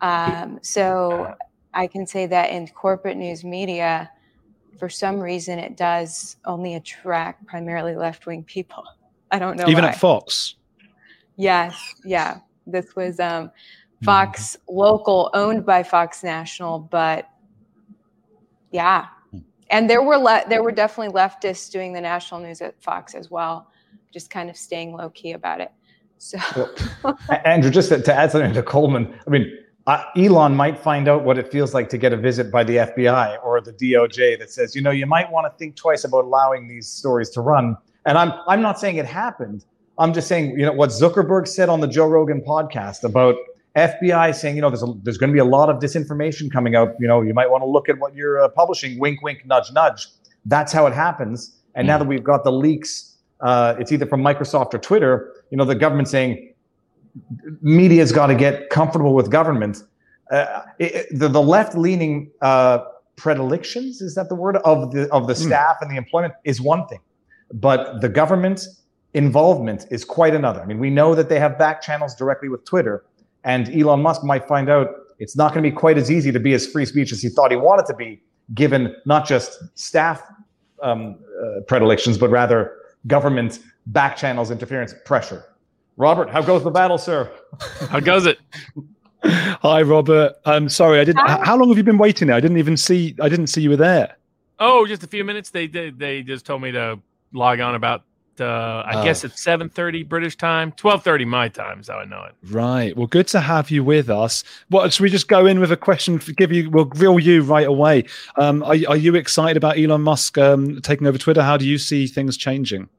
Um, 0.01 0.59
so 0.63 1.35
I 1.73 1.87
can 1.87 2.07
say 2.07 2.27
that 2.27 2.51
in 2.51 2.69
corporate 2.69 3.17
news 3.17 3.45
media, 3.45 4.11
for 4.79 4.89
some 4.89 5.19
reason, 5.21 5.59
it 5.59 5.77
does 5.77 6.37
only 6.45 6.75
attract 6.75 7.47
primarily 7.47 7.97
left 7.97 8.27
wing 8.27 8.45
people. 8.45 8.85
I 9.31 9.39
don't 9.39 9.57
know. 9.57 9.69
Even 9.69 9.85
why. 9.85 9.91
at 9.91 9.99
Fox. 9.99 10.57
Yes. 11.37 11.77
Yeah. 12.05 12.39
This 12.67 12.95
was 12.97 13.19
um, 13.21 13.51
Fox 14.05 14.57
mm-hmm. 14.57 14.79
local, 14.79 15.31
owned 15.35 15.65
by 15.65 15.83
Fox 15.83 16.23
National, 16.23 16.79
but 16.79 17.29
yeah. 18.71 19.07
And 19.71 19.91
there 19.91 20.03
were 20.03 20.17
le- 20.17 20.45
there 20.49 20.63
were 20.63 20.71
definitely 20.71 21.13
leftists 21.13 21.71
doing 21.71 21.93
the 21.93 22.01
national 22.01 22.41
news 22.41 22.61
at 22.61 22.81
Fox 22.81 23.15
as 23.15 23.31
well 23.31 23.69
just 24.17 24.31
kind 24.31 24.49
of 24.49 24.57
staying 24.57 24.95
low 24.95 25.11
key 25.11 25.33
about 25.33 25.61
it. 25.61 25.71
So, 26.17 26.39
well, 27.05 27.19
Andrew, 27.45 27.71
just 27.71 27.91
to, 27.91 28.01
to, 28.01 28.15
add 28.15 28.33
something 28.33 28.55
to 28.55 28.63
Coleman, 28.63 29.15
I 29.27 29.31
mean, 29.31 29.47
uh, 29.87 30.05
Elon 30.17 30.57
might 30.57 30.79
find 30.79 31.07
out 31.07 31.23
what 31.23 31.37
it 31.37 31.53
feels 31.53 31.75
like 31.75 31.91
to 31.91 31.99
get 31.99 32.15
a 32.15 32.17
visit 32.17 32.51
by 32.51 32.65
the 32.65 32.77
FBI 32.77 33.45
or 33.45 33.61
the 33.61 33.75
DOJ 33.75 34.39
that 34.39 34.51
says, 34.51 34.75
you 34.75 34.81
know, 34.81 34.91
you 34.91 35.05
might 35.05 35.31
want 35.31 35.53
to 35.53 35.59
think 35.59 35.77
twice 35.77 36.05
about 36.05 36.25
allowing 36.25 36.67
these 36.67 36.89
stories 36.89 37.29
to 37.31 37.43
run. 37.43 37.77
And 38.07 38.17
I'm 38.17 38.33
I'm 38.49 38.63
not 38.63 38.81
saying 38.81 38.97
it 38.97 39.05
happened. 39.05 39.67
I'm 39.99 40.15
just 40.15 40.29
saying, 40.29 40.59
you 40.59 40.65
know, 40.65 40.73
what 40.73 40.89
Zuckerberg 40.89 41.47
said 41.47 41.69
on 41.69 41.81
the 41.81 41.87
Joe 41.87 42.07
Rogan 42.07 42.41
podcast 42.41 43.05
about 43.05 43.37
FBI 43.77 44.35
saying, 44.35 44.57
you 44.57 44.63
know, 44.63 44.71
there's 44.71 44.83
a, 44.83 44.95
there's 45.03 45.19
going 45.19 45.29
to 45.29 45.35
be 45.35 45.41
a 45.41 45.45
lot 45.59 45.69
of 45.69 45.77
disinformation 45.77 46.51
coming 46.51 46.75
out. 46.75 46.95
You 46.99 47.07
know, 47.07 47.21
you 47.21 47.35
might 47.35 47.51
want 47.51 47.61
to 47.61 47.69
look 47.69 47.91
at 47.91 47.99
what 47.99 48.15
you're 48.15 48.43
uh, 48.43 48.49
publishing. 48.49 48.99
Wink, 48.99 49.21
wink, 49.21 49.45
nudge, 49.45 49.71
nudge. 49.73 50.09
That's 50.47 50.73
how 50.73 50.87
it 50.87 50.95
happens. 50.95 51.57
And 51.75 51.85
mm. 51.85 51.89
now 51.89 51.99
that 51.99 52.09
we've 52.09 52.25
got 52.25 52.45
the 52.45 52.53
leaks 52.53 53.16
uh, 53.41 53.75
it's 53.79 53.93
either 53.93 54.07
from 54.07 54.23
Microsoft 54.23 54.75
or 54.75 54.79
Twitter, 54.79 55.33
you 55.51 55.57
know, 55.57 55.65
the 55.65 55.75
government 55.75 56.09
saying 56.09 56.55
media's 57.63 58.13
got 58.13 58.27
to 58.29 58.35
get 58.35 58.71
comfortable 58.71 59.15
with 59.15 59.31
government. 59.31 59.83
Uh, 60.31 60.63
it, 60.79 61.07
the, 61.17 61.29
the 61.29 61.43
left 61.43 61.77
leaning 61.77 62.31
uh, 62.41 62.79
predilections 63.17 64.01
is 64.01 64.15
that 64.15 64.29
the 64.29 64.35
word 64.35 64.57
of 64.59 64.93
the 64.93 65.11
of 65.13 65.27
the 65.27 65.35
hmm. 65.35 65.47
staff 65.47 65.77
and 65.81 65.91
the 65.91 65.97
employment 65.97 66.35
is 66.45 66.61
one 66.61 66.87
thing, 66.89 67.01
but 67.53 68.01
the 68.01 68.09
government 68.09 68.67
involvement 69.15 69.87
is 69.91 70.05
quite 70.05 70.35
another. 70.35 70.61
I 70.61 70.67
mean, 70.67 70.79
we 70.79 70.91
know 70.91 71.15
that 71.15 71.29
they 71.29 71.39
have 71.39 71.59
back 71.59 71.81
channels 71.81 72.15
directly 72.15 72.49
with 72.49 72.65
Twitter, 72.65 73.05
and 73.45 73.69
Elon 73.75 74.03
Musk 74.03 74.25
might 74.25 74.47
find 74.49 74.69
out 74.69 74.89
it's 75.19 75.37
not 75.37 75.55
going 75.55 75.65
to 75.65 75.71
be 75.71 75.75
quite 75.75 75.97
as 75.97 76.11
easy 76.11 76.33
to 76.33 76.41
be 76.41 76.53
as 76.53 76.67
free 76.67 76.85
speech 76.85 77.13
as 77.13 77.23
he 77.23 77.29
thought 77.29 77.51
he 77.51 77.57
wanted 77.57 77.87
to 77.87 77.95
be, 77.95 78.21
given 78.55 78.95
not 79.07 79.27
just 79.27 79.59
staff 79.79 80.23
um, 80.83 81.19
uh, 81.43 81.61
predilections, 81.63 82.19
but 82.19 82.29
rather 82.29 82.77
government 83.07 83.61
back 83.87 84.17
channels 84.17 84.51
interference 84.51 84.95
pressure. 85.05 85.45
Robert, 85.97 86.29
how 86.29 86.43
goes 86.43 86.63
the 86.63 86.71
battle, 86.71 86.99
sir? 86.99 87.31
How 87.89 88.01
goes 88.01 88.27
it? 88.27 88.39
Hi, 89.25 89.83
Robert. 89.83 90.35
I'm 90.45 90.69
sorry, 90.69 91.01
I 91.01 91.05
didn't. 91.05 91.27
Hi. 91.27 91.43
How 91.43 91.57
long 91.57 91.69
have 91.69 91.79
you 91.79 91.83
been 91.83 91.99
waiting 91.99 92.29
there? 92.29 92.37
I 92.37 92.41
didn't 92.41 92.59
even 92.59 92.77
see. 92.77 93.17
I 93.21 93.29
didn't 93.29 93.47
see 93.47 93.63
you 93.63 93.71
were 93.71 93.77
there. 93.77 94.17
Oh, 94.59 94.87
just 94.87 95.03
a 95.03 95.07
few 95.07 95.25
minutes. 95.25 95.51
They 95.51 95.67
they, 95.67 95.91
they 95.91 96.23
just 96.23 96.45
told 96.45 96.63
me 96.63 96.73
to 96.73 96.99
log 97.33 97.61
on 97.61 97.75
about. 97.75 98.03
Uh, 98.39 98.83
I 98.85 99.01
oh. 99.01 99.05
guess 99.05 99.25
it's 99.25 99.43
seven 99.43 99.71
thirty 99.71 100.03
British 100.03 100.37
time, 100.37 100.71
twelve 100.73 101.03
thirty 101.03 101.25
my 101.25 101.49
time, 101.49 101.81
is 101.81 101.89
how 101.89 101.97
I 101.97 102.05
know 102.05 102.23
it. 102.25 102.35
Right. 102.53 102.95
Well, 102.95 103.07
good 103.07 103.27
to 103.29 103.41
have 103.41 103.71
you 103.71 103.83
with 103.83 104.11
us. 104.11 104.45
What 104.69 104.93
should 104.93 105.03
we 105.03 105.09
just 105.09 105.29
go 105.29 105.47
in 105.47 105.59
with 105.59 105.73
a 105.73 105.77
question? 105.77 106.19
Give 106.37 106.53
you, 106.53 106.69
we'll 106.69 106.85
grill 106.85 107.19
you 107.19 107.43
right 107.43 107.67
away. 107.67 108.05
Um, 108.37 108.63
are, 108.63 108.77
are 108.89 108.97
you 108.97 109.15
excited 109.15 109.57
about 109.57 109.79
Elon 109.79 110.03
Musk 110.03 110.37
um, 110.37 110.83
taking 110.83 111.07
over 111.07 111.17
Twitter? 111.17 111.43
How 111.43 111.57
do 111.57 111.67
you 111.67 111.79
see 111.79 112.07
things 112.07 112.37
changing? 112.37 112.91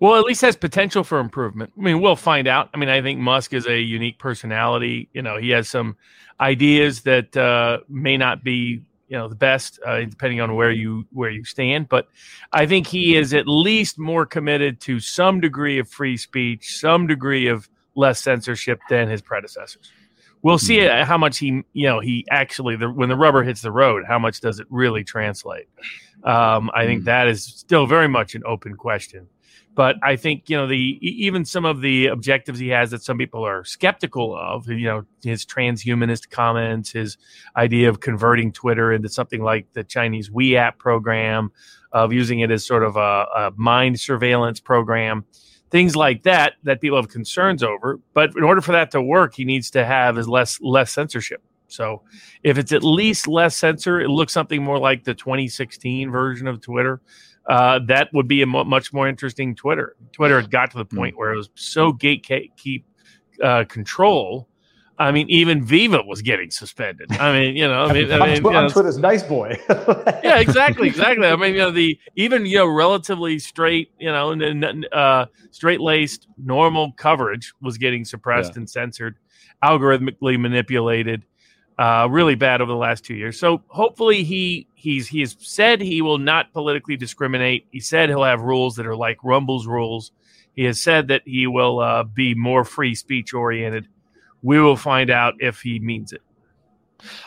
Well, 0.00 0.18
at 0.18 0.24
least 0.24 0.40
has 0.40 0.56
potential 0.56 1.04
for 1.04 1.20
improvement. 1.20 1.72
I 1.78 1.80
mean, 1.82 2.00
we'll 2.00 2.16
find 2.16 2.48
out. 2.48 2.70
I 2.72 2.78
mean, 2.78 2.88
I 2.88 3.02
think 3.02 3.20
Musk 3.20 3.52
is 3.52 3.66
a 3.66 3.78
unique 3.78 4.18
personality. 4.18 5.10
You 5.12 5.20
know, 5.20 5.36
he 5.36 5.50
has 5.50 5.68
some 5.68 5.96
ideas 6.40 7.02
that 7.02 7.36
uh, 7.36 7.80
may 7.88 8.16
not 8.16 8.42
be 8.42 8.80
you 9.08 9.18
know 9.18 9.28
the 9.28 9.34
best 9.34 9.78
uh, 9.84 10.00
depending 10.00 10.40
on 10.40 10.54
where 10.54 10.70
you 10.70 11.04
where 11.10 11.30
you 11.30 11.44
stand 11.44 11.88
but 11.88 12.06
i 12.52 12.64
think 12.64 12.86
he 12.86 13.16
is 13.16 13.34
at 13.34 13.48
least 13.48 13.98
more 13.98 14.24
committed 14.24 14.80
to 14.80 15.00
some 15.00 15.40
degree 15.40 15.80
of 15.80 15.88
free 15.88 16.16
speech 16.16 16.78
some 16.78 17.08
degree 17.08 17.48
of 17.48 17.68
less 17.96 18.22
censorship 18.22 18.78
than 18.88 19.08
his 19.08 19.20
predecessors 19.20 19.90
we'll 20.42 20.58
see 20.58 20.78
mm-hmm. 20.78 21.04
how 21.04 21.18
much 21.18 21.38
he 21.38 21.64
you 21.72 21.88
know 21.88 21.98
he 21.98 22.24
actually 22.30 22.76
the, 22.76 22.88
when 22.88 23.08
the 23.08 23.16
rubber 23.16 23.42
hits 23.42 23.62
the 23.62 23.72
road 23.72 24.04
how 24.06 24.18
much 24.18 24.40
does 24.40 24.60
it 24.60 24.66
really 24.70 25.02
translate 25.02 25.66
um, 26.22 26.70
i 26.72 26.86
think 26.86 27.00
mm-hmm. 27.00 27.06
that 27.06 27.26
is 27.26 27.42
still 27.42 27.86
very 27.86 28.08
much 28.08 28.36
an 28.36 28.42
open 28.46 28.76
question 28.76 29.26
but 29.74 29.96
I 30.02 30.16
think 30.16 30.48
you 30.48 30.56
know 30.56 30.66
the 30.66 30.98
even 31.00 31.44
some 31.44 31.64
of 31.64 31.80
the 31.80 32.06
objectives 32.06 32.58
he 32.58 32.68
has 32.68 32.90
that 32.90 33.02
some 33.02 33.18
people 33.18 33.44
are 33.44 33.64
skeptical 33.64 34.36
of. 34.36 34.68
You 34.68 34.86
know 34.86 35.02
his 35.22 35.46
transhumanist 35.46 36.30
comments, 36.30 36.90
his 36.90 37.16
idea 37.56 37.88
of 37.88 38.00
converting 38.00 38.52
Twitter 38.52 38.92
into 38.92 39.08
something 39.08 39.42
like 39.42 39.72
the 39.72 39.84
Chinese 39.84 40.28
WeChat 40.30 40.78
program, 40.78 41.50
of 41.92 42.12
using 42.12 42.40
it 42.40 42.50
as 42.50 42.66
sort 42.66 42.82
of 42.82 42.96
a, 42.96 43.26
a 43.36 43.52
mind 43.56 44.00
surveillance 44.00 44.60
program, 44.60 45.24
things 45.70 45.94
like 45.94 46.24
that 46.24 46.54
that 46.64 46.80
people 46.80 46.98
have 46.98 47.08
concerns 47.08 47.62
over. 47.62 48.00
But 48.12 48.36
in 48.36 48.42
order 48.42 48.60
for 48.60 48.72
that 48.72 48.90
to 48.92 49.02
work, 49.02 49.34
he 49.34 49.44
needs 49.44 49.70
to 49.72 49.84
have 49.84 50.18
is 50.18 50.28
less 50.28 50.60
less 50.60 50.90
censorship. 50.90 51.42
So 51.68 52.02
if 52.42 52.58
it's 52.58 52.72
at 52.72 52.82
least 52.82 53.28
less 53.28 53.56
censor, 53.56 54.00
it 54.00 54.08
looks 54.08 54.32
something 54.32 54.62
more 54.62 54.78
like 54.78 55.04
the 55.04 55.14
2016 55.14 56.10
version 56.10 56.48
of 56.48 56.60
Twitter 56.60 57.00
uh, 57.50 57.80
that 57.80 58.08
would 58.14 58.28
be 58.28 58.42
a 58.42 58.46
much 58.46 58.92
more 58.92 59.08
interesting 59.08 59.56
Twitter. 59.56 59.96
Twitter 60.12 60.40
had 60.40 60.52
got 60.52 60.70
to 60.70 60.78
the 60.78 60.84
hmm. 60.84 60.96
point 60.96 61.18
where 61.18 61.32
it 61.32 61.36
was 61.36 61.50
so 61.56 61.92
gatekeep 61.92 62.84
uh, 63.42 63.64
control. 63.64 64.46
I 65.00 65.10
mean, 65.10 65.28
even 65.30 65.64
Viva 65.64 66.02
was 66.06 66.22
getting 66.22 66.50
suspended. 66.50 67.10
I 67.10 67.32
mean, 67.32 67.56
you 67.56 67.66
know, 67.66 67.86
I 67.86 67.92
mean, 67.92 68.12
I 68.12 68.18
mean, 68.26 68.44
you 68.44 68.50
know, 68.52 68.68
Twitter's 68.68 68.98
nice 68.98 69.24
boy. 69.24 69.58
yeah, 69.68 70.38
exactly, 70.38 70.86
exactly. 70.86 71.26
I 71.26 71.34
mean, 71.34 71.54
you 71.54 71.58
know, 71.58 71.72
the 71.72 71.98
even 72.14 72.46
you 72.46 72.58
know 72.58 72.68
relatively 72.68 73.40
straight, 73.40 73.90
you 73.98 74.12
know, 74.12 74.30
and 74.30 74.86
uh, 74.92 75.26
straight 75.50 75.80
laced 75.80 76.28
normal 76.38 76.92
coverage 76.92 77.52
was 77.60 77.78
getting 77.78 78.04
suppressed 78.04 78.52
yeah. 78.52 78.58
and 78.58 78.70
censored, 78.70 79.16
algorithmically 79.64 80.38
manipulated 80.38 81.24
uh, 81.80 82.06
really 82.10 82.34
bad 82.34 82.60
over 82.60 82.70
the 82.70 82.78
last 82.78 83.04
two 83.04 83.14
years. 83.14 83.40
So 83.40 83.62
hopefully 83.68 84.22
he 84.22 84.68
he's 84.80 85.08
he 85.08 85.20
has 85.20 85.36
said 85.38 85.80
he 85.80 86.02
will 86.02 86.18
not 86.18 86.52
politically 86.52 86.96
discriminate. 86.96 87.66
He 87.70 87.80
said 87.80 88.08
he'll 88.08 88.24
have 88.24 88.40
rules 88.40 88.76
that 88.76 88.86
are 88.86 88.96
like 88.96 89.22
Rumble's 89.22 89.66
rules. 89.66 90.12
He 90.56 90.64
has 90.64 90.82
said 90.82 91.08
that 91.08 91.22
he 91.24 91.46
will 91.46 91.80
uh, 91.80 92.02
be 92.04 92.34
more 92.34 92.64
free 92.64 92.94
speech 92.94 93.34
oriented. 93.34 93.86
We 94.42 94.60
will 94.60 94.76
find 94.76 95.10
out 95.10 95.34
if 95.38 95.60
he 95.60 95.78
means 95.78 96.12
it. 96.12 96.22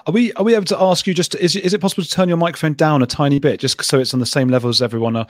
Are 0.08 0.14
we 0.14 0.34
are 0.34 0.44
we 0.44 0.56
able 0.56 0.66
to 0.66 0.80
ask 0.80 1.08
you 1.08 1.14
just 1.14 1.36
is 1.36 1.56
is 1.56 1.74
it 1.74 1.82
possible 1.82 2.04
to 2.04 2.10
turn 2.10 2.28
your 2.28 2.38
microphone 2.38 2.74
down 2.74 3.02
a 3.02 3.06
tiny 3.06 3.40
bit 3.40 3.60
just 3.60 3.84
so 3.84 4.00
it's 4.00 4.14
on 4.14 4.20
the 4.20 4.26
same 4.26 4.48
level 4.48 4.70
as 4.70 4.82
everyone 4.82 5.16
uh, 5.16 5.26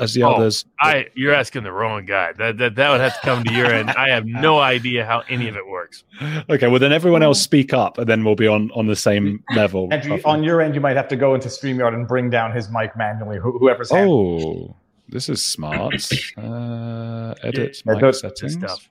as 0.00 0.14
the 0.14 0.22
oh, 0.22 0.32
others? 0.32 0.64
I 0.80 1.08
you're 1.14 1.34
asking 1.34 1.64
the 1.64 1.72
wrong 1.72 2.04
guy. 2.04 2.32
That, 2.32 2.58
that 2.58 2.74
that 2.76 2.90
would 2.90 3.00
have 3.00 3.14
to 3.14 3.20
come 3.26 3.44
to 3.44 3.52
your 3.52 3.66
end. 3.66 3.90
I 3.90 4.08
have 4.10 4.26
no 4.26 4.58
idea 4.74 5.04
how 5.04 5.22
any 5.28 5.48
of 5.48 5.56
it 5.56 5.66
works. 5.66 6.04
Okay, 6.50 6.68
well 6.68 6.80
then 6.80 6.92
everyone 6.92 7.22
else 7.22 7.40
speak 7.40 7.72
up 7.72 7.98
and 7.98 8.08
then 8.08 8.24
we'll 8.24 8.34
be 8.34 8.46
on 8.46 8.70
on 8.72 8.86
the 8.86 8.96
same 8.96 9.42
level. 9.54 9.88
Andrew, 9.92 10.20
on 10.24 10.42
your 10.42 10.60
end, 10.60 10.74
you 10.74 10.80
might 10.80 10.96
have 10.96 11.08
to 11.08 11.16
go 11.16 11.34
into 11.34 11.48
Streamyard 11.48 11.94
and 11.94 12.06
bring 12.06 12.30
down 12.30 12.52
his 12.52 12.70
mic 12.70 12.96
manually. 12.96 13.38
whoever's 13.38 13.90
on. 13.90 13.98
oh, 13.98 14.76
this 15.08 15.28
is 15.28 15.44
smart. 15.44 15.94
uh, 16.36 17.34
edit 17.42 17.82
yeah, 17.84 17.94
mic 17.94 18.14
settings. 18.14 18.54
Stuff. 18.54 18.88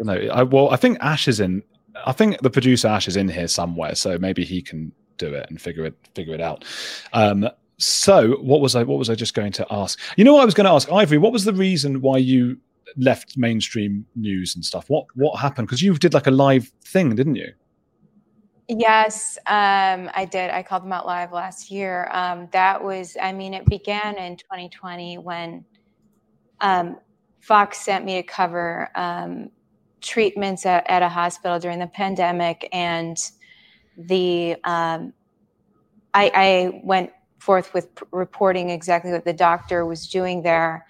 no, 0.00 0.12
I, 0.14 0.42
well, 0.42 0.70
I 0.70 0.76
think 0.76 0.98
Ash 1.00 1.28
is 1.28 1.40
in 1.40 1.62
I 2.06 2.12
think 2.12 2.40
the 2.40 2.50
producer 2.50 2.88
Ash 2.88 3.08
is 3.08 3.16
in 3.16 3.28
here 3.28 3.48
somewhere, 3.48 3.94
so 3.94 4.18
maybe 4.18 4.44
he 4.44 4.62
can 4.62 4.92
do 5.18 5.34
it 5.34 5.46
and 5.48 5.60
figure 5.60 5.84
it 5.84 5.94
figure 6.14 6.34
it 6.34 6.40
out. 6.40 6.64
Um, 7.12 7.48
so 7.78 8.32
what 8.36 8.60
was 8.60 8.76
I 8.76 8.82
what 8.82 8.98
was 8.98 9.10
I 9.10 9.14
just 9.14 9.34
going 9.34 9.52
to 9.52 9.66
ask? 9.70 9.98
You 10.16 10.24
know 10.24 10.34
what 10.34 10.42
I 10.42 10.44
was 10.44 10.54
going 10.54 10.66
to 10.66 10.72
ask 10.72 10.90
Ivory, 10.90 11.18
what 11.18 11.32
was 11.32 11.44
the 11.44 11.52
reason 11.52 12.00
why 12.00 12.18
you 12.18 12.58
left 12.96 13.36
mainstream 13.36 14.06
news 14.14 14.54
and 14.54 14.64
stuff? 14.64 14.88
What 14.88 15.06
what 15.14 15.38
happened? 15.38 15.68
Because 15.68 15.82
you 15.82 15.94
did 15.94 16.14
like 16.14 16.26
a 16.26 16.30
live 16.30 16.70
thing, 16.84 17.14
didn't 17.14 17.36
you? 17.36 17.52
Yes, 18.68 19.38
um, 19.46 20.08
I 20.14 20.26
did. 20.30 20.50
I 20.50 20.62
called 20.62 20.84
them 20.84 20.92
out 20.92 21.04
live 21.04 21.32
last 21.32 21.70
year. 21.70 22.08
Um, 22.12 22.48
that 22.52 22.82
was, 22.82 23.16
I 23.20 23.32
mean, 23.32 23.54
it 23.54 23.66
began 23.66 24.16
in 24.16 24.36
2020 24.36 25.18
when 25.18 25.64
um, 26.60 26.96
Fox 27.40 27.78
sent 27.78 28.04
me 28.04 28.14
to 28.14 28.22
cover 28.22 28.88
um, 28.94 29.50
treatments 30.02 30.66
at, 30.66 30.88
at 30.88 31.02
a 31.02 31.08
hospital 31.08 31.58
during 31.58 31.78
the 31.78 31.86
pandemic, 31.86 32.68
and 32.72 33.16
the 33.96 34.56
um, 34.64 35.12
I, 36.14 36.30
I 36.34 36.80
went 36.84 37.10
forth 37.38 37.72
with 37.74 37.88
reporting 38.10 38.70
exactly 38.70 39.12
what 39.12 39.24
the 39.24 39.32
doctor 39.32 39.86
was 39.86 40.08
doing 40.08 40.42
there, 40.42 40.86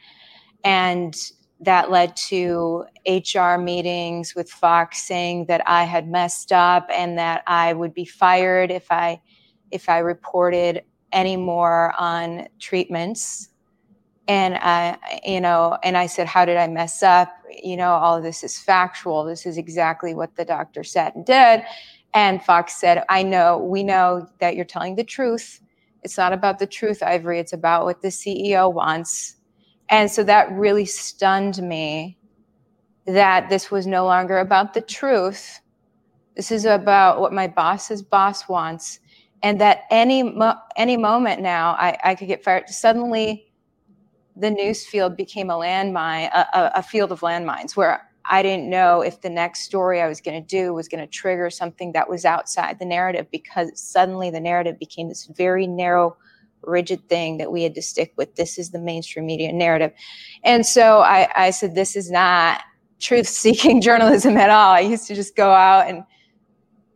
and 0.64 1.14
that 1.60 1.90
led 1.90 2.16
to 2.16 2.84
HR 3.06 3.56
meetings 3.56 4.34
with 4.34 4.50
Fox 4.50 5.02
saying 5.02 5.46
that 5.46 5.62
I 5.66 5.84
had 5.84 6.08
messed 6.08 6.52
up 6.52 6.88
and 6.92 7.16
that 7.18 7.44
I 7.46 7.72
would 7.72 7.94
be 7.94 8.04
fired 8.04 8.70
if 8.70 8.90
I 8.90 9.20
if 9.70 9.88
I 9.88 9.98
reported 9.98 10.82
any 11.12 11.36
more 11.36 11.94
on 11.98 12.48
treatments 12.58 13.48
and 14.28 14.56
I, 14.56 14.98
you 15.24 15.40
know, 15.40 15.76
and 15.82 15.96
I 15.96 16.06
said, 16.06 16.26
"How 16.26 16.44
did 16.44 16.56
I 16.56 16.68
mess 16.68 17.02
up?" 17.02 17.32
You 17.62 17.76
know, 17.76 17.90
all 17.90 18.16
of 18.16 18.22
this 18.22 18.44
is 18.44 18.58
factual. 18.58 19.24
This 19.24 19.46
is 19.46 19.58
exactly 19.58 20.14
what 20.14 20.36
the 20.36 20.44
doctor 20.44 20.84
said 20.84 21.14
and 21.14 21.26
did. 21.26 21.64
And 22.14 22.42
Fox 22.42 22.76
said, 22.80 23.04
"I 23.08 23.22
know. 23.22 23.58
We 23.58 23.82
know 23.82 24.28
that 24.38 24.54
you're 24.54 24.64
telling 24.64 24.96
the 24.96 25.04
truth. 25.04 25.60
It's 26.02 26.18
not 26.18 26.32
about 26.32 26.58
the 26.58 26.66
truth, 26.66 27.02
Ivory. 27.02 27.40
It's 27.40 27.52
about 27.52 27.84
what 27.84 28.02
the 28.02 28.08
CEO 28.08 28.72
wants." 28.72 29.36
And 29.88 30.10
so 30.10 30.22
that 30.24 30.50
really 30.52 30.86
stunned 30.86 31.60
me 31.62 32.18
that 33.06 33.48
this 33.48 33.70
was 33.70 33.86
no 33.86 34.04
longer 34.04 34.38
about 34.38 34.74
the 34.74 34.80
truth. 34.80 35.60
This 36.36 36.50
is 36.50 36.64
about 36.64 37.20
what 37.20 37.32
my 37.32 37.48
boss's 37.48 38.02
boss 38.02 38.48
wants, 38.48 39.00
and 39.42 39.60
that 39.60 39.84
any 39.90 40.22
mo- 40.22 40.60
any 40.76 40.96
moment 40.96 41.42
now 41.42 41.72
I, 41.72 41.98
I 42.04 42.14
could 42.14 42.28
get 42.28 42.44
fired. 42.44 42.68
Suddenly 42.68 43.51
the 44.36 44.50
news 44.50 44.86
field 44.86 45.16
became 45.16 45.50
a 45.50 45.54
landmine, 45.54 46.30
a, 46.32 46.72
a, 46.76 46.82
field 46.82 47.12
of 47.12 47.20
landmines 47.20 47.76
where 47.76 48.08
I 48.30 48.42
didn't 48.42 48.70
know 48.70 49.02
if 49.02 49.20
the 49.20 49.30
next 49.30 49.62
story 49.62 50.00
I 50.00 50.08
was 50.08 50.20
going 50.20 50.40
to 50.40 50.46
do 50.46 50.72
was 50.72 50.88
going 50.88 51.00
to 51.00 51.06
trigger 51.06 51.50
something 51.50 51.92
that 51.92 52.08
was 52.08 52.24
outside 52.24 52.78
the 52.78 52.84
narrative 52.84 53.26
because 53.30 53.70
suddenly 53.74 54.30
the 54.30 54.40
narrative 54.40 54.78
became 54.78 55.08
this 55.08 55.26
very 55.26 55.66
narrow, 55.66 56.16
rigid 56.62 57.08
thing 57.08 57.38
that 57.38 57.52
we 57.52 57.62
had 57.62 57.74
to 57.74 57.82
stick 57.82 58.14
with. 58.16 58.34
This 58.36 58.58
is 58.58 58.70
the 58.70 58.78
mainstream 58.78 59.26
media 59.26 59.52
narrative. 59.52 59.92
And 60.44 60.64
so 60.64 61.00
I, 61.00 61.28
I 61.34 61.50
said, 61.50 61.74
this 61.74 61.96
is 61.96 62.10
not 62.10 62.62
truth 63.00 63.28
seeking 63.28 63.80
journalism 63.82 64.36
at 64.36 64.50
all. 64.50 64.72
I 64.72 64.80
used 64.80 65.06
to 65.08 65.14
just 65.14 65.36
go 65.36 65.50
out 65.50 65.88
and 65.88 66.04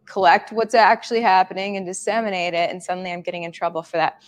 collect 0.07 0.53
what's 0.53 0.74
actually 0.74 1.20
happening 1.20 1.76
and 1.76 1.84
disseminate 1.84 2.55
it. 2.55 2.70
And 2.70 2.82
suddenly 2.82 3.12
I'm 3.12 3.22
getting 3.22 3.43
in 3.43 3.53
trouble 3.53 3.82
for 3.82 3.97
that. 3.97 4.22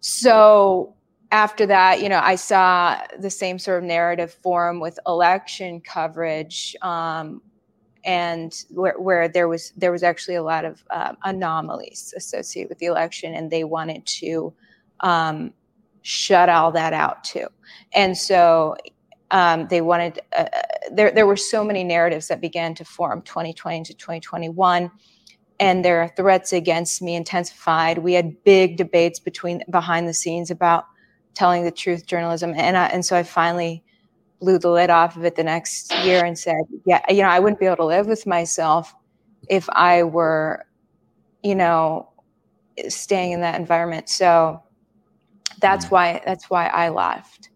So 0.00 0.93
after 1.34 1.66
that, 1.66 2.00
you 2.00 2.08
know, 2.08 2.20
I 2.22 2.36
saw 2.36 2.96
the 3.18 3.28
same 3.28 3.58
sort 3.58 3.78
of 3.78 3.84
narrative 3.84 4.32
form 4.34 4.78
with 4.78 5.00
election 5.04 5.80
coverage, 5.80 6.76
um, 6.80 7.42
and 8.04 8.54
where, 8.70 9.00
where, 9.00 9.26
there 9.26 9.48
was 9.48 9.72
there 9.76 9.90
was 9.90 10.04
actually 10.04 10.36
a 10.36 10.44
lot 10.44 10.64
of 10.64 10.84
uh, 10.90 11.14
anomalies 11.24 12.14
associated 12.16 12.68
with 12.68 12.78
the 12.78 12.86
election, 12.86 13.34
and 13.34 13.50
they 13.50 13.64
wanted 13.64 14.06
to 14.06 14.54
um, 15.00 15.52
shut 16.02 16.48
all 16.48 16.70
that 16.70 16.92
out 16.92 17.24
too. 17.24 17.48
And 17.94 18.16
so 18.16 18.76
um, 19.32 19.66
they 19.66 19.80
wanted 19.80 20.20
uh, 20.38 20.44
there 20.92 21.10
there 21.10 21.26
were 21.26 21.36
so 21.36 21.64
many 21.64 21.82
narratives 21.82 22.28
that 22.28 22.40
began 22.40 22.76
to 22.76 22.84
form 22.84 23.22
2020 23.22 23.82
to 23.82 23.94
2021 23.94 24.88
and 25.58 25.84
their 25.84 26.12
threats 26.16 26.52
against 26.52 27.02
me 27.02 27.16
intensified 27.16 27.98
we 27.98 28.12
had 28.12 28.42
big 28.44 28.76
debates 28.76 29.18
between 29.18 29.62
behind 29.70 30.08
the 30.08 30.14
scenes 30.14 30.50
about 30.50 30.84
telling 31.34 31.64
the 31.64 31.70
truth 31.70 32.06
journalism. 32.06 32.54
And 32.56 32.76
I, 32.76 32.86
and 32.86 33.04
so 33.04 33.16
I 33.16 33.22
finally 33.22 33.82
blew 34.40 34.58
the 34.58 34.70
lid 34.70 34.90
off 34.90 35.16
of 35.16 35.24
it 35.24 35.36
the 35.36 35.44
next 35.44 35.94
year 36.04 36.24
and 36.24 36.38
said, 36.38 36.62
yeah, 36.86 37.00
you 37.08 37.22
know, 37.22 37.28
I 37.28 37.38
wouldn't 37.38 37.60
be 37.60 37.66
able 37.66 37.76
to 37.76 37.84
live 37.84 38.06
with 38.06 38.26
myself 38.26 38.94
if 39.48 39.68
I 39.70 40.02
were, 40.02 40.64
you 41.42 41.54
know, 41.54 42.08
staying 42.88 43.32
in 43.32 43.40
that 43.40 43.58
environment. 43.58 44.08
So 44.08 44.62
that's 45.58 45.86
mm. 45.86 45.90
why 45.90 46.22
that's 46.24 46.50
why 46.50 46.66
I 46.66 46.88
left. 46.88 47.50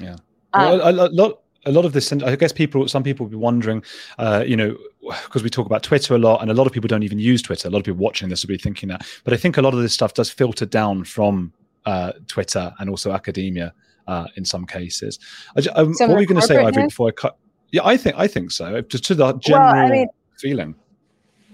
Yeah. 0.00 0.16
Well, 0.54 0.82
um, 0.82 0.98
a, 0.98 1.02
a, 1.02 1.08
lot 1.08 1.40
a 1.66 1.72
lot 1.72 1.84
of 1.84 1.92
this, 1.92 2.12
I 2.12 2.36
guess 2.36 2.52
people, 2.52 2.88
some 2.88 3.02
people 3.02 3.26
will 3.26 3.30
be 3.30 3.36
wondering, 3.36 3.84
uh, 4.18 4.44
you 4.46 4.56
know, 4.56 4.76
because 5.24 5.42
we 5.42 5.50
talk 5.50 5.66
about 5.66 5.82
Twitter 5.82 6.14
a 6.14 6.18
lot, 6.18 6.40
and 6.40 6.50
a 6.50 6.54
lot 6.54 6.66
of 6.66 6.72
people 6.72 6.88
don't 6.88 7.02
even 7.02 7.18
use 7.18 7.42
Twitter. 7.42 7.68
A 7.68 7.70
lot 7.70 7.78
of 7.78 7.84
people 7.84 8.02
watching 8.02 8.28
this 8.28 8.42
will 8.42 8.48
be 8.48 8.58
thinking 8.58 8.88
that, 8.88 9.06
but 9.24 9.34
I 9.34 9.36
think 9.36 9.56
a 9.56 9.62
lot 9.62 9.74
of 9.74 9.80
this 9.80 9.92
stuff 9.92 10.14
does 10.14 10.30
filter 10.30 10.66
down 10.66 11.04
from 11.04 11.52
uh, 11.86 12.12
Twitter 12.26 12.72
and 12.78 12.90
also 12.90 13.12
academia 13.12 13.74
uh, 14.06 14.26
in 14.36 14.44
some 14.44 14.66
cases. 14.66 15.18
I, 15.56 15.60
um, 15.70 15.94
what 15.98 16.10
were 16.10 16.20
you 16.20 16.26
going 16.26 16.40
to 16.40 16.46
say, 16.46 16.56
Ivory? 16.56 16.84
Before 16.84 17.08
I 17.08 17.12
cut? 17.12 17.36
Yeah, 17.72 17.82
I 17.84 17.96
think 17.96 18.16
I 18.18 18.26
think 18.26 18.50
so. 18.50 18.80
Just 18.82 19.04
to 19.04 19.14
the 19.14 19.32
general 19.34 19.72
well, 19.72 19.86
I 19.86 19.90
mean, 19.90 20.08
feeling. 20.38 20.74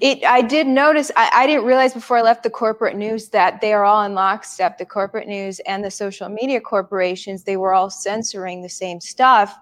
It, 0.00 0.24
I 0.24 0.42
did 0.42 0.66
notice. 0.66 1.10
I, 1.16 1.30
I, 1.32 1.46
didn't 1.46 1.64
realize 1.64 1.94
before 1.94 2.18
I 2.18 2.22
left 2.22 2.42
the 2.42 2.50
corporate 2.50 2.96
news 2.96 3.30
that 3.30 3.62
they 3.62 3.72
are 3.72 3.84
all 3.84 4.04
in 4.04 4.14
lockstep. 4.14 4.76
The 4.76 4.84
corporate 4.84 5.26
news 5.26 5.58
and 5.60 5.82
the 5.82 5.90
social 5.90 6.28
media 6.28 6.60
corporations, 6.60 7.44
they 7.44 7.56
were 7.56 7.72
all 7.72 7.88
censoring 7.88 8.60
the 8.60 8.68
same 8.68 9.00
stuff. 9.00 9.56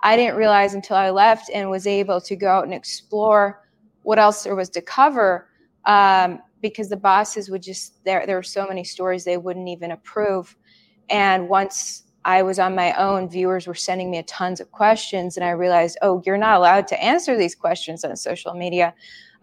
I 0.00 0.16
didn't 0.16 0.36
realize 0.36 0.74
until 0.74 0.96
I 0.96 1.10
left 1.10 1.50
and 1.52 1.68
was 1.68 1.86
able 1.86 2.20
to 2.20 2.36
go 2.36 2.48
out 2.48 2.64
and 2.64 2.74
explore 2.74 3.60
what 4.02 4.18
else 4.18 4.44
there 4.44 4.54
was 4.54 4.68
to 4.70 4.82
cover. 4.82 5.48
Um, 5.84 6.40
because 6.62 6.88
the 6.88 6.96
bosses 6.96 7.50
would 7.50 7.62
just 7.62 8.02
there. 8.04 8.24
There 8.26 8.36
were 8.36 8.42
so 8.42 8.66
many 8.66 8.84
stories 8.84 9.24
they 9.24 9.36
wouldn't 9.36 9.68
even 9.68 9.90
approve. 9.90 10.56
And 11.10 11.48
once 11.48 12.04
I 12.24 12.42
was 12.42 12.58
on 12.58 12.74
my 12.74 12.92
own, 12.94 13.28
viewers 13.28 13.66
were 13.66 13.74
sending 13.74 14.10
me 14.10 14.22
tons 14.22 14.60
of 14.60 14.70
questions, 14.70 15.36
and 15.36 15.44
I 15.44 15.50
realized, 15.50 15.98
oh, 16.02 16.22
you're 16.24 16.38
not 16.38 16.56
allowed 16.56 16.86
to 16.88 17.02
answer 17.02 17.36
these 17.36 17.54
questions 17.54 18.04
on 18.04 18.16
social 18.16 18.54
media. 18.54 18.94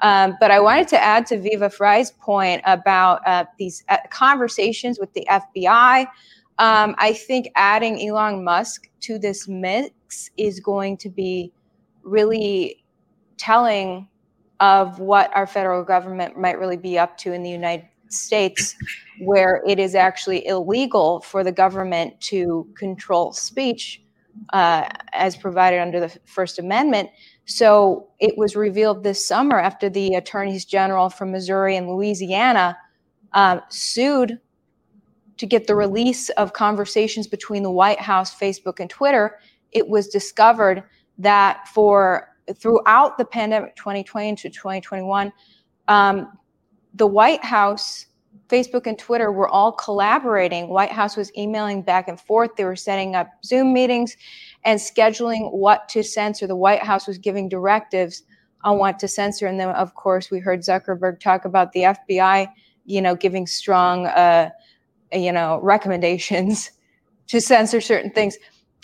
Um, 0.02 0.38
but 0.40 0.50
I 0.50 0.62
wanted 0.62 0.88
to 0.90 1.04
add 1.04 1.26
to 1.28 1.40
Viva 1.40 1.70
Frei's 1.70 2.12
point 2.12 2.62
about 2.66 3.20
uh, 3.28 3.44
these 3.58 3.84
uh, 3.90 3.98
conversations 4.10 4.98
with 4.98 5.12
the 5.14 5.28
FBI. 5.30 6.08
Um, 6.58 6.96
I 6.98 7.14
think 7.14 7.50
adding 7.56 8.08
Elon 8.08 8.44
Musk 8.44 8.90
to 9.02 9.20
this 9.20 9.48
mix 9.48 10.30
is 10.38 10.62
going 10.62 10.98
to 10.98 11.10
be 11.10 11.52
really 12.04 12.84
telling 13.38 14.08
of 14.60 15.00
what 15.00 15.36
our 15.36 15.48
federal 15.48 15.84
government 15.84 16.38
might 16.38 16.60
really 16.60 16.78
be 16.78 16.98
up 16.98 17.18
to 17.18 17.34
in 17.34 17.44
the 17.44 17.50
United 17.50 17.88
States, 18.10 18.76
where 19.20 19.64
it 19.68 19.80
is 19.80 19.96
actually 19.96 20.46
illegal 20.48 21.22
for 21.22 21.44
the 21.44 21.52
government 21.52 22.20
to 22.20 22.68
control 22.76 23.32
speech 23.32 24.02
uh, 24.54 24.88
as 25.14 25.36
provided 25.36 25.80
under 25.80 26.00
the 26.00 26.18
First 26.26 26.60
Amendment. 26.60 27.10
So 27.46 28.10
it 28.20 28.38
was 28.38 28.56
revealed 28.56 29.04
this 29.04 29.26
summer 29.26 29.60
after 29.60 29.90
the 29.90 30.16
attorneys 30.16 30.66
general 30.66 31.10
from 31.10 31.32
Missouri 31.32 31.76
and 31.76 31.88
Louisiana 31.90 32.78
uh, 33.34 33.60
sued 33.70 34.40
to 35.38 35.46
get 35.46 35.68
the 35.68 35.76
release 35.76 36.30
of 36.30 36.54
conversations 36.54 37.26
between 37.26 37.64
the 37.64 37.72
White 37.72 38.00
House, 38.00 38.38
Facebook, 38.38 38.80
and 38.80 38.90
Twitter. 38.90 39.40
It 39.72 39.88
was 39.88 40.08
discovered 40.08 40.84
that 41.18 41.68
for 41.70 42.28
throughout 42.56 43.18
the 43.18 43.26
pandemic 43.26 43.76
2020 43.76 44.36
to 44.36 44.50
2021, 44.50 45.32
um, 45.88 46.38
the 46.94 47.08
White 47.08 47.44
House, 47.44 48.08
Facebook, 48.48 48.88
and 48.88 48.98
Twitter 48.98 49.32
were 49.32 49.48
all 49.48 49.72
collaborating. 49.72 50.70
White 50.70 50.92
House 50.92 51.16
was 51.16 51.32
emailing 51.38 51.82
back 51.82 52.08
and 52.08 52.20
forth. 52.20 52.56
They 52.56 52.66
were 52.66 52.76
setting 52.76 53.16
up 53.16 53.30
Zoom 53.44 53.74
meetings 53.74 54.18
and 54.66 54.80
scheduling 54.80 55.52
what 55.52 55.88
to 55.90 56.04
censor. 56.04 56.48
The 56.48 56.56
White 56.56 56.84
House 56.84 57.08
was 57.08 57.18
giving 57.18 57.50
directives 57.50 58.24
on 58.64 58.78
what 58.78 59.00
to 59.00 59.08
censor. 59.08 59.48
And 59.48 59.60
then, 59.60 59.70
of 59.70 59.96
course, 59.96 60.32
we 60.32 60.40
heard 60.40 60.62
Zuckerberg 60.62 61.20
talk 61.20 61.46
about 61.46 61.72
the 61.72 61.82
FBI, 61.82 62.52
you 62.86 63.02
know, 63.02 63.16
giving 63.16 63.48
strong, 63.48 64.08
uh, 64.08 64.50
you 65.14 65.32
know, 65.32 65.60
recommendations 65.62 66.72
to 67.28 67.40
censor 67.40 67.82
certain 67.82 68.12
things. 68.12 68.38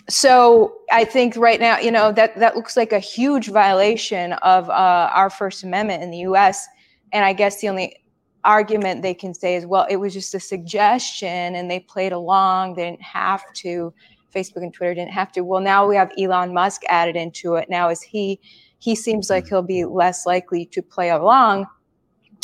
So 0.07 0.77
I 0.91 1.03
think 1.03 1.35
right 1.35 1.59
now, 1.59 1.79
you 1.79 1.91
know, 1.91 2.11
that 2.11 2.37
that 2.37 2.55
looks 2.55 2.77
like 2.77 2.91
a 2.91 2.99
huge 2.99 3.49
violation 3.49 4.33
of 4.33 4.69
uh, 4.69 5.09
our 5.13 5.29
First 5.29 5.63
Amendment 5.63 6.03
in 6.03 6.11
the 6.11 6.19
U.S. 6.19 6.67
And 7.11 7.25
I 7.25 7.33
guess 7.33 7.59
the 7.61 7.69
only 7.69 7.95
argument 8.43 9.01
they 9.01 9.15
can 9.15 9.33
say 9.33 9.55
is, 9.55 9.65
well, 9.65 9.87
it 9.89 9.95
was 9.95 10.13
just 10.13 10.35
a 10.35 10.39
suggestion, 10.39 11.55
and 11.55 11.71
they 11.71 11.79
played 11.79 12.11
along. 12.11 12.75
They 12.75 12.85
didn't 12.85 13.01
have 13.01 13.41
to. 13.55 13.93
Facebook 14.33 14.63
and 14.63 14.73
Twitter 14.73 14.93
didn't 14.93 15.13
have 15.13 15.31
to. 15.31 15.41
Well, 15.41 15.61
now 15.61 15.87
we 15.87 15.95
have 15.95 16.11
Elon 16.19 16.53
Musk 16.53 16.81
added 16.89 17.15
into 17.15 17.55
it. 17.55 17.69
Now 17.69 17.89
is 17.89 18.01
he 18.01 18.39
he 18.77 18.93
seems 18.93 19.29
like 19.29 19.47
he'll 19.47 19.63
be 19.63 19.85
less 19.85 20.25
likely 20.25 20.65
to 20.67 20.83
play 20.83 21.09
along, 21.09 21.65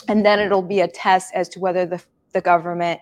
and 0.08 0.26
then 0.26 0.40
it'll 0.40 0.64
be 0.64 0.80
a 0.80 0.88
test 0.88 1.32
as 1.36 1.48
to 1.50 1.60
whether 1.60 1.86
the 1.86 2.02
the 2.34 2.42
government 2.42 3.02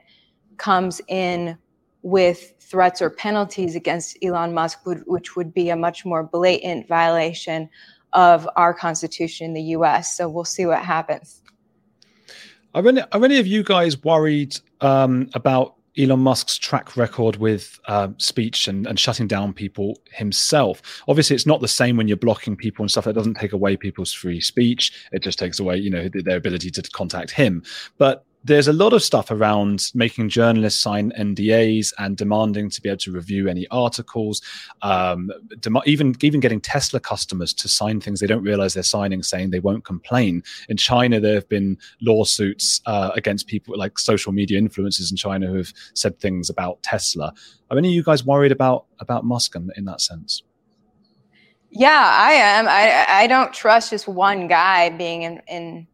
comes 0.58 1.00
in 1.08 1.58
with 2.02 2.54
threats 2.60 3.02
or 3.02 3.10
penalties 3.10 3.76
against 3.76 4.18
Elon 4.24 4.54
Musk, 4.54 4.80
which 4.86 5.36
would 5.36 5.54
be 5.54 5.70
a 5.70 5.76
much 5.76 6.06
more 6.06 6.24
blatant 6.24 6.88
violation 6.88 7.70
of 8.14 8.48
our 8.56 8.74
constitution 8.74 9.46
in 9.48 9.54
the 9.54 9.62
U.S. 9.62 10.16
So 10.16 10.30
we'll 10.30 10.46
see 10.46 10.66
what 10.66 10.84
happens. 10.84 11.42
Are 12.74 12.88
any, 12.88 13.02
are 13.12 13.24
any 13.26 13.40
of 13.40 13.48
you 13.48 13.64
guys 13.64 14.02
worried 14.04 14.56
um, 14.82 15.30
about 15.34 15.76
Elon 15.98 16.20
Musk's 16.20 16.58
track 16.58 16.96
record 16.96 17.38
with 17.38 17.80
uh, 17.88 18.10
speech 18.18 18.68
and, 18.68 18.88
and 18.88 19.00
shutting 19.00 19.28
down 19.28 19.54
people 19.54 20.00
himself. 20.12 20.82
Obviously, 21.08 21.36
it's 21.36 21.46
not 21.46 21.62
the 21.62 21.68
same 21.68 21.98
when 21.98 22.08
you're 22.08 22.16
blocking 22.16 22.56
people 22.56 22.84
and 22.84 22.92
stuff. 22.92 23.06
That 23.06 23.14
doesn't 23.14 23.34
take 23.34 23.52
away 23.52 23.76
people's 23.76 24.14
free 24.14 24.40
speech. 24.40 24.94
It 25.12 25.24
just 25.24 25.40
takes 25.40 25.60
away, 25.60 25.78
you 25.78 25.90
know, 25.90 26.08
their 26.08 26.38
ability 26.38 26.72
to 26.72 26.82
contact 26.84 27.32
him. 27.32 27.64
But 27.98 28.24
there's 28.44 28.68
a 28.68 28.74
lot 28.74 28.94
of 28.94 29.04
stuff 29.04 29.32
around 29.32 29.92
making 29.94 30.30
journalists 30.30 30.82
sign 30.82 31.12
NDAs 31.20 31.94
and 31.98 32.16
demanding 32.16 32.70
to 32.70 32.82
be 32.82 32.90
able 32.90 32.98
to 33.00 33.12
review 33.12 33.50
any 33.50 33.68
articles, 33.68 34.42
um, 34.82 35.30
dem- 35.60 35.78
even 35.86 36.16
even 36.22 36.40
getting 36.40 36.62
Tesla 36.62 37.00
customers 37.00 37.54
to 37.54 37.68
sign 37.68 38.00
things 38.00 38.20
they 38.20 38.28
don't 38.28 38.44
realize 38.44 38.74
they're 38.74 38.84
signing, 38.84 39.24
saying 39.24 39.50
they 39.50 39.60
won't 39.60 39.84
complain. 39.84 40.42
In 40.70 40.78
China, 40.78 41.20
there 41.20 41.36
have 41.36 41.50
been 41.50 41.78
lawsuits 42.02 42.82
uh, 42.86 43.12
against 43.14 43.48
people 43.48 43.78
like 43.78 44.00
social 44.00 44.32
media 44.32 44.60
influencers 44.60 45.12
in 45.12 45.18
China 45.18 45.48
who 45.48 45.58
have 45.58 45.74
said 45.94 46.18
things 46.20 46.50
about 46.50 46.82
Tesla. 46.82 47.34
Are 47.70 47.78
any 47.78 47.90
of 47.90 47.94
you 47.94 48.04
guys 48.04 48.26
worried 48.26 48.54
about 48.54 48.86
about 49.00 49.26
Musk 49.26 49.56
in, 49.56 49.70
in 49.76 49.86
that 49.86 50.00
sense? 50.00 50.44
Yeah, 51.72 52.04
I 52.04 52.32
am. 52.32 52.68
I 52.68 53.06
I 53.24 53.28
don't 53.28 53.54
trust 53.54 53.90
just 53.90 54.08
one 54.08 54.48
guy 54.48 54.90
being 54.90 55.24
in 55.24 55.42
in 55.50 55.88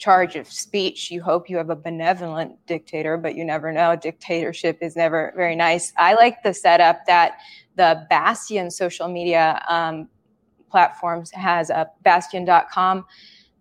charge 0.00 0.34
of 0.34 0.50
speech. 0.50 1.10
You 1.10 1.22
hope 1.22 1.48
you 1.48 1.56
have 1.58 1.70
a 1.70 1.76
benevolent 1.76 2.54
dictator, 2.66 3.16
but 3.16 3.36
you 3.36 3.44
never 3.44 3.70
know. 3.70 3.94
Dictatorship 3.94 4.78
is 4.80 4.96
never 4.96 5.32
very 5.36 5.54
nice. 5.54 5.92
I 5.96 6.14
like 6.14 6.42
the 6.42 6.54
setup 6.54 7.04
that 7.06 7.34
the 7.76 8.06
Bastyon 8.10 8.70
social 8.70 9.08
media 9.08 9.62
um, 9.68 10.08
platforms 10.70 11.30
has 11.32 11.70
a 11.70 11.88
bastyon.com. 12.04 13.04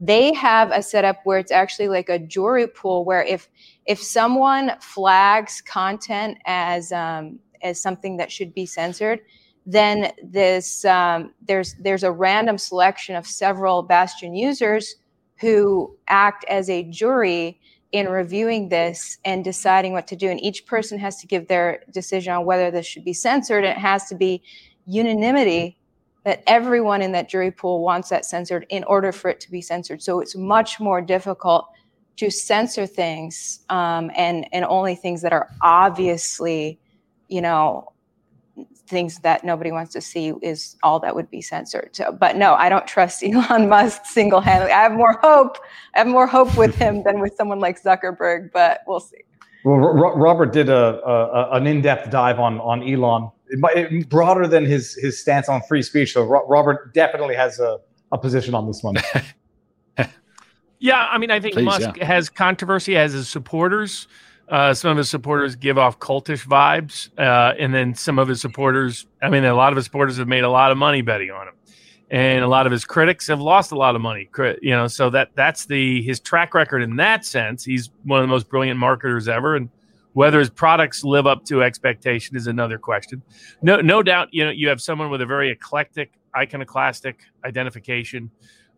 They 0.01 0.33
have 0.33 0.71
a 0.71 0.81
setup 0.81 1.19
where 1.25 1.39
it's 1.39 1.51
actually 1.51 1.89
like 1.89 2.07
a 2.07 2.17
jury 2.17 2.67
pool 2.67 3.03
where 3.03 3.23
if 3.23 3.49
if 3.85 4.01
someone 4.01 4.71
flags 4.79 5.61
content 5.61 6.37
as 6.45 6.91
um, 6.93 7.37
as 7.61 7.81
something 7.81 8.15
that 8.15 8.31
should 8.31 8.53
be 8.53 8.65
censored, 8.65 9.19
then 9.65 10.13
this 10.23 10.85
um, 10.85 11.33
there's 11.45 11.75
there's 11.81 12.03
a 12.03 12.11
random 12.11 12.57
selection 12.57 13.17
of 13.17 13.27
several 13.27 13.83
Bastyon 13.83 14.33
users 14.33 14.95
who 15.39 15.95
act 16.07 16.45
as 16.49 16.69
a 16.69 16.83
jury 16.83 17.59
in 17.91 18.07
reviewing 18.07 18.69
this 18.69 19.17
and 19.25 19.43
deciding 19.43 19.93
what 19.93 20.07
to 20.07 20.15
do. 20.15 20.29
And 20.29 20.41
each 20.41 20.65
person 20.65 20.99
has 20.99 21.19
to 21.21 21.27
give 21.27 21.47
their 21.47 21.83
decision 21.91 22.33
on 22.33 22.45
whether 22.45 22.69
this 22.69 22.85
should 22.85 23.03
be 23.03 23.13
censored. 23.13 23.63
And 23.63 23.77
it 23.77 23.81
has 23.81 24.07
to 24.09 24.15
be 24.15 24.43
unanimity 24.85 25.77
that 26.23 26.43
everyone 26.45 27.01
in 27.01 27.11
that 27.13 27.29
jury 27.29 27.51
pool 27.51 27.81
wants 27.81 28.09
that 28.09 28.25
censored 28.25 28.65
in 28.69 28.83
order 28.83 29.11
for 29.11 29.29
it 29.29 29.39
to 29.39 29.51
be 29.51 29.61
censored. 29.61 30.01
So 30.01 30.19
it's 30.19 30.35
much 30.35 30.79
more 30.79 31.01
difficult 31.01 31.67
to 32.17 32.29
censor 32.29 32.85
things 32.85 33.61
um, 33.69 34.11
and 34.15 34.45
and 34.51 34.65
only 34.65 34.93
things 34.93 35.21
that 35.21 35.31
are 35.31 35.49
obviously, 35.61 36.77
you 37.29 37.41
know, 37.41 37.93
things 38.89 39.19
that 39.19 39.43
nobody 39.43 39.71
wants 39.71 39.93
to 39.93 40.01
see 40.01 40.33
is 40.41 40.75
all 40.83 40.99
that 40.99 41.15
would 41.15 41.29
be 41.29 41.41
censored. 41.41 41.95
So, 41.95 42.11
but 42.11 42.35
no, 42.35 42.55
I 42.55 42.67
don't 42.67 42.87
trust 42.87 43.23
Elon 43.23 43.69
Musk 43.69 44.05
single 44.05 44.41
handedly. 44.41 44.73
I 44.73 44.81
have 44.81 44.93
more 44.93 45.17
hope. 45.21 45.57
I 45.95 45.99
have 45.99 46.07
more 46.07 46.27
hope 46.27 46.57
with 46.57 46.75
him 46.75 47.03
than 47.03 47.19
with 47.19 47.33
someone 47.35 47.59
like 47.59 47.81
Zuckerberg, 47.81 48.51
but 48.51 48.81
we'll 48.87 48.99
see. 48.99 49.17
Well, 49.63 49.75
R- 49.75 50.17
Robert 50.17 50.51
did 50.53 50.69
a, 50.69 51.01
a, 51.05 51.51
an 51.51 51.67
in-depth 51.67 52.09
dive 52.09 52.39
on 52.39 52.59
on 52.61 52.81
Elon, 52.81 53.29
it, 53.49 53.59
it, 53.91 54.09
broader 54.09 54.47
than 54.47 54.65
his 54.65 54.95
his 54.95 55.19
stance 55.19 55.49
on 55.49 55.61
free 55.61 55.81
speech. 55.81 56.13
So 56.13 56.23
Ro- 56.23 56.47
Robert 56.47 56.93
definitely 56.93 57.35
has 57.35 57.59
a, 57.59 57.79
a 58.11 58.17
position 58.17 58.55
on 58.55 58.67
this 58.67 58.81
one. 58.81 58.95
yeah, 60.79 61.07
I 61.09 61.17
mean, 61.17 61.29
I 61.29 61.39
think 61.39 61.55
Please, 61.55 61.65
Musk 61.65 61.97
yeah. 61.97 62.05
has 62.05 62.29
controversy 62.29 62.95
as 62.97 63.13
his 63.13 63.27
supporters. 63.27 64.07
Uh, 64.49 64.73
some 64.73 64.89
of 64.89 64.97
his 64.97 65.09
supporters 65.09 65.55
give 65.55 65.77
off 65.77 65.99
cultish 65.99 66.45
vibes, 66.47 67.09
uh, 67.19 67.53
and 67.59 67.71
then 67.73 67.93
some 67.93 68.17
of 68.17 68.27
his 68.27 68.41
supporters. 68.41 69.05
I 69.21 69.29
mean, 69.29 69.45
a 69.45 69.53
lot 69.53 69.71
of 69.71 69.75
his 69.75 69.85
supporters 69.85 70.17
have 70.17 70.27
made 70.27 70.43
a 70.43 70.49
lot 70.49 70.71
of 70.71 70.77
money 70.77 71.03
betting 71.03 71.29
on 71.29 71.49
him, 71.49 71.53
and 72.09 72.43
a 72.43 72.47
lot 72.47 72.65
of 72.65 72.71
his 72.71 72.83
critics 72.83 73.27
have 73.27 73.39
lost 73.39 73.71
a 73.71 73.75
lot 73.75 73.95
of 73.95 74.01
money. 74.01 74.27
You 74.61 74.71
know, 74.71 74.87
so 74.87 75.11
that 75.11 75.29
that's 75.35 75.67
the 75.67 76.01
his 76.01 76.19
track 76.19 76.55
record 76.55 76.81
in 76.81 76.95
that 76.95 77.25
sense. 77.25 77.63
He's 77.63 77.91
one 78.05 78.21
of 78.21 78.23
the 78.23 78.31
most 78.31 78.49
brilliant 78.49 78.79
marketers 78.79 79.27
ever, 79.27 79.55
and 79.55 79.69
whether 80.13 80.39
his 80.39 80.49
products 80.49 81.03
live 81.03 81.27
up 81.27 81.45
to 81.45 81.61
expectation 81.61 82.35
is 82.35 82.47
another 82.47 82.79
question. 82.79 83.21
No, 83.61 83.81
no 83.81 84.01
doubt. 84.01 84.29
You 84.31 84.45
know, 84.45 84.51
you 84.51 84.67
have 84.69 84.81
someone 84.81 85.11
with 85.11 85.21
a 85.21 85.27
very 85.27 85.51
eclectic, 85.51 86.13
iconoclastic 86.35 87.19
identification. 87.45 88.31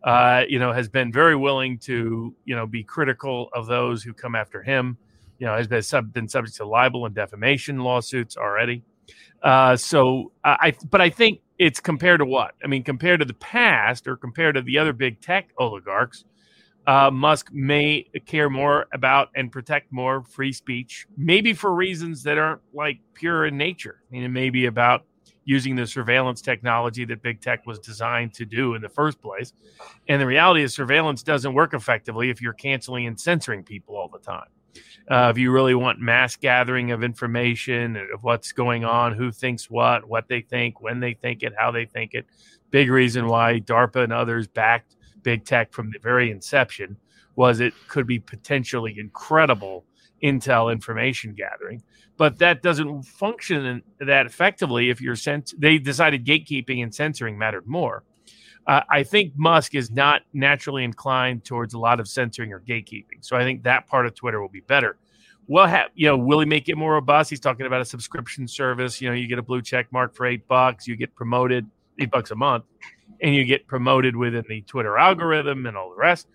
Uh, 0.04 0.42
you 0.48 0.58
know, 0.58 0.72
has 0.72 0.88
been 0.90 1.10
very 1.10 1.36
willing 1.36 1.78
to 1.78 2.34
you 2.44 2.54
know 2.54 2.66
be 2.66 2.84
critical 2.84 3.48
of 3.54 3.66
those 3.66 4.02
who 4.02 4.12
come 4.12 4.34
after 4.34 4.62
him 4.62 4.98
you 5.38 5.46
know, 5.46 5.56
has 5.56 5.68
been, 5.68 5.82
sub, 5.82 6.12
been 6.12 6.28
subject 6.28 6.56
to 6.56 6.66
libel 6.66 7.06
and 7.06 7.14
defamation 7.14 7.78
lawsuits 7.78 8.36
already. 8.36 8.82
Uh, 9.42 9.76
so 9.76 10.32
I, 10.44 10.74
but 10.90 11.00
I 11.00 11.10
think 11.10 11.40
it's 11.58 11.80
compared 11.80 12.20
to 12.20 12.24
what? 12.24 12.54
I 12.64 12.66
mean, 12.68 12.84
compared 12.84 13.20
to 13.20 13.26
the 13.26 13.34
past 13.34 14.06
or 14.06 14.16
compared 14.16 14.54
to 14.54 14.62
the 14.62 14.78
other 14.78 14.92
big 14.92 15.20
tech 15.20 15.50
oligarchs, 15.58 16.24
uh, 16.86 17.10
Musk 17.10 17.50
may 17.52 18.06
care 18.26 18.50
more 18.50 18.86
about 18.92 19.28
and 19.36 19.52
protect 19.52 19.92
more 19.92 20.22
free 20.24 20.52
speech, 20.52 21.06
maybe 21.16 21.52
for 21.52 21.74
reasons 21.74 22.22
that 22.24 22.38
aren't 22.38 22.60
like 22.74 22.98
pure 23.14 23.46
in 23.46 23.56
nature. 23.56 24.00
I 24.02 24.12
mean, 24.12 24.24
it 24.24 24.28
may 24.30 24.50
be 24.50 24.66
about 24.66 25.04
using 25.44 25.76
the 25.76 25.86
surveillance 25.86 26.40
technology 26.40 27.04
that 27.04 27.22
big 27.22 27.40
tech 27.40 27.66
was 27.66 27.78
designed 27.78 28.32
to 28.34 28.44
do 28.44 28.74
in 28.74 28.82
the 28.82 28.88
first 28.88 29.20
place. 29.20 29.52
And 30.08 30.20
the 30.20 30.26
reality 30.26 30.62
is, 30.62 30.74
surveillance 30.74 31.22
doesn't 31.22 31.52
work 31.52 31.74
effectively 31.74 32.30
if 32.30 32.40
you're 32.40 32.52
canceling 32.52 33.06
and 33.06 33.18
censoring 33.18 33.64
people 33.64 33.96
all 33.96 34.08
the 34.08 34.20
time. 34.20 34.46
Uh, 35.10 35.28
if 35.30 35.38
you 35.38 35.50
really 35.50 35.74
want 35.74 36.00
mass 36.00 36.36
gathering 36.36 36.90
of 36.92 37.02
information 37.02 37.96
of 37.96 38.22
what's 38.22 38.52
going 38.52 38.84
on, 38.84 39.14
who 39.14 39.32
thinks 39.32 39.70
what, 39.70 40.08
what 40.08 40.28
they 40.28 40.40
think, 40.40 40.80
when 40.80 41.00
they 41.00 41.14
think 41.14 41.42
it, 41.42 41.52
how 41.58 41.70
they 41.70 41.84
think 41.84 42.14
it, 42.14 42.26
big 42.70 42.90
reason 42.90 43.26
why 43.26 43.60
DARPA 43.60 44.04
and 44.04 44.12
others 44.12 44.46
backed 44.46 44.96
big 45.22 45.44
tech 45.44 45.72
from 45.72 45.90
the 45.90 45.98
very 45.98 46.30
inception 46.30 46.96
was 47.36 47.60
it 47.60 47.74
could 47.88 48.06
be 48.06 48.18
potentially 48.18 48.96
incredible 48.98 49.84
intel 50.22 50.72
information 50.72 51.34
gathering. 51.34 51.82
But 52.16 52.38
that 52.38 52.62
doesn't 52.62 53.02
function 53.02 53.82
that 53.98 54.26
effectively 54.26 54.90
if 54.90 55.00
you're 55.00 55.16
sent 55.16 55.52
they 55.58 55.78
decided 55.78 56.24
gatekeeping 56.24 56.82
and 56.82 56.94
censoring 56.94 57.38
mattered 57.38 57.66
more 57.66 58.04
uh, 58.66 58.82
i 58.90 59.02
think 59.02 59.32
musk 59.36 59.74
is 59.74 59.90
not 59.90 60.22
naturally 60.32 60.84
inclined 60.84 61.44
towards 61.44 61.74
a 61.74 61.78
lot 61.78 62.00
of 62.00 62.08
censoring 62.08 62.52
or 62.52 62.60
gatekeeping. 62.60 63.20
So 63.20 63.36
i 63.36 63.42
think 63.42 63.62
that 63.64 63.86
part 63.86 64.06
of 64.06 64.14
twitter 64.14 64.40
will 64.40 64.48
be 64.48 64.60
better. 64.60 64.98
Well 65.46 65.86
you 65.94 66.06
know 66.06 66.16
will 66.16 66.40
he 66.40 66.46
make 66.46 66.68
it 66.68 66.76
more 66.76 66.94
robust? 66.94 67.30
He's 67.30 67.40
talking 67.40 67.66
about 67.66 67.80
a 67.80 67.84
subscription 67.84 68.46
service. 68.46 69.00
You 69.00 69.08
know 69.08 69.14
you 69.14 69.26
get 69.26 69.38
a 69.38 69.42
blue 69.42 69.62
check 69.62 69.92
mark 69.92 70.14
for 70.14 70.26
eight 70.26 70.46
bucks 70.48 70.86
you 70.86 70.96
get 70.96 71.14
promoted 71.14 71.66
eight 72.00 72.10
bucks 72.10 72.30
a 72.30 72.36
month 72.36 72.64
and 73.20 73.34
you 73.34 73.44
get 73.44 73.66
promoted 73.66 74.16
within 74.16 74.44
the 74.48 74.62
twitter 74.62 74.98
algorithm 74.98 75.66
and 75.66 75.76
all 75.76 75.90
the 75.90 75.96
rest. 75.96 76.28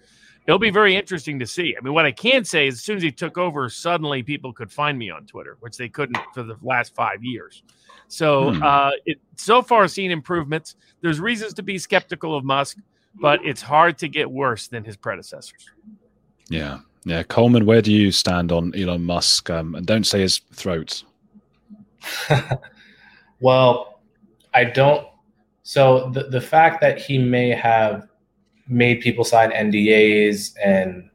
It'll 0.47 0.59
be 0.59 0.69
very 0.69 0.95
interesting 0.95 1.39
to 1.39 1.45
see. 1.45 1.75
I 1.77 1.83
mean, 1.83 1.93
what 1.93 2.05
I 2.05 2.13
can 2.13 2.45
say 2.45 2.67
is, 2.67 2.75
as 2.75 2.81
soon 2.81 2.95
as 2.95 3.03
he 3.03 3.11
took 3.11 3.37
over, 3.37 3.67
suddenly 3.69 4.23
people 4.23 4.53
could 4.53 4.71
find 4.71 4.97
me 4.97 5.09
on 5.09 5.25
Twitter, 5.25 5.57
which 5.59 5.75
they 5.75 5.89
couldn't 5.89 6.17
for 6.33 6.41
the 6.41 6.55
last 6.61 6.95
five 6.95 7.21
years. 7.21 7.63
So, 8.07 8.53
hmm. 8.53 8.63
uh, 8.63 8.91
it 9.05 9.19
so 9.35 9.61
far 9.61 9.87
seen 9.87 10.11
improvements. 10.11 10.75
There's 11.01 11.19
reasons 11.19 11.53
to 11.55 11.63
be 11.63 11.77
skeptical 11.77 12.35
of 12.35 12.43
Musk, 12.43 12.77
but 13.15 13.39
it's 13.45 13.61
hard 13.61 13.97
to 13.99 14.07
get 14.07 14.29
worse 14.29 14.67
than 14.67 14.83
his 14.83 14.95
predecessors. 14.95 15.69
Yeah, 16.49 16.79
yeah. 17.03 17.23
Coleman, 17.23 17.65
where 17.65 17.81
do 17.81 17.91
you 17.91 18.11
stand 18.11 18.51
on 18.51 18.73
Elon 18.75 19.03
Musk? 19.03 19.49
Um, 19.49 19.75
and 19.75 19.85
don't 19.85 20.05
say 20.05 20.21
his 20.21 20.37
throat. 20.53 21.03
well, 23.41 23.99
I 24.53 24.63
don't. 24.63 25.07
So 25.63 26.09
the 26.11 26.23
the 26.23 26.41
fact 26.41 26.79
that 26.81 26.99
he 26.99 27.17
may 27.17 27.49
have 27.49 28.07
made 28.67 29.01
people 29.01 29.23
sign 29.23 29.51
NDAs 29.51 30.53
and 30.63 31.09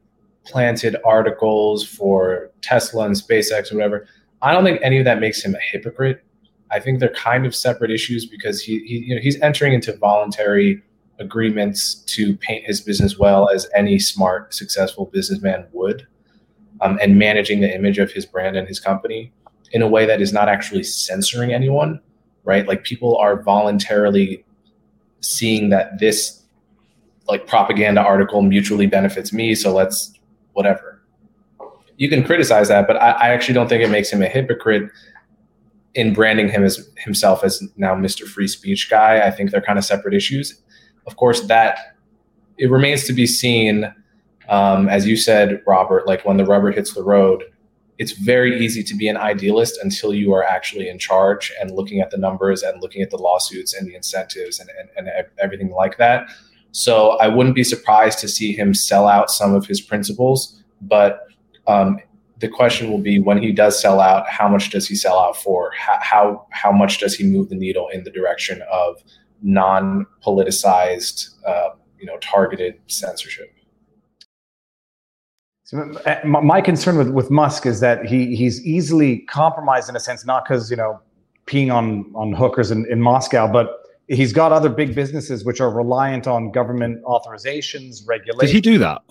planted 0.45 0.95
articles 1.05 1.85
for 1.85 2.51
Tesla 2.61 3.05
and 3.05 3.15
SpaceX 3.15 3.71
or 3.71 3.75
whatever. 3.75 4.07
I 4.41 4.51
don't 4.51 4.63
think 4.63 4.79
any 4.83 4.99
of 4.99 5.05
that 5.05 5.19
makes 5.19 5.43
him 5.43 5.55
a 5.55 5.59
hypocrite. 5.59 6.23
I 6.73 6.79
think 6.79 6.99
they're 6.99 7.13
kind 7.13 7.45
of 7.45 7.55
separate 7.55 7.91
issues 7.91 8.25
because 8.25 8.61
he, 8.61 8.79
he 8.79 8.97
you 9.07 9.15
know 9.15 9.21
he's 9.21 9.39
entering 9.41 9.73
into 9.73 9.95
voluntary 9.95 10.81
agreements 11.19 11.95
to 11.95 12.35
paint 12.37 12.65
his 12.65 12.81
business 12.81 13.17
well 13.17 13.49
as 13.49 13.69
any 13.75 13.99
smart 13.99 14.53
successful 14.53 15.05
businessman 15.13 15.65
would 15.71 16.07
um, 16.81 16.97
and 17.01 17.17
managing 17.17 17.61
the 17.61 17.73
image 17.73 17.99
of 17.99 18.11
his 18.11 18.25
brand 18.25 18.57
and 18.57 18.67
his 18.67 18.79
company 18.79 19.31
in 19.71 19.81
a 19.81 19.87
way 19.87 20.05
that 20.05 20.21
is 20.21 20.33
not 20.33 20.49
actually 20.49 20.83
censoring 20.83 21.53
anyone 21.53 21.99
right 22.43 22.67
like 22.67 22.83
people 22.83 23.15
are 23.17 23.41
voluntarily 23.43 24.43
seeing 25.21 25.69
that 25.69 25.99
this 25.99 26.43
like 27.27 27.47
propaganda 27.47 28.01
article 28.01 28.41
mutually 28.41 28.87
benefits 28.87 29.31
me, 29.31 29.55
so 29.55 29.73
let's 29.73 30.13
whatever. 30.53 31.01
You 31.97 32.09
can 32.09 32.23
criticize 32.23 32.67
that, 32.67 32.87
but 32.87 32.97
I, 32.97 33.11
I 33.11 33.29
actually 33.29 33.53
don't 33.53 33.69
think 33.69 33.83
it 33.83 33.89
makes 33.89 34.11
him 34.11 34.21
a 34.21 34.27
hypocrite 34.27 34.89
in 35.95 36.13
branding 36.13 36.49
him 36.49 36.63
as 36.63 36.89
himself 36.97 37.43
as 37.43 37.63
now 37.77 37.93
Mr. 37.95 38.27
Free 38.27 38.47
Speech 38.47 38.89
guy. 38.89 39.21
I 39.21 39.31
think 39.31 39.51
they're 39.51 39.61
kind 39.61 39.77
of 39.77 39.85
separate 39.85 40.13
issues. 40.13 40.61
Of 41.05 41.17
course, 41.17 41.41
that 41.41 41.97
it 42.57 42.69
remains 42.69 43.03
to 43.05 43.13
be 43.13 43.27
seen. 43.27 43.93
Um, 44.49 44.89
as 44.89 45.07
you 45.07 45.15
said, 45.15 45.61
Robert, 45.65 46.05
like 46.07 46.25
when 46.25 46.37
the 46.37 46.45
rubber 46.45 46.71
hits 46.71 46.93
the 46.93 47.03
road, 47.03 47.43
it's 47.99 48.13
very 48.13 48.63
easy 48.63 48.83
to 48.83 48.95
be 48.95 49.07
an 49.07 49.17
idealist 49.17 49.79
until 49.81 50.13
you 50.13 50.33
are 50.33 50.43
actually 50.43 50.89
in 50.89 50.97
charge 50.97 51.53
and 51.61 51.71
looking 51.71 52.01
at 52.01 52.09
the 52.09 52.17
numbers 52.17 52.63
and 52.63 52.81
looking 52.81 53.01
at 53.01 53.09
the 53.09 53.17
lawsuits 53.17 53.73
and 53.73 53.87
the 53.87 53.95
incentives 53.95 54.59
and, 54.59 54.69
and, 54.97 55.07
and 55.07 55.25
everything 55.39 55.71
like 55.71 55.97
that. 55.97 56.27
So 56.71 57.11
I 57.19 57.27
wouldn't 57.27 57.55
be 57.55 57.63
surprised 57.63 58.19
to 58.19 58.27
see 58.27 58.51
him 58.51 58.73
sell 58.73 59.07
out 59.07 59.29
some 59.29 59.53
of 59.53 59.67
his 59.67 59.79
principles. 59.79 60.63
But 60.81 61.27
um, 61.67 61.99
the 62.43 62.49
question 62.49 62.91
will 62.91 62.99
be 62.99 63.19
when 63.19 63.41
he 63.41 63.53
does 63.53 63.81
sell 63.81 64.01
out, 64.01 64.27
how 64.27 64.49
much 64.49 64.69
does 64.69 64.85
he 64.85 64.95
sell 64.95 65.17
out 65.17 65.37
for? 65.37 65.71
How, 65.77 65.97
how, 66.01 66.47
how 66.49 66.73
much 66.73 66.99
does 66.99 67.15
he 67.15 67.23
move 67.23 67.47
the 67.47 67.55
needle 67.55 67.87
in 67.87 68.03
the 68.03 68.11
direction 68.11 68.61
of 68.69 69.01
non 69.41 70.05
politicized, 70.21 71.29
uh, 71.47 71.69
you 71.97 72.05
know, 72.05 72.17
targeted 72.17 72.81
censorship? 72.87 73.55
So 75.63 75.93
uh, 76.05 76.19
my 76.25 76.59
concern 76.59 76.97
with, 76.97 77.11
with 77.11 77.31
Musk 77.31 77.65
is 77.65 77.79
that 77.79 78.05
he 78.05 78.35
he's 78.35 78.63
easily 78.65 79.19
compromised 79.19 79.87
in 79.87 79.95
a 79.95 79.99
sense, 80.01 80.25
not 80.25 80.43
because 80.43 80.69
you 80.69 80.75
know 80.75 80.99
peeing 81.47 81.73
on 81.73 82.11
on 82.13 82.33
hookers 82.33 82.71
in, 82.71 82.85
in 82.91 83.01
Moscow, 83.01 83.47
but 83.49 83.69
he's 84.09 84.33
got 84.33 84.51
other 84.51 84.69
big 84.69 84.93
businesses 84.93 85.45
which 85.45 85.61
are 85.61 85.71
reliant 85.71 86.27
on 86.27 86.51
government 86.51 87.01
authorizations, 87.05 88.05
regulations. 88.05 88.51
Did 88.51 88.65
he 88.65 88.73
do 88.73 88.77
that? 88.79 89.01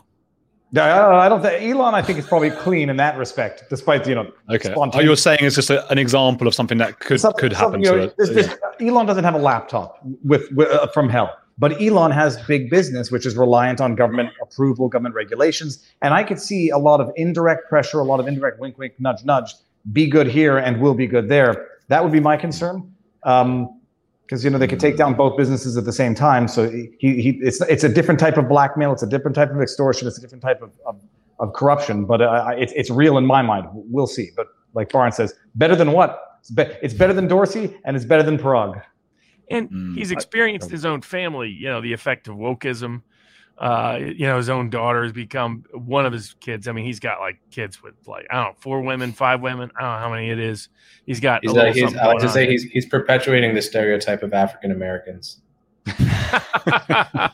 I 0.80 1.28
don't 1.28 1.42
think 1.42 1.62
Elon. 1.62 1.94
I 1.94 2.00
think 2.00 2.18
is 2.18 2.26
probably 2.26 2.50
clean 2.50 2.88
in 2.88 2.96
that 2.96 3.18
respect, 3.18 3.64
despite 3.68 4.06
you 4.06 4.14
know. 4.14 4.32
Okay. 4.48 4.72
Oh, 4.74 5.00
you're 5.00 5.16
saying 5.16 5.40
it's 5.42 5.56
just 5.56 5.70
a, 5.70 5.86
an 5.90 5.98
example 5.98 6.46
of 6.46 6.54
something 6.54 6.78
that 6.78 6.98
could 7.00 7.20
something, 7.20 7.38
could 7.38 7.52
happen. 7.52 7.82
You 7.82 7.90
know, 7.90 8.08
to 8.08 8.14
this, 8.16 8.30
this, 8.30 8.54
Elon 8.80 9.06
doesn't 9.06 9.24
have 9.24 9.34
a 9.34 9.38
laptop 9.38 9.98
with, 10.24 10.50
with 10.52 10.70
uh, 10.70 10.86
from 10.88 11.10
hell, 11.10 11.36
but 11.58 11.80
Elon 11.80 12.10
has 12.10 12.38
big 12.44 12.70
business, 12.70 13.10
which 13.10 13.26
is 13.26 13.36
reliant 13.36 13.80
on 13.82 13.94
government 13.94 14.30
approval, 14.40 14.88
government 14.88 15.14
regulations, 15.14 15.84
and 16.00 16.14
I 16.14 16.24
could 16.24 16.40
see 16.40 16.70
a 16.70 16.78
lot 16.78 17.00
of 17.00 17.10
indirect 17.16 17.68
pressure, 17.68 18.00
a 18.00 18.04
lot 18.04 18.20
of 18.20 18.26
indirect 18.26 18.58
wink, 18.58 18.78
wink, 18.78 18.94
nudge, 18.98 19.24
nudge. 19.24 19.54
Be 19.92 20.06
good 20.06 20.28
here, 20.28 20.56
and 20.56 20.80
we'll 20.80 20.94
be 20.94 21.06
good 21.06 21.28
there. 21.28 21.68
That 21.88 22.02
would 22.02 22.12
be 22.12 22.20
my 22.20 22.36
concern. 22.36 22.94
Um, 23.24 23.80
because 24.32 24.44
you 24.44 24.48
know 24.48 24.56
they 24.56 24.66
could 24.66 24.80
take 24.80 24.96
down 24.96 25.12
both 25.12 25.36
businesses 25.36 25.76
at 25.76 25.84
the 25.84 25.92
same 25.92 26.14
time. 26.14 26.48
So 26.48 26.70
he, 26.70 26.88
he 26.98 27.38
it's 27.42 27.60
it's 27.62 27.84
a 27.84 27.88
different 27.88 28.18
type 28.18 28.38
of 28.38 28.48
blackmail, 28.48 28.90
it's 28.90 29.02
a 29.02 29.06
different 29.06 29.34
type 29.34 29.50
of 29.50 29.60
extortion, 29.60 30.08
it's 30.08 30.16
a 30.16 30.22
different 30.22 30.42
type 30.42 30.62
of 30.62 30.70
of, 30.86 31.02
of 31.38 31.52
corruption. 31.52 32.06
But 32.06 32.22
uh, 32.22 32.52
it's 32.56 32.72
it's 32.74 32.88
real 32.88 33.18
in 33.18 33.26
my 33.26 33.42
mind. 33.42 33.66
We'll 33.72 34.06
see. 34.06 34.30
But 34.34 34.46
like 34.72 34.90
Barnes 34.90 35.16
says, 35.16 35.34
better 35.56 35.76
than 35.76 35.92
what? 35.92 36.38
It's, 36.40 36.50
be, 36.50 36.62
it's 36.80 36.94
better 36.94 37.12
than 37.12 37.28
Dorsey, 37.28 37.76
and 37.84 37.94
it's 37.94 38.06
better 38.06 38.22
than 38.22 38.38
Parag. 38.38 38.82
And 39.50 39.70
mm. 39.70 39.96
he's 39.98 40.12
experienced 40.12 40.70
his 40.70 40.86
own 40.86 41.02
family, 41.02 41.50
you 41.50 41.68
know, 41.68 41.82
the 41.82 41.92
effect 41.92 42.26
of 42.26 42.36
wokeism 42.36 43.02
uh, 43.62 43.96
you 44.00 44.26
know, 44.26 44.38
his 44.38 44.48
own 44.48 44.70
daughter 44.70 45.04
has 45.04 45.12
become 45.12 45.64
one 45.72 46.04
of 46.04 46.12
his 46.12 46.34
kids. 46.40 46.66
I 46.66 46.72
mean, 46.72 46.84
he's 46.84 46.98
got 46.98 47.20
like 47.20 47.38
kids 47.52 47.80
with 47.80 47.94
like 48.08 48.26
I 48.28 48.34
don't 48.34 48.44
know, 48.44 48.54
four 48.58 48.80
women, 48.82 49.12
five 49.12 49.40
women. 49.40 49.70
I 49.78 49.82
don't 49.82 49.92
know 49.92 49.98
how 49.98 50.10
many 50.10 50.30
it 50.30 50.40
is. 50.40 50.68
He's 51.06 51.20
got. 51.20 51.44
He's, 51.44 51.56
uh, 51.56 51.72
he's 51.72 51.94
I 51.96 52.08
like 52.08 52.18
to 52.18 52.28
say 52.28 52.50
he's 52.50 52.64
he's 52.64 52.86
perpetuating 52.86 53.54
the 53.54 53.62
stereotype 53.62 54.24
of 54.24 54.34
African 54.34 54.72
Americans. 54.72 55.42
now 56.00 57.30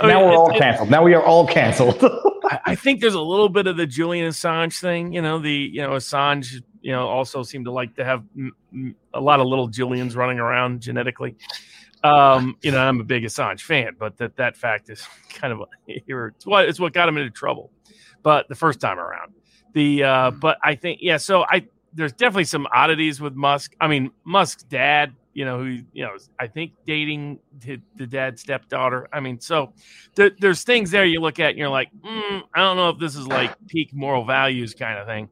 we're 0.00 0.36
all 0.36 0.56
canceled. 0.56 0.90
Now 0.90 1.02
we 1.02 1.14
are 1.14 1.22
all 1.22 1.48
canceled. 1.48 1.98
I, 2.44 2.60
I 2.66 2.74
think 2.76 3.00
there's 3.00 3.14
a 3.14 3.20
little 3.20 3.48
bit 3.48 3.66
of 3.66 3.76
the 3.76 3.88
Julian 3.88 4.28
Assange 4.30 4.78
thing. 4.78 5.12
You 5.12 5.22
know, 5.22 5.40
the 5.40 5.50
you 5.50 5.82
know 5.82 5.90
Assange. 5.90 6.62
You 6.80 6.92
know, 6.92 7.08
also 7.08 7.42
seemed 7.42 7.64
to 7.64 7.72
like 7.72 7.96
to 7.96 8.04
have 8.04 8.22
m- 8.36 8.52
m- 8.72 8.94
a 9.14 9.20
lot 9.20 9.40
of 9.40 9.46
little 9.46 9.66
Julians 9.66 10.14
running 10.14 10.38
around 10.38 10.80
genetically. 10.80 11.34
Um, 12.04 12.58
you 12.60 12.70
know, 12.70 12.78
I'm 12.78 13.00
a 13.00 13.04
big 13.04 13.24
Assange 13.24 13.62
fan, 13.62 13.96
but 13.98 14.18
that 14.18 14.36
that 14.36 14.56
fact 14.56 14.90
is 14.90 15.06
kind 15.30 15.52
of 15.52 15.62
it's 15.86 16.46
what 16.46 16.68
it's 16.68 16.78
what 16.78 16.92
got 16.92 17.08
him 17.08 17.16
into 17.16 17.30
trouble. 17.30 17.70
But 18.22 18.48
the 18.48 18.54
first 18.54 18.80
time 18.80 18.98
around, 18.98 19.32
the 19.72 20.04
uh, 20.04 20.30
hmm. 20.30 20.38
but 20.38 20.58
I 20.62 20.74
think 20.74 21.00
yeah. 21.02 21.16
So 21.16 21.44
I 21.48 21.66
there's 21.94 22.12
definitely 22.12 22.44
some 22.44 22.66
oddities 22.72 23.20
with 23.20 23.34
Musk. 23.34 23.74
I 23.80 23.88
mean, 23.88 24.10
Musk's 24.24 24.64
dad, 24.64 25.14
you 25.32 25.44
know, 25.44 25.58
who 25.58 25.78
you 25.92 26.04
know, 26.04 26.16
I 26.38 26.46
think 26.46 26.72
dating 26.86 27.38
the, 27.60 27.80
the 27.96 28.06
dad's 28.06 28.42
stepdaughter. 28.42 29.08
I 29.12 29.20
mean, 29.20 29.40
so 29.40 29.72
th- 30.16 30.34
there's 30.40 30.62
things 30.62 30.90
there 30.90 31.04
you 31.04 31.20
look 31.20 31.40
at 31.40 31.50
and 31.50 31.58
you're 31.58 31.68
like, 31.68 31.90
mm, 32.04 32.42
I 32.54 32.60
don't 32.60 32.76
know 32.76 32.90
if 32.90 32.98
this 32.98 33.16
is 33.16 33.26
like 33.26 33.54
peak 33.68 33.94
moral 33.94 34.24
values 34.24 34.74
kind 34.74 34.98
of 34.98 35.06
thing. 35.06 35.28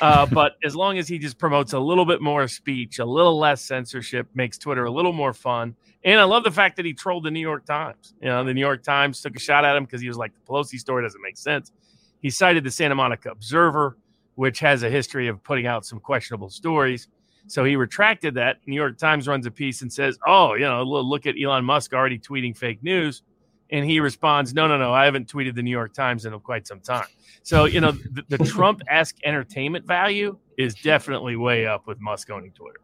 Uh, 0.00 0.26
but 0.26 0.56
as 0.64 0.74
long 0.74 0.98
as 0.98 1.08
he 1.08 1.18
just 1.18 1.38
promotes 1.38 1.72
a 1.72 1.78
little 1.78 2.04
bit 2.04 2.20
more 2.20 2.46
speech, 2.48 2.98
a 2.98 3.04
little 3.04 3.38
less 3.38 3.62
censorship, 3.62 4.26
makes 4.34 4.58
Twitter 4.58 4.84
a 4.84 4.90
little 4.90 5.12
more 5.12 5.32
fun. 5.32 5.74
And 6.04 6.20
I 6.20 6.24
love 6.24 6.44
the 6.44 6.50
fact 6.50 6.76
that 6.76 6.84
he 6.84 6.92
trolled 6.92 7.24
the 7.24 7.30
New 7.30 7.40
York 7.40 7.64
Times. 7.64 8.14
You 8.20 8.28
know, 8.28 8.44
the 8.44 8.52
New 8.52 8.60
York 8.60 8.82
Times 8.82 9.20
took 9.20 9.36
a 9.36 9.40
shot 9.40 9.64
at 9.64 9.76
him 9.76 9.84
because 9.84 10.00
he 10.00 10.08
was 10.08 10.18
like, 10.18 10.32
the 10.34 10.40
Pelosi 10.52 10.78
story 10.78 11.02
doesn't 11.02 11.22
make 11.22 11.36
sense. 11.36 11.72
He 12.20 12.30
cited 12.30 12.64
the 12.64 12.70
Santa 12.70 12.94
Monica 12.94 13.30
Observer, 13.30 13.96
which 14.34 14.58
has 14.60 14.82
a 14.82 14.90
history 14.90 15.28
of 15.28 15.42
putting 15.42 15.66
out 15.66 15.86
some 15.86 16.00
questionable 16.00 16.50
stories. 16.50 17.08
So 17.46 17.64
he 17.64 17.76
retracted 17.76 18.34
that. 18.34 18.58
New 18.66 18.74
York 18.74 18.98
Times 18.98 19.28
runs 19.28 19.46
a 19.46 19.50
piece 19.50 19.82
and 19.82 19.92
says, 19.92 20.18
"Oh, 20.26 20.54
you 20.54 20.64
know, 20.64 20.82
look 20.82 21.26
at 21.26 21.34
Elon 21.42 21.64
Musk 21.64 21.92
already 21.92 22.18
tweeting 22.18 22.56
fake 22.56 22.82
news." 22.82 23.22
And 23.70 23.84
he 23.84 24.00
responds, 24.00 24.54
"No, 24.54 24.66
no, 24.66 24.76
no, 24.76 24.92
I 24.92 25.04
haven't 25.04 25.32
tweeted 25.32 25.54
the 25.54 25.62
New 25.62 25.70
York 25.70 25.94
Times 25.94 26.26
in 26.26 26.38
quite 26.40 26.66
some 26.66 26.80
time." 26.80 27.06
So 27.42 27.64
you 27.64 27.80
know, 27.80 27.92
the, 27.92 28.24
the 28.28 28.38
Trump-esque 28.44 29.16
entertainment 29.24 29.86
value 29.86 30.38
is 30.58 30.74
definitely 30.74 31.36
way 31.36 31.66
up 31.66 31.86
with 31.86 32.00
Musk 32.00 32.30
owning 32.30 32.52
Twitter. 32.52 32.80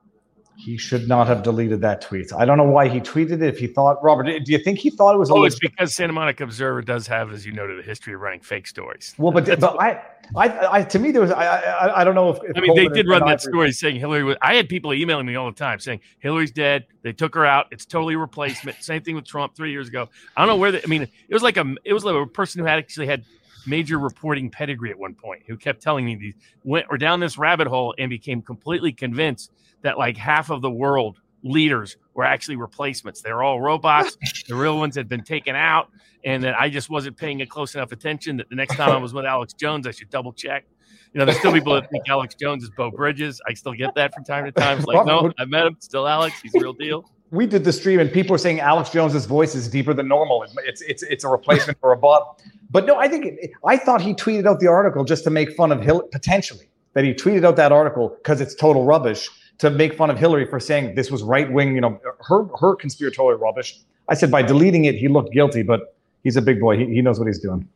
He 0.56 0.76
should 0.76 1.08
not 1.08 1.26
have 1.26 1.42
deleted 1.42 1.80
that 1.80 2.02
tweet. 2.02 2.32
I 2.34 2.44
don't 2.44 2.58
know 2.58 2.64
why 2.64 2.88
he 2.88 3.00
tweeted 3.00 3.32
it. 3.32 3.42
If 3.42 3.58
he 3.58 3.66
thought, 3.66 4.02
Robert, 4.04 4.24
do 4.24 4.52
you 4.52 4.58
think 4.58 4.78
he 4.78 4.90
thought 4.90 5.14
it 5.14 5.18
was? 5.18 5.30
Oh, 5.30 5.44
it's 5.44 5.58
because 5.58 5.94
Santa 5.94 6.12
Monica 6.12 6.44
Observer 6.44 6.82
does 6.82 7.06
have, 7.06 7.32
as 7.32 7.46
you 7.46 7.52
noted, 7.52 7.78
a 7.78 7.82
history 7.82 8.12
of 8.12 8.20
running 8.20 8.40
fake 8.40 8.66
stories. 8.66 9.14
Well, 9.16 9.32
but 9.32 9.46
but 9.58 9.80
I, 9.80 10.02
I, 10.36 10.78
I, 10.78 10.82
to 10.84 10.98
me, 10.98 11.10
there 11.10 11.22
was 11.22 11.30
I, 11.32 11.44
I, 11.44 12.00
I 12.00 12.04
don't 12.04 12.14
know 12.14 12.30
if, 12.30 12.36
if 12.44 12.56
I 12.56 12.60
mean, 12.60 12.70
Coleman 12.70 12.92
they 12.92 13.02
did 13.02 13.08
run 13.08 13.26
that 13.26 13.40
story 13.40 13.72
saying 13.72 13.96
Hillary 13.96 14.22
was. 14.22 14.36
I 14.40 14.54
had 14.54 14.68
people 14.68 14.94
emailing 14.94 15.26
me 15.26 15.34
all 15.34 15.50
the 15.50 15.56
time 15.56 15.78
saying 15.80 16.00
Hillary's 16.20 16.52
dead. 16.52 16.86
They 17.02 17.12
took 17.12 17.34
her 17.34 17.44
out. 17.44 17.66
It's 17.70 17.84
totally 17.84 18.14
a 18.14 18.18
replacement. 18.18 18.76
Same 18.82 19.02
thing 19.02 19.16
with 19.16 19.26
Trump 19.26 19.56
three 19.56 19.72
years 19.72 19.88
ago. 19.88 20.08
I 20.36 20.40
don't 20.40 20.48
know 20.48 20.56
where. 20.56 20.72
The, 20.72 20.82
I 20.82 20.86
mean, 20.86 21.02
it 21.02 21.34
was 21.34 21.42
like 21.42 21.56
a 21.56 21.74
it 21.84 21.92
was 21.92 22.04
like 22.04 22.14
a 22.14 22.26
person 22.26 22.60
who 22.60 22.66
had 22.66 22.78
actually 22.78 23.06
had 23.06 23.24
major 23.66 23.98
reporting 23.98 24.50
pedigree 24.50 24.90
at 24.90 24.98
one 24.98 25.14
point 25.14 25.42
who 25.46 25.56
kept 25.56 25.82
telling 25.82 26.04
me 26.04 26.14
these 26.14 26.34
went 26.64 26.86
or 26.90 26.96
down 26.96 27.20
this 27.20 27.36
rabbit 27.36 27.66
hole 27.66 27.94
and 27.98 28.08
became 28.08 28.40
completely 28.40 28.92
convinced 28.92 29.52
that 29.82 29.98
like 29.98 30.16
half 30.16 30.50
of 30.50 30.62
the 30.62 30.70
world 30.70 31.18
leaders 31.42 31.96
were 32.14 32.24
actually 32.24 32.56
replacements. 32.56 33.22
They're 33.22 33.42
all 33.42 33.60
robots. 33.60 34.16
the 34.48 34.54
real 34.54 34.78
ones 34.78 34.96
had 34.96 35.08
been 35.08 35.22
taken 35.22 35.56
out, 35.56 35.90
and 36.24 36.42
that 36.44 36.54
I 36.58 36.68
just 36.68 36.90
wasn't 36.90 37.16
paying 37.16 37.42
a 37.42 37.46
close 37.46 37.74
enough 37.74 37.92
attention. 37.92 38.36
That 38.38 38.48
the 38.48 38.56
next 38.56 38.76
time 38.76 38.90
I 38.90 38.98
was 38.98 39.14
with 39.14 39.24
Alex 39.24 39.52
Jones, 39.52 39.86
I 39.86 39.90
should 39.90 40.10
double 40.10 40.32
check. 40.32 40.64
You 41.12 41.18
know, 41.18 41.24
there's 41.24 41.38
still 41.38 41.52
people 41.52 41.74
that 41.74 41.90
think 41.90 42.08
Alex 42.08 42.36
Jones 42.36 42.62
is 42.62 42.70
Bo 42.70 42.90
Bridges. 42.90 43.40
I 43.48 43.54
still 43.54 43.72
get 43.72 43.94
that 43.96 44.14
from 44.14 44.24
time 44.24 44.44
to 44.44 44.52
time. 44.52 44.78
It's 44.78 44.86
like, 44.86 45.04
no, 45.04 45.32
I 45.38 45.44
met 45.44 45.66
him. 45.66 45.76
Still 45.80 46.06
Alex. 46.06 46.40
He's 46.40 46.52
the 46.52 46.60
real 46.60 46.72
deal. 46.72 47.10
We 47.32 47.46
did 47.46 47.64
the 47.64 47.72
stream, 47.72 48.00
and 48.00 48.12
people 48.12 48.32
were 48.32 48.38
saying 48.38 48.60
Alex 48.60 48.90
Jones's 48.90 49.26
voice 49.26 49.54
is 49.54 49.68
deeper 49.68 49.94
than 49.94 50.08
normal. 50.08 50.44
It's 50.64 50.80
it's 50.82 51.02
it's 51.02 51.24
a 51.24 51.28
replacement 51.28 51.78
for 51.80 51.92
a 51.92 51.96
bot. 51.96 52.42
But 52.70 52.86
no, 52.86 52.96
I 52.96 53.08
think 53.08 53.24
it, 53.26 53.50
I 53.64 53.76
thought 53.76 54.00
he 54.00 54.14
tweeted 54.14 54.46
out 54.46 54.60
the 54.60 54.68
article 54.68 55.04
just 55.04 55.24
to 55.24 55.30
make 55.30 55.56
fun 55.56 55.72
of 55.72 55.82
Hill 55.82 56.02
potentially. 56.12 56.66
That 56.94 57.04
he 57.04 57.14
tweeted 57.14 57.44
out 57.44 57.54
that 57.54 57.70
article 57.70 58.08
because 58.08 58.40
it's 58.40 58.54
total 58.54 58.84
rubbish 58.84 59.28
to 59.60 59.70
make 59.70 59.94
fun 59.94 60.10
of 60.10 60.18
Hillary 60.18 60.46
for 60.46 60.58
saying 60.58 60.94
this 60.94 61.10
was 61.10 61.22
right 61.22 61.50
wing, 61.50 61.74
you 61.74 61.80
know, 61.80 62.00
her 62.28 62.44
her 62.58 62.74
conspiratorial 62.74 63.38
rubbish. 63.38 63.78
I 64.08 64.14
said 64.14 64.30
by 64.30 64.42
deleting 64.42 64.86
it, 64.86 64.96
he 64.96 65.08
looked 65.08 65.32
guilty, 65.32 65.62
but 65.62 65.94
he's 66.24 66.36
a 66.36 66.42
big 66.42 66.60
boy. 66.60 66.76
He, 66.76 66.86
he 66.86 67.02
knows 67.02 67.18
what 67.18 67.28
he's 67.28 67.38
doing. 67.38 67.68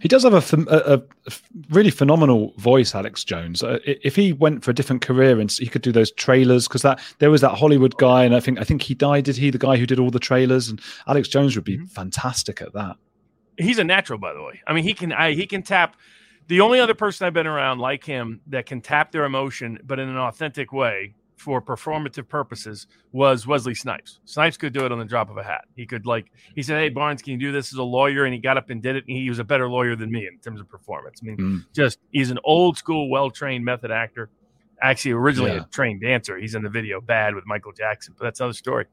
He 0.00 0.08
does 0.08 0.24
have 0.24 0.34
a, 0.34 0.64
a, 0.68 0.96
a 0.96 1.02
really 1.70 1.90
phenomenal 1.90 2.52
voice, 2.58 2.92
Alex 2.92 3.22
Jones. 3.22 3.62
Uh, 3.62 3.78
if 3.84 4.16
he 4.16 4.32
went 4.32 4.64
for 4.64 4.72
a 4.72 4.74
different 4.74 5.00
career 5.00 5.38
and 5.38 5.50
he 5.50 5.66
could 5.66 5.82
do 5.82 5.92
those 5.92 6.10
trailers, 6.10 6.66
because 6.66 6.82
that 6.82 7.00
there 7.18 7.30
was 7.30 7.40
that 7.40 7.54
Hollywood 7.54 7.96
guy, 7.98 8.24
and 8.24 8.34
I 8.34 8.40
think 8.40 8.60
I 8.60 8.64
think 8.64 8.82
he 8.82 8.94
died. 8.94 9.24
Did 9.24 9.36
he? 9.36 9.50
The 9.50 9.58
guy 9.58 9.76
who 9.76 9.86
did 9.86 9.98
all 9.98 10.10
the 10.10 10.18
trailers, 10.18 10.68
and 10.68 10.80
Alex 11.06 11.28
Jones 11.28 11.54
would 11.54 11.64
be 11.64 11.76
mm-hmm. 11.76 11.86
fantastic 11.86 12.60
at 12.60 12.72
that. 12.74 12.96
He's 13.58 13.78
a 13.78 13.84
natural, 13.84 14.18
by 14.18 14.32
the 14.32 14.42
way. 14.42 14.60
I 14.66 14.72
mean, 14.72 14.84
he 14.84 14.92
can 14.92 15.12
I, 15.12 15.32
he 15.32 15.46
can 15.46 15.62
tap 15.62 15.96
the 16.48 16.60
only 16.60 16.80
other 16.80 16.94
person 16.94 17.26
I've 17.26 17.32
been 17.32 17.46
around 17.46 17.78
like 17.78 18.04
him 18.04 18.40
that 18.48 18.66
can 18.66 18.80
tap 18.80 19.12
their 19.12 19.24
emotion, 19.24 19.78
but 19.84 19.98
in 19.98 20.08
an 20.08 20.16
authentic 20.16 20.72
way 20.72 21.14
for 21.36 21.60
performative 21.60 22.28
purposes, 22.28 22.86
was 23.10 23.46
Wesley 23.48 23.74
Snipes. 23.74 24.20
Snipes 24.24 24.56
could 24.56 24.72
do 24.72 24.86
it 24.86 24.92
on 24.92 24.98
the 25.00 25.04
drop 25.04 25.28
of 25.28 25.36
a 25.38 25.42
hat. 25.42 25.64
He 25.74 25.86
could 25.86 26.06
like 26.06 26.30
he 26.54 26.62
said, 26.62 26.78
"Hey 26.78 26.88
Barnes, 26.88 27.20
can 27.20 27.32
you 27.32 27.38
do 27.38 27.52
this 27.52 27.72
as 27.72 27.78
a 27.78 27.82
lawyer?" 27.82 28.24
And 28.24 28.32
he 28.32 28.38
got 28.38 28.56
up 28.56 28.70
and 28.70 28.80
did 28.80 28.94
it. 28.96 29.04
And 29.08 29.16
he 29.16 29.28
was 29.28 29.40
a 29.40 29.44
better 29.44 29.68
lawyer 29.68 29.96
than 29.96 30.10
me 30.10 30.26
in 30.26 30.38
terms 30.38 30.60
of 30.60 30.68
performance. 30.68 31.20
I 31.22 31.26
mean, 31.26 31.36
mm. 31.36 31.64
just 31.74 31.98
he's 32.10 32.30
an 32.30 32.38
old 32.44 32.78
school, 32.78 33.10
well 33.10 33.30
trained 33.30 33.64
method 33.64 33.90
actor 33.90 34.30
actually 34.82 35.12
originally 35.12 35.52
yeah. 35.52 35.62
a 35.62 35.66
trained 35.66 36.00
dancer. 36.00 36.36
He's 36.36 36.54
in 36.54 36.62
the 36.62 36.68
video 36.68 37.00
Bad 37.00 37.34
with 37.34 37.46
Michael 37.46 37.72
Jackson, 37.72 38.14
but 38.18 38.24
that's 38.24 38.40
another 38.40 38.52
story. 38.52 38.86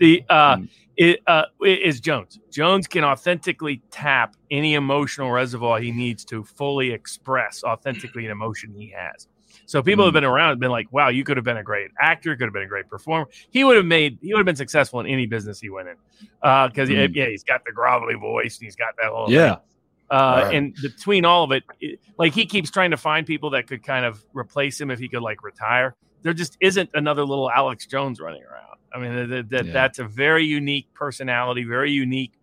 The 0.00 0.24
uh, 0.28 0.56
mm. 0.56 0.68
it, 0.96 1.20
uh, 1.26 1.44
is 1.62 2.00
Jones. 2.00 2.40
Jones 2.50 2.86
can 2.86 3.04
authentically 3.04 3.82
tap 3.90 4.36
any 4.50 4.74
emotional 4.74 5.30
reservoir 5.30 5.80
he 5.80 5.92
needs 5.92 6.24
to 6.26 6.44
fully 6.44 6.92
express 6.92 7.62
authentically 7.62 8.24
an 8.24 8.30
emotion 8.30 8.72
he 8.74 8.94
has. 8.96 9.28
So 9.66 9.82
people 9.82 10.04
mm. 10.04 10.08
have 10.08 10.14
been 10.14 10.24
around 10.24 10.50
have 10.50 10.60
been 10.60 10.70
like, 10.70 10.92
"Wow, 10.92 11.08
you 11.08 11.24
could 11.24 11.36
have 11.36 11.44
been 11.44 11.58
a 11.58 11.62
great 11.62 11.90
actor, 12.00 12.34
could 12.36 12.44
have 12.44 12.52
been 12.52 12.62
a 12.62 12.68
great 12.68 12.88
performer. 12.88 13.26
He 13.50 13.64
would 13.64 13.76
have 13.76 13.86
made, 13.86 14.18
he 14.20 14.32
would 14.32 14.40
have 14.40 14.46
been 14.46 14.56
successful 14.56 15.00
in 15.00 15.06
any 15.06 15.26
business 15.26 15.60
he 15.60 15.70
went 15.70 15.88
in, 15.88 15.96
because 16.40 16.88
uh, 16.88 16.92
mm. 16.92 17.14
yeah, 17.14 17.26
he's 17.26 17.44
got 17.44 17.64
the 17.64 17.72
grovelly 17.72 18.18
voice 18.18 18.58
and 18.58 18.64
he's 18.64 18.76
got 18.76 18.94
that 18.96 19.10
whole 19.10 19.30
yeah." 19.30 19.56
Thing. 19.56 19.64
Uh, 20.10 20.42
right. 20.44 20.54
And 20.54 20.74
between 20.82 21.24
all 21.24 21.44
of 21.44 21.52
it, 21.52 21.64
it, 21.80 22.00
like 22.18 22.34
he 22.34 22.46
keeps 22.46 22.70
trying 22.70 22.90
to 22.90 22.96
find 22.96 23.26
people 23.26 23.50
that 23.50 23.66
could 23.66 23.82
kind 23.82 24.04
of 24.04 24.24
replace 24.34 24.80
him 24.80 24.90
if 24.90 24.98
he 24.98 25.08
could 25.08 25.22
like 25.22 25.42
retire. 25.42 25.96
There 26.22 26.34
just 26.34 26.56
isn't 26.60 26.90
another 26.94 27.24
little 27.24 27.50
Alex 27.50 27.86
Jones 27.86 28.20
running 28.20 28.42
around. 28.42 28.78
I 28.94 28.98
mean, 28.98 29.30
that, 29.30 29.50
that 29.50 29.66
yeah. 29.66 29.72
that's 29.72 29.98
a 29.98 30.04
very 30.04 30.44
unique 30.44 30.88
personality, 30.94 31.64
very 31.64 31.90
unique 31.90 32.34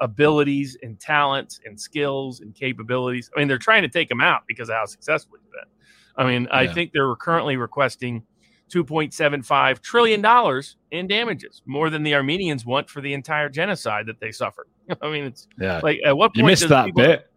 abilities 0.00 0.76
and 0.82 1.00
talents 1.00 1.60
and 1.64 1.80
skills 1.80 2.40
and 2.40 2.54
capabilities. 2.54 3.30
I 3.34 3.40
mean, 3.40 3.48
they're 3.48 3.58
trying 3.58 3.82
to 3.82 3.88
take 3.88 4.10
him 4.10 4.20
out 4.20 4.42
because 4.46 4.68
of 4.68 4.76
how 4.76 4.84
successful 4.84 5.38
he's 5.40 5.50
been. 5.50 5.70
I 6.16 6.30
mean, 6.30 6.44
yeah. 6.44 6.56
I 6.56 6.72
think 6.72 6.92
they're 6.92 7.14
currently 7.16 7.56
requesting 7.56 8.22
$2.75 8.72 9.80
trillion 9.80 10.62
in 10.90 11.06
damages, 11.06 11.62
more 11.66 11.90
than 11.90 12.02
the 12.02 12.14
Armenians 12.14 12.64
want 12.64 12.88
for 12.90 13.00
the 13.00 13.12
entire 13.12 13.48
genocide 13.48 14.06
that 14.06 14.20
they 14.20 14.32
suffered. 14.32 14.66
I 15.02 15.10
mean, 15.10 15.24
it's 15.24 15.46
yeah. 15.58 15.80
like 15.82 16.00
at 16.04 16.16
what 16.16 16.28
point 16.28 16.36
you 16.38 16.44
missed 16.44 16.68
that 16.68 16.86
people... 16.86 17.02
bit. 17.02 17.30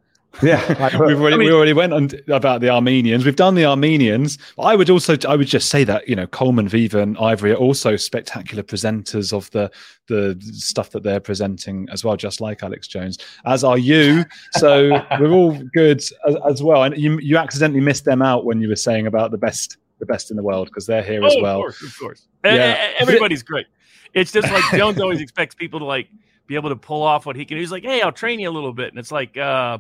Yeah, 0.44 0.90
we've 1.00 1.20
already, 1.20 1.34
I 1.34 1.38
mean, 1.38 1.48
we 1.48 1.54
already 1.54 1.74
went 1.74 1.92
on 1.92 2.10
about 2.28 2.62
the 2.62 2.70
Armenians. 2.70 3.26
We've 3.26 3.36
done 3.36 3.56
the 3.56 3.66
Armenians. 3.66 4.38
I 4.60 4.76
would 4.76 4.90
also, 4.90 5.18
I 5.28 5.36
would 5.36 5.48
just 5.48 5.70
say 5.70 5.84
that 5.86 6.08
you 6.08 6.16
know 6.16 6.28
Coleman, 6.28 6.68
Viva, 6.68 7.00
and 7.00 7.18
Ivory 7.18 7.52
are 7.52 7.56
also 7.56 7.96
spectacular 7.96 8.62
presenters 8.62 9.34
of 9.34 9.50
the 9.52 9.72
the 10.08 10.40
stuff 10.54 10.92
that 10.92 11.02
they're 11.02 11.20
presenting 11.20 11.90
as 11.92 12.04
well, 12.04 12.16
just 12.16 12.42
like 12.42 12.62
Alex 12.62 12.88
Jones. 12.88 13.18
As 13.46 13.64
are 13.64 13.78
you. 13.78 14.24
So 14.54 15.04
we're 15.20 15.32
all 15.32 15.60
good 15.74 15.98
as, 15.98 16.38
as, 16.48 16.64
well. 16.64 16.84
And 16.84 16.96
you 16.96 17.18
you 17.20 17.38
accidentally 17.38 17.82
missed 17.82 18.06
them 18.06 18.22
out 18.22 18.46
when 18.46 18.62
you 18.62 18.70
were 18.70 18.76
saying 18.76 19.08
about 19.08 19.32
the 19.32 19.38
best 19.38 19.78
the 20.00 20.06
best 20.06 20.30
in 20.30 20.38
the 20.38 20.44
world 20.44 20.68
because 20.68 20.86
they're 20.86 21.04
here 21.04 21.24
oh, 21.24 21.28
as 21.28 21.36
well. 21.42 21.58
Of 21.58 21.64
course, 21.64 21.84
of 21.84 22.00
course. 22.00 22.28
Yeah. 22.46 22.92
Everybody's 23.00 23.44
great. 23.44 23.66
It's 24.14 24.32
just 24.32 24.50
like 24.52 24.64
Jones 24.72 25.00
always 25.00 25.22
expects 25.22 25.56
people 25.56 25.80
to 25.80 25.86
like 25.86 26.08
be 26.50 26.56
able 26.56 26.70
to 26.70 26.76
pull 26.76 27.04
off 27.04 27.26
what 27.26 27.36
he 27.38 27.46
can. 27.46 27.58
He's 27.58 27.72
like, 27.72 27.84
"Hey, 27.84 28.02
I'll 28.02 28.12
train 28.12 28.40
you 28.40 28.50
a 28.50 28.52
little 28.52 28.74
bit," 28.74 28.90
and 28.90 28.98
it's 28.98 29.12
like, 29.12 29.38
uh, 29.38 29.78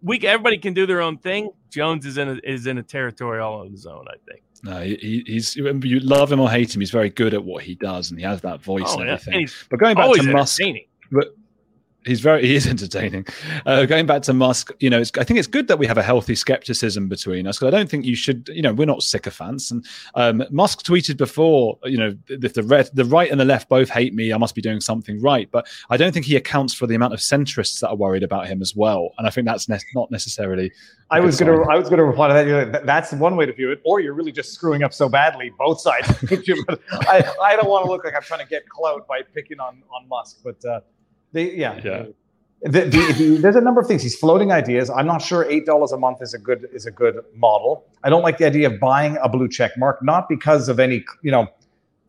we 0.00 0.20
everybody 0.20 0.58
can 0.58 0.72
do 0.72 0.86
their 0.86 1.02
own 1.02 1.18
thing. 1.18 1.50
Jones 1.70 2.06
is 2.06 2.16
in 2.16 2.28
a, 2.28 2.40
is 2.44 2.66
in 2.66 2.78
a 2.78 2.82
territory 2.82 3.40
all 3.40 3.60
on 3.60 3.70
his 3.70 3.84
own. 3.84 4.06
I 4.08 4.14
think. 4.30 4.42
No, 4.62 4.80
he, 4.80 5.24
he's 5.26 5.56
you 5.56 6.00
love 6.00 6.32
him 6.32 6.40
or 6.40 6.48
hate 6.48 6.74
him. 6.74 6.80
He's 6.80 6.92
very 6.92 7.10
good 7.10 7.34
at 7.34 7.44
what 7.44 7.64
he 7.64 7.74
does, 7.74 8.10
and 8.10 8.18
he 8.18 8.24
has 8.24 8.40
that 8.42 8.62
voice 8.62 8.84
oh, 8.86 9.00
and 9.00 9.10
everything. 9.10 9.42
And 9.42 9.54
but 9.68 9.80
going 9.80 9.96
back 9.96 10.10
to 10.14 10.32
Musk, 10.32 10.62
but 11.10 11.34
he's 12.04 12.20
very 12.20 12.46
he 12.46 12.54
is 12.54 12.66
entertaining. 12.74 13.26
Uh, 13.66 13.84
going 13.86 14.06
back 14.06 14.22
to 14.22 14.32
Musk, 14.32 14.72
you 14.80 14.90
know, 14.90 15.00
I 15.00 15.24
think 15.24 15.38
it's 15.38 15.48
good 15.48 15.68
that 15.68 15.78
we 15.78 15.86
have 15.86 15.98
a 15.98 16.02
healthy 16.02 16.34
skepticism 16.34 17.08
between 17.08 17.46
us 17.46 17.58
because 17.58 17.72
I 17.72 17.76
don't 17.76 17.88
think 17.88 18.04
you 18.04 18.16
should, 18.16 18.48
you 18.52 18.62
know, 18.62 18.72
we're 18.72 18.86
not 18.86 19.02
sycophants. 19.02 19.70
And 19.70 19.84
um, 20.14 20.44
Musk 20.50 20.84
tweeted 20.84 21.16
before, 21.16 21.78
you 21.84 21.98
know, 21.98 22.16
if 22.28 22.54
the 22.54 22.62
red, 22.62 22.90
the 22.94 23.04
right 23.04 23.30
and 23.30 23.40
the 23.40 23.44
left 23.44 23.68
both 23.68 23.88
hate 23.88 24.14
me, 24.14 24.32
I 24.32 24.38
must 24.38 24.54
be 24.54 24.62
doing 24.62 24.80
something 24.80 25.20
right. 25.20 25.50
But 25.50 25.66
I 25.90 25.96
don't 25.96 26.12
think 26.12 26.26
he 26.26 26.36
accounts 26.36 26.74
for 26.74 26.86
the 26.86 26.94
amount 26.94 27.14
of 27.14 27.20
centrists 27.20 27.80
that 27.80 27.88
are 27.88 27.96
worried 27.96 28.22
about 28.22 28.46
him 28.46 28.62
as 28.62 28.74
well. 28.74 29.10
And 29.18 29.26
I 29.26 29.30
think 29.30 29.46
that's 29.46 29.68
ne- 29.68 29.78
not 29.94 30.10
necessarily. 30.10 30.72
I 31.10 31.20
was 31.20 31.38
going 31.38 31.52
to 31.52 31.70
I 31.70 31.76
was 31.76 31.88
going 31.88 31.98
to 31.98 32.04
reply 32.04 32.28
to 32.28 32.70
that. 32.72 32.86
That's 32.86 33.12
one 33.12 33.36
way 33.36 33.46
to 33.46 33.52
view 33.52 33.70
it, 33.70 33.80
or 33.84 34.00
you're 34.00 34.14
really 34.14 34.32
just 34.32 34.52
screwing 34.52 34.82
up 34.82 34.92
so 34.92 35.08
badly. 35.08 35.52
Both 35.58 35.80
sides. 35.80 36.08
I, 36.90 37.24
I 37.42 37.56
don't 37.56 37.68
want 37.68 37.84
to 37.84 37.90
look 37.90 38.04
like 38.04 38.14
I'm 38.14 38.22
trying 38.22 38.40
to 38.40 38.46
get 38.46 38.68
clout 38.68 39.06
by 39.06 39.22
picking 39.22 39.60
on 39.60 39.82
on 39.94 40.08
Musk, 40.08 40.38
but. 40.42 40.64
Uh, 40.64 40.80
they, 41.34 41.54
yeah. 41.54 41.80
Yeah. 41.84 42.06
The, 42.62 42.80
the, 42.86 43.14
the, 43.18 43.38
there's 43.42 43.56
a 43.56 43.60
number 43.60 43.80
of 43.80 43.86
things. 43.86 44.02
He's 44.02 44.16
floating 44.16 44.50
ideas. 44.50 44.88
I'm 44.88 45.06
not 45.06 45.20
sure 45.20 45.44
eight 45.50 45.66
dollars 45.66 45.92
a 45.92 45.98
month 45.98 46.22
is 46.22 46.32
a 46.32 46.38
good 46.38 46.66
is 46.72 46.86
a 46.86 46.90
good 46.90 47.22
model. 47.34 47.84
I 48.02 48.08
don't 48.08 48.22
like 48.22 48.38
the 48.38 48.46
idea 48.46 48.70
of 48.70 48.80
buying 48.80 49.18
a 49.22 49.28
blue 49.28 49.48
check 49.48 49.76
mark, 49.76 50.02
not 50.02 50.30
because 50.30 50.70
of 50.70 50.80
any 50.80 51.04
you 51.20 51.30
know 51.30 51.46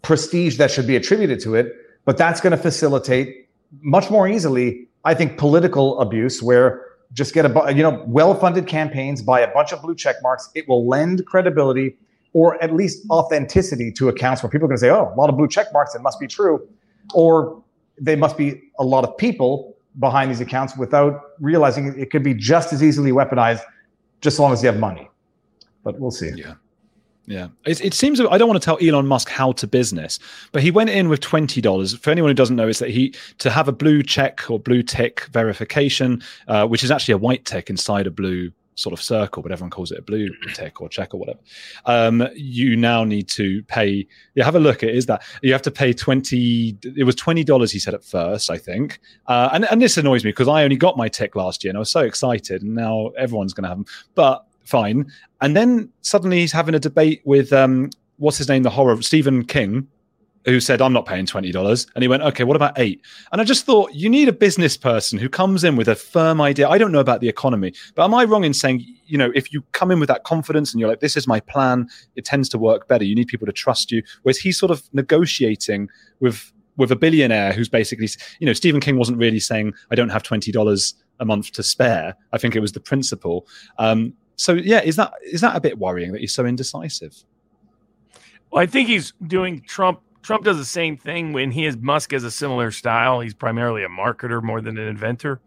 prestige 0.01 0.57
that 0.57 0.71
should 0.71 0.87
be 0.87 0.95
attributed 0.95 1.41
to 1.41 1.55
it, 1.55 1.73
but 2.05 2.15
that's 2.17 2.39
going 2.39 2.51
to 2.51 2.57
facilitate 2.57 3.49
much 3.81 4.09
more 4.09 4.29
easily, 4.29 4.87
I 5.03 5.13
think, 5.13 5.37
political 5.37 5.99
abuse 5.99 6.41
where 6.41 6.85
just 7.11 7.33
get 7.33 7.45
a 7.45 7.73
you 7.73 7.83
know 7.83 8.01
well-funded 8.07 8.65
campaigns, 8.65 9.21
buy 9.21 9.41
a 9.41 9.51
bunch 9.51 9.73
of 9.73 9.81
blue 9.81 9.95
check 9.95 10.17
marks. 10.23 10.49
It 10.55 10.69
will 10.69 10.87
lend 10.87 11.25
credibility 11.25 11.97
or 12.31 12.61
at 12.63 12.73
least 12.73 13.05
authenticity 13.09 13.91
to 13.93 14.07
accounts 14.07 14.41
where 14.41 14.49
people 14.49 14.65
are 14.65 14.69
going 14.69 14.77
to 14.77 14.81
say, 14.81 14.89
"Oh, 14.89 15.11
a 15.13 15.19
lot 15.19 15.29
of 15.29 15.35
blue 15.35 15.49
check 15.49 15.67
marks, 15.73 15.95
it 15.95 16.01
must 16.01 16.19
be 16.19 16.27
true," 16.27 16.65
or 17.13 17.61
they 17.99 18.15
must 18.15 18.37
be 18.37 18.61
a 18.79 18.83
lot 18.83 19.03
of 19.03 19.17
people 19.17 19.75
behind 19.99 20.29
these 20.29 20.41
accounts 20.41 20.75
without 20.77 21.21
realizing 21.39 21.97
it 21.97 22.11
could 22.11 22.23
be 22.23 22.33
just 22.33 22.73
as 22.73 22.83
easily 22.83 23.11
weaponized 23.11 23.61
just 24.21 24.35
as 24.35 24.39
long 24.39 24.53
as 24.53 24.61
you 24.61 24.67
have 24.67 24.79
money. 24.79 25.09
But 25.83 25.99
we'll 25.99 26.11
see. 26.11 26.31
Yeah. 26.35 26.55
Yeah, 27.27 27.47
it, 27.65 27.83
it, 27.83 27.95
seems 27.95 28.21
I 28.21 28.37
don't 28.37 28.47
want 28.47 28.61
to 28.61 28.63
tell 28.63 28.77
Elon 28.87 29.07
Musk 29.07 29.29
how 29.29 29.51
to 29.53 29.65
business, 29.65 30.19
but 30.51 30.61
he 30.61 30.69
went 30.69 30.91
in 30.91 31.09
with 31.09 31.21
twenty 31.21 31.59
dollars. 31.59 31.97
For 31.97 32.11
anyone 32.11 32.29
who 32.29 32.35
doesn't 32.35 32.55
know, 32.55 32.67
is 32.67 32.77
that 32.77 32.91
he 32.91 33.15
to 33.39 33.49
have 33.49 33.67
a 33.67 33.71
blue 33.71 34.03
check 34.03 34.47
or 34.47 34.59
blue 34.59 34.83
tick 34.83 35.25
verification, 35.31 36.21
uh, 36.47 36.67
which 36.67 36.83
is 36.83 36.91
actually 36.91 37.13
a 37.13 37.17
white 37.17 37.43
tick 37.43 37.71
inside 37.71 38.05
a 38.05 38.11
blue 38.11 38.51
sort 38.75 38.93
of 38.93 39.01
circle, 39.01 39.41
but 39.41 39.51
everyone 39.51 39.71
calls 39.71 39.91
it 39.91 39.99
a 39.99 40.01
blue 40.01 40.29
tick 40.53 40.81
or 40.81 40.89
check 40.89 41.13
or 41.13 41.17
whatever. 41.17 41.39
Um, 41.85 42.27
you 42.35 42.75
now 42.75 43.03
need 43.03 43.27
to 43.29 43.63
pay. 43.63 44.07
You 44.35 44.43
have 44.43 44.55
a 44.55 44.59
look. 44.59 44.83
At 44.83 44.89
it 44.89 44.95
is 44.95 45.05
that 45.07 45.23
you 45.41 45.51
have 45.53 45.61
to 45.63 45.71
pay 45.71 45.93
twenty. 45.93 46.77
It 46.83 47.03
was 47.05 47.15
twenty 47.15 47.43
dollars. 47.43 47.71
He 47.71 47.79
said 47.79 47.93
at 47.93 48.03
first, 48.03 48.49
I 48.49 48.57
think. 48.57 48.99
Uh, 49.27 49.49
and 49.53 49.65
and 49.65 49.81
this 49.81 49.97
annoys 49.97 50.23
me 50.23 50.31
because 50.31 50.47
I 50.47 50.63
only 50.63 50.77
got 50.77 50.97
my 50.97 51.07
tick 51.07 51.35
last 51.35 51.63
year 51.63 51.71
and 51.71 51.77
I 51.77 51.79
was 51.79 51.89
so 51.89 52.01
excited, 52.01 52.61
and 52.61 52.75
now 52.75 53.07
everyone's 53.17 53.53
going 53.53 53.63
to 53.63 53.69
have 53.69 53.77
them. 53.77 53.85
But 54.13 54.45
fine. 54.63 55.11
And 55.41 55.55
then 55.55 55.89
suddenly 56.01 56.39
he's 56.39 56.51
having 56.51 56.75
a 56.75 56.79
debate 56.79 57.21
with 57.23 57.53
um, 57.53 57.91
what's 58.17 58.37
his 58.37 58.49
name, 58.49 58.63
the 58.63 58.69
horror 58.69 59.01
Stephen 59.01 59.45
King, 59.45 59.87
who 60.45 60.59
said, 60.59 60.81
I'm 60.81 60.93
not 60.93 61.05
paying 61.05 61.25
$20. 61.25 61.87
And 61.95 62.01
he 62.03 62.07
went, 62.07 62.23
okay, 62.23 62.43
what 62.43 62.55
about 62.55 62.77
eight? 62.77 63.01
And 63.31 63.41
I 63.41 63.43
just 63.43 63.65
thought, 63.65 63.93
you 63.93 64.09
need 64.09 64.27
a 64.27 64.33
business 64.33 64.77
person 64.77 65.17
who 65.17 65.27
comes 65.27 65.63
in 65.63 65.75
with 65.75 65.87
a 65.87 65.95
firm 65.95 66.39
idea. 66.39 66.69
I 66.69 66.77
don't 66.77 66.91
know 66.91 66.99
about 66.99 67.21
the 67.21 67.29
economy, 67.29 67.73
but 67.95 68.03
am 68.03 68.13
I 68.13 68.23
wrong 68.25 68.43
in 68.43 68.53
saying, 68.53 68.85
you 69.05 69.17
know, 69.17 69.31
if 69.33 69.51
you 69.51 69.63
come 69.71 69.91
in 69.91 69.99
with 69.99 70.07
that 70.07 70.23
confidence 70.23 70.71
and 70.71 70.79
you're 70.79 70.89
like, 70.89 70.99
this 70.99 71.17
is 71.17 71.27
my 71.27 71.39
plan, 71.39 71.87
it 72.15 72.25
tends 72.25 72.47
to 72.49 72.57
work 72.57 72.87
better. 72.87 73.03
You 73.03 73.15
need 73.15 73.27
people 73.27 73.47
to 73.47 73.53
trust 73.53 73.91
you. 73.91 74.03
Whereas 74.23 74.37
he's 74.37 74.57
sort 74.57 74.71
of 74.71 74.83
negotiating 74.93 75.89
with 76.19 76.51
with 76.77 76.91
a 76.91 76.95
billionaire 76.95 77.53
who's 77.53 77.69
basically, 77.69 78.09
you 78.39 78.45
know, 78.45 78.51
Stephen 78.51 78.81
King 78.81 78.97
wasn't 78.97 79.17
really 79.17 79.39
saying, 79.39 79.73
I 79.91 79.95
don't 79.95 80.09
have 80.09 80.23
$20 80.23 80.93
a 81.21 81.25
month 81.25 81.51
to 81.53 81.63
spare. 81.63 82.15
I 82.33 82.37
think 82.37 82.53
it 82.53 82.59
was 82.59 82.73
the 82.73 82.81
principle. 82.81 83.47
Um, 83.77 84.13
so 84.35 84.53
yeah, 84.53 84.81
is 84.81 84.97
that 84.97 85.13
is 85.23 85.41
that 85.41 85.55
a 85.55 85.61
bit 85.61 85.79
worrying 85.79 86.11
that 86.11 86.21
he's 86.21 86.33
so 86.33 86.45
indecisive? 86.45 87.15
Well, 88.51 88.61
I 88.61 88.65
think 88.65 88.89
he's 88.89 89.13
doing 89.27 89.61
Trump. 89.61 90.01
Trump 90.25 90.43
does 90.43 90.57
the 90.57 90.65
same 90.65 90.97
thing 90.97 91.33
when 91.33 91.51
he 91.51 91.65
has 91.65 91.77
Musk 91.77 92.09
has 92.09 92.23
a 92.23 92.31
similar 92.31 92.71
style. 92.71 93.19
He's 93.19 93.35
primarily 93.35 93.83
a 93.83 93.87
marketer 93.87 94.41
more 94.41 94.59
than 94.59 94.75
an 94.75 94.87
inventor, 94.87 95.39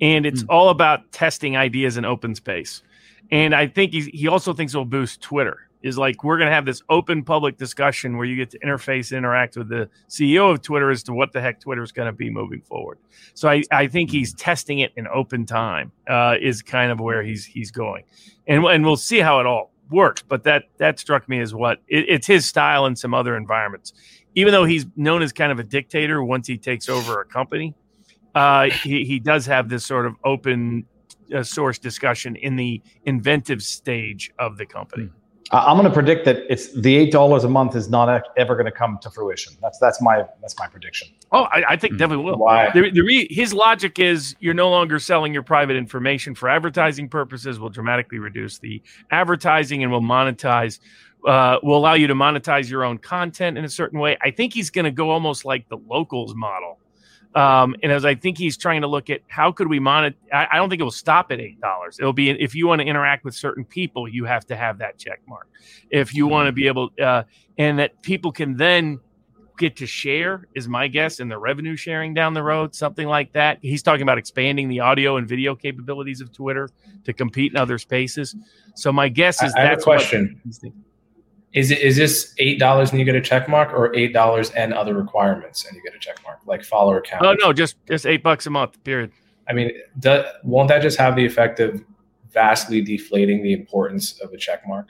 and 0.00 0.26
it's 0.26 0.42
mm. 0.42 0.46
all 0.48 0.70
about 0.70 1.12
testing 1.12 1.56
ideas 1.56 1.96
in 1.96 2.04
open 2.04 2.34
space. 2.34 2.82
And 3.30 3.54
I 3.54 3.68
think 3.68 3.92
he's, 3.92 4.06
he 4.06 4.26
also 4.26 4.52
thinks 4.52 4.74
it'll 4.74 4.84
boost 4.84 5.20
Twitter. 5.20 5.68
Is 5.82 5.96
like 5.96 6.24
we're 6.24 6.38
going 6.38 6.48
to 6.48 6.54
have 6.54 6.64
this 6.64 6.82
open 6.88 7.22
public 7.22 7.56
discussion 7.56 8.16
where 8.16 8.26
you 8.26 8.34
get 8.34 8.50
to 8.50 8.58
interface, 8.58 9.16
interact 9.16 9.56
with 9.56 9.68
the 9.68 9.88
CEO 10.08 10.50
of 10.50 10.60
Twitter 10.60 10.90
as 10.90 11.04
to 11.04 11.12
what 11.12 11.32
the 11.32 11.40
heck 11.40 11.60
Twitter 11.60 11.84
is 11.84 11.92
going 11.92 12.06
to 12.06 12.12
be 12.12 12.28
moving 12.28 12.62
forward. 12.62 12.98
So 13.34 13.48
I, 13.48 13.62
I 13.70 13.86
think 13.86 14.10
he's 14.10 14.34
testing 14.34 14.80
it 14.80 14.90
in 14.96 15.06
open 15.06 15.46
time. 15.46 15.92
Uh, 16.08 16.34
is 16.40 16.62
kind 16.62 16.90
of 16.90 16.98
where 16.98 17.22
he's 17.22 17.44
he's 17.44 17.70
going, 17.70 18.02
and 18.48 18.64
and 18.64 18.84
we'll 18.84 18.96
see 18.96 19.20
how 19.20 19.38
it 19.38 19.46
all 19.46 19.70
works. 19.90 20.22
But 20.22 20.44
that 20.44 20.64
that 20.78 20.98
struck 20.98 21.28
me 21.28 21.40
as 21.40 21.54
what 21.54 21.78
it, 21.88 22.06
it's 22.08 22.26
his 22.26 22.46
style 22.46 22.86
in 22.86 22.96
some 22.96 23.14
other 23.14 23.36
environments. 23.36 23.92
Even 24.34 24.52
though 24.52 24.64
he's 24.64 24.86
known 24.96 25.22
as 25.22 25.32
kind 25.32 25.50
of 25.50 25.58
a 25.58 25.64
dictator 25.64 26.22
once 26.22 26.46
he 26.46 26.58
takes 26.58 26.88
over 26.88 27.20
a 27.20 27.24
company, 27.24 27.74
uh, 28.34 28.64
he 28.70 29.04
he 29.04 29.18
does 29.18 29.46
have 29.46 29.68
this 29.68 29.84
sort 29.84 30.06
of 30.06 30.14
open 30.24 30.84
uh, 31.34 31.42
source 31.42 31.78
discussion 31.78 32.36
in 32.36 32.56
the 32.56 32.82
inventive 33.04 33.62
stage 33.62 34.32
of 34.38 34.58
the 34.58 34.66
company. 34.66 35.04
Mm. 35.04 35.12
I'm 35.52 35.76
going 35.76 35.88
to 35.88 35.94
predict 35.94 36.24
that 36.24 36.44
it's 36.48 36.72
the 36.72 36.96
eight 36.96 37.12
dollars 37.12 37.44
a 37.44 37.48
month 37.48 37.76
is 37.76 37.88
not 37.88 38.22
ever 38.36 38.54
going 38.54 38.66
to 38.66 38.72
come 38.72 38.98
to 39.02 39.10
fruition. 39.10 39.54
That's 39.62 39.78
that's 39.78 40.02
my 40.02 40.24
that's 40.40 40.58
my 40.58 40.66
prediction. 40.66 41.08
Oh, 41.32 41.44
I, 41.44 41.62
I 41.70 41.76
think 41.76 41.94
mm. 41.94 41.98
definitely 41.98 42.24
will. 42.24 42.38
Why? 42.38 42.70
The, 42.72 42.90
the 42.90 43.02
re, 43.02 43.28
his 43.30 43.52
logic 43.52 43.98
is 43.98 44.34
you're 44.40 44.54
no 44.54 44.70
longer 44.70 44.98
selling 44.98 45.32
your 45.32 45.42
private 45.42 45.76
information 45.76 46.34
for 46.34 46.48
advertising 46.48 47.08
purposes. 47.08 47.60
Will 47.60 47.70
dramatically 47.70 48.18
reduce 48.18 48.58
the 48.58 48.82
advertising 49.10 49.82
and 49.82 49.92
will 49.92 50.00
monetize. 50.00 50.80
Uh, 51.26 51.58
will 51.62 51.78
allow 51.78 51.94
you 51.94 52.06
to 52.06 52.14
monetize 52.14 52.70
your 52.70 52.84
own 52.84 52.98
content 52.98 53.58
in 53.58 53.64
a 53.64 53.68
certain 53.68 53.98
way. 53.98 54.16
I 54.22 54.30
think 54.30 54.52
he's 54.52 54.70
going 54.70 54.84
to 54.84 54.92
go 54.92 55.10
almost 55.10 55.44
like 55.44 55.68
the 55.68 55.78
locals 55.78 56.36
model 56.36 56.78
um, 57.36 57.76
and 57.82 57.92
as 57.92 58.06
I 58.06 58.14
think 58.14 58.38
he's 58.38 58.56
trying 58.56 58.80
to 58.80 58.86
look 58.86 59.10
at 59.10 59.20
how 59.28 59.52
could 59.52 59.68
we 59.68 59.78
monitor, 59.78 60.16
I, 60.32 60.48
I 60.52 60.56
don't 60.56 60.70
think 60.70 60.80
it 60.80 60.84
will 60.84 60.90
stop 60.90 61.30
at 61.30 61.38
eight 61.38 61.60
dollars. 61.60 61.98
It'll 62.00 62.14
be 62.14 62.30
if 62.30 62.54
you 62.54 62.66
want 62.66 62.80
to 62.80 62.86
interact 62.86 63.24
with 63.24 63.34
certain 63.34 63.64
people, 63.64 64.08
you 64.08 64.24
have 64.24 64.46
to 64.46 64.56
have 64.56 64.78
that 64.78 64.98
check 64.98 65.20
mark. 65.28 65.46
If 65.90 66.14
you 66.14 66.26
want 66.26 66.46
to 66.46 66.52
be 66.52 66.66
able, 66.66 66.90
uh, 67.00 67.24
and 67.58 67.78
that 67.78 68.02
people 68.02 68.32
can 68.32 68.56
then 68.56 69.00
get 69.58 69.76
to 69.76 69.86
share 69.86 70.48
is 70.54 70.66
my 70.66 70.88
guess 70.88 71.20
in 71.20 71.28
the 71.28 71.38
revenue 71.38 71.76
sharing 71.76 72.14
down 72.14 72.34
the 72.34 72.42
road, 72.42 72.74
something 72.74 73.06
like 73.06 73.32
that. 73.32 73.58
He's 73.60 73.82
talking 73.82 74.02
about 74.02 74.18
expanding 74.18 74.68
the 74.68 74.80
audio 74.80 75.16
and 75.16 75.28
video 75.28 75.54
capabilities 75.54 76.22
of 76.22 76.32
Twitter 76.32 76.70
to 77.04 77.12
compete 77.12 77.52
in 77.52 77.58
other 77.58 77.78
spaces. 77.78 78.34
So 78.74 78.92
my 78.92 79.08
guess 79.08 79.42
is 79.42 79.54
I, 79.54 79.60
have 79.60 79.78
a 79.78 79.82
question. 79.82 80.40
Is 81.56 81.70
it 81.70 81.78
is 81.78 81.96
this 81.96 82.34
eight 82.36 82.58
dollars 82.58 82.90
and 82.90 82.98
you 82.98 83.06
get 83.06 83.14
a 83.14 83.20
check 83.20 83.48
mark, 83.48 83.72
or 83.72 83.96
eight 83.96 84.12
dollars 84.12 84.50
and 84.50 84.74
other 84.74 84.92
requirements 84.92 85.64
and 85.64 85.74
you 85.74 85.82
get 85.82 85.94
a 85.94 85.98
check 85.98 86.22
mark, 86.22 86.38
like 86.44 86.62
follower 86.62 87.00
count? 87.00 87.24
Oh 87.24 87.34
no, 87.40 87.52
just 87.54 87.76
just 87.86 88.04
eight 88.04 88.22
bucks 88.22 88.46
a 88.46 88.50
month. 88.50 88.82
Period. 88.84 89.10
I 89.48 89.54
mean, 89.54 89.70
do, 89.98 90.22
won't 90.44 90.68
that 90.68 90.82
just 90.82 90.98
have 90.98 91.16
the 91.16 91.24
effect 91.24 91.58
of 91.60 91.82
vastly 92.30 92.82
deflating 92.82 93.42
the 93.42 93.54
importance 93.54 94.20
of 94.20 94.34
a 94.34 94.36
check 94.36 94.68
mark? 94.68 94.88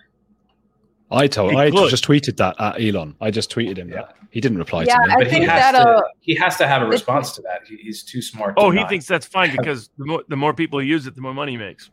I 1.09 1.29
told 1.29 1.55
I 1.55 1.71
just 1.71 2.05
tweeted 2.05 2.37
that 2.39 2.57
at 2.59 2.81
Elon. 2.81 3.15
I 3.21 3.31
just 3.31 3.49
tweeted 3.49 3.77
him 3.77 3.91
yeah. 3.91 3.97
that 3.97 4.17
he 4.31 4.41
didn't 4.41 4.59
reply 4.59 4.83
yeah, 4.89 4.97
to 4.97 5.07
me. 5.07 5.13
I 5.13 5.19
but 5.19 5.29
think 5.29 5.43
he 5.43 5.49
has 5.49 5.61
that'll, 5.61 5.85
to 5.85 5.91
uh, 5.91 6.03
he 6.19 6.35
has 6.35 6.57
to 6.57 6.67
have 6.67 6.83
a 6.83 6.87
response 6.87 7.31
to 7.37 7.43
that. 7.43 7.61
He, 7.69 7.77
he's 7.77 8.03
too 8.03 8.21
smart. 8.21 8.55
Oh, 8.57 8.73
he 8.73 8.81
not. 8.81 8.89
thinks 8.89 9.07
that's 9.07 9.27
fine 9.27 9.55
because 9.57 9.89
the 9.99 10.05
more 10.05 10.25
the 10.27 10.37
more 10.37 10.53
people 10.53 10.83
use 10.83 11.07
it, 11.07 11.15
the 11.15 11.21
more 11.21 11.33
money 11.33 11.53
he 11.53 11.59
makes. 11.59 11.91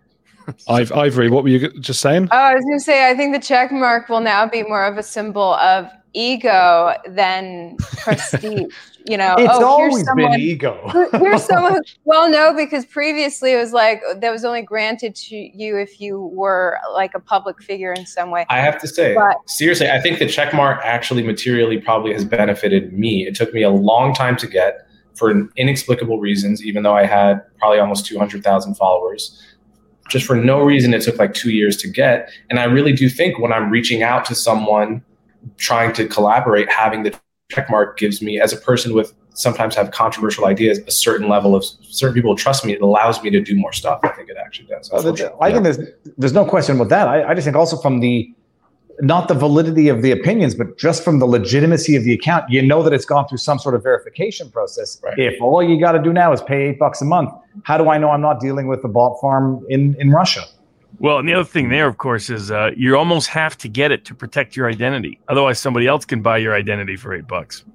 I've, 0.68 0.92
Ivory, 0.92 1.30
what 1.30 1.44
were 1.44 1.50
you 1.50 1.72
just 1.80 2.02
saying? 2.02 2.30
Oh, 2.32 2.38
I 2.38 2.56
was 2.56 2.64
going 2.64 2.78
to 2.78 2.84
say, 2.84 3.10
I 3.10 3.16
think 3.16 3.34
the 3.34 3.42
check 3.42 3.72
mark 3.72 4.10
will 4.10 4.22
now 4.22 4.48
be 4.48 4.64
more 4.64 4.86
of 4.86 4.98
a 4.98 5.04
symbol 5.04 5.54
of 5.56 5.90
ego 6.14 6.94
than 7.08 7.76
prestige. 7.98 8.74
you 9.06 9.18
know, 9.18 9.36
it's 9.38 9.54
oh, 9.54 9.66
always 9.66 9.94
here's 9.96 10.06
someone, 10.06 10.32
been 10.32 10.40
ego. 10.40 11.10
here's 11.14 11.44
someone. 11.44 11.74
Who, 11.74 11.82
well, 12.06 12.30
no, 12.30 12.54
because 12.54 12.86
previously 12.86 13.54
it 13.54 13.58
was 13.58 13.74
like 13.74 14.02
that 14.16 14.32
was 14.32 14.46
only 14.46 14.62
granted 14.62 15.16
to 15.16 15.36
you 15.36 15.78
if 15.78 16.00
you 16.00 16.20
were 16.20 16.80
like 16.94 17.14
a 17.14 17.20
public 17.20 17.62
figure 17.62 17.92
in 17.94 18.06
some 18.06 18.32
way. 18.32 18.46
I 18.50 18.60
have 18.60 18.80
to 18.82 18.88
say, 18.88 19.14
But- 19.16 19.38
seriously, 19.50 19.90
I 19.90 20.00
think 20.00 20.20
the 20.20 20.28
check 20.28 20.54
mark 20.54 20.80
actually 20.84 21.24
materially 21.24 21.80
probably 21.80 22.14
has 22.14 22.24
benefited 22.26 22.94
me. 22.94 23.28
It 23.28 23.36
took 23.36 23.54
me 23.54 23.64
a 23.64 23.70
long 23.70 24.14
time 24.14 24.38
to 24.38 24.48
get 24.48 24.88
for 25.16 25.48
inexplicable 25.58 26.20
reasons, 26.20 26.64
even 26.64 26.84
though 26.84 26.96
I 26.96 27.06
had 27.06 27.42
probably 27.58 27.80
almost 27.80 28.06
200,000 28.06 28.76
followers. 28.76 29.40
Just 30.10 30.26
for 30.26 30.36
no 30.36 30.62
reason, 30.62 30.94
it 30.94 31.02
took 31.02 31.18
like 31.18 31.34
two 31.34 31.52
years 31.52 31.78
to 31.78 31.88
get. 31.88 32.30
And 32.50 32.60
I 32.60 32.66
really 32.66 32.94
do 32.94 33.10
think 33.10 33.40
when 33.40 33.54
I'm 33.54 33.70
reaching 33.70 34.04
out 34.04 34.26
to 34.26 34.36
someone 34.36 35.04
trying 35.58 35.94
to 35.94 36.08
collaborate, 36.08 36.70
having 36.72 37.04
the 37.04 37.18
check 37.52 37.70
mark 37.70 37.98
gives 37.98 38.22
me, 38.22 38.40
as 38.40 38.54
a 38.54 38.58
person 38.58 38.94
with 38.94 39.14
sometimes 39.36 39.76
have 39.76 39.92
controversial 39.92 40.46
ideas, 40.46 40.80
a 40.80 40.92
certain 40.92 41.28
level 41.28 41.56
of 41.56 41.66
certain 41.82 42.14
people 42.14 42.36
trust 42.36 42.66
me. 42.66 42.74
It 42.74 42.82
allows 42.82 43.22
me 43.24 43.30
to 43.32 43.42
do 43.42 43.56
more 43.56 43.74
stuff. 43.74 44.00
I 44.04 44.10
think 44.10 44.30
it 44.30 44.38
actually 44.38 44.68
does. 44.68 44.92
I 45.42 45.52
think 45.52 45.64
there's 45.64 45.80
there's 46.18 46.34
no 46.34 46.46
question 46.46 46.78
with 46.78 46.90
that. 46.90 47.08
I, 47.08 47.30
I 47.30 47.34
just 47.34 47.46
think 47.46 47.58
also 47.58 47.78
from 47.78 48.00
the 48.00 48.34
not 49.02 49.28
the 49.28 49.34
validity 49.34 49.88
of 49.90 50.02
the 50.02 50.12
opinions, 50.12 50.56
but 50.56 50.78
just 50.78 51.04
from 51.04 51.20
the 51.20 51.26
legitimacy 51.26 51.96
of 51.96 52.04
the 52.04 52.14
account, 52.14 52.50
you 52.50 52.62
know 52.62 52.84
that 52.84 52.94
it's 52.94 53.06
gone 53.06 53.28
through 53.28 53.40
some 53.40 53.60
sort 53.60 53.76
of 53.76 53.84
verification 53.84 54.50
process. 54.52 55.00
Right. 55.04 55.18
If 55.18 55.42
all 55.42 55.64
you 55.64 55.80
got 55.80 55.94
to 55.94 56.02
do 56.02 56.14
now 56.14 56.32
is 56.32 56.42
pay 56.42 56.70
eight 56.70 56.80
bucks 56.80 57.02
a 57.02 57.06
month, 57.06 57.32
how 57.64 57.78
do 57.78 57.90
I 57.90 57.98
know 57.98 58.10
I'm 58.12 58.22
not 58.22 58.40
dealing 58.40 58.68
with 58.68 58.82
the 58.82 58.88
bot 58.88 59.20
farm 59.20 59.66
in 59.70 59.96
in 60.00 60.12
Russia? 60.12 60.44
Well, 61.00 61.18
and 61.18 61.28
the 61.28 61.34
other 61.34 61.44
thing 61.44 61.70
there, 61.70 61.88
of 61.88 61.98
course, 61.98 62.30
is 62.30 62.52
uh, 62.52 62.72
you 62.78 62.96
almost 62.96 63.28
have 63.30 63.58
to 63.58 63.68
get 63.68 63.92
it 63.92 64.06
to 64.06 64.16
protect 64.16 64.56
your 64.56 64.70
identity. 64.70 65.20
Otherwise, 65.28 65.60
somebody 65.60 65.88
else 65.88 66.06
can 66.06 66.22
buy 66.22 66.38
your 66.38 66.54
identity 66.54 66.96
for 66.96 67.14
eight 67.14 67.28
bucks. 67.28 67.66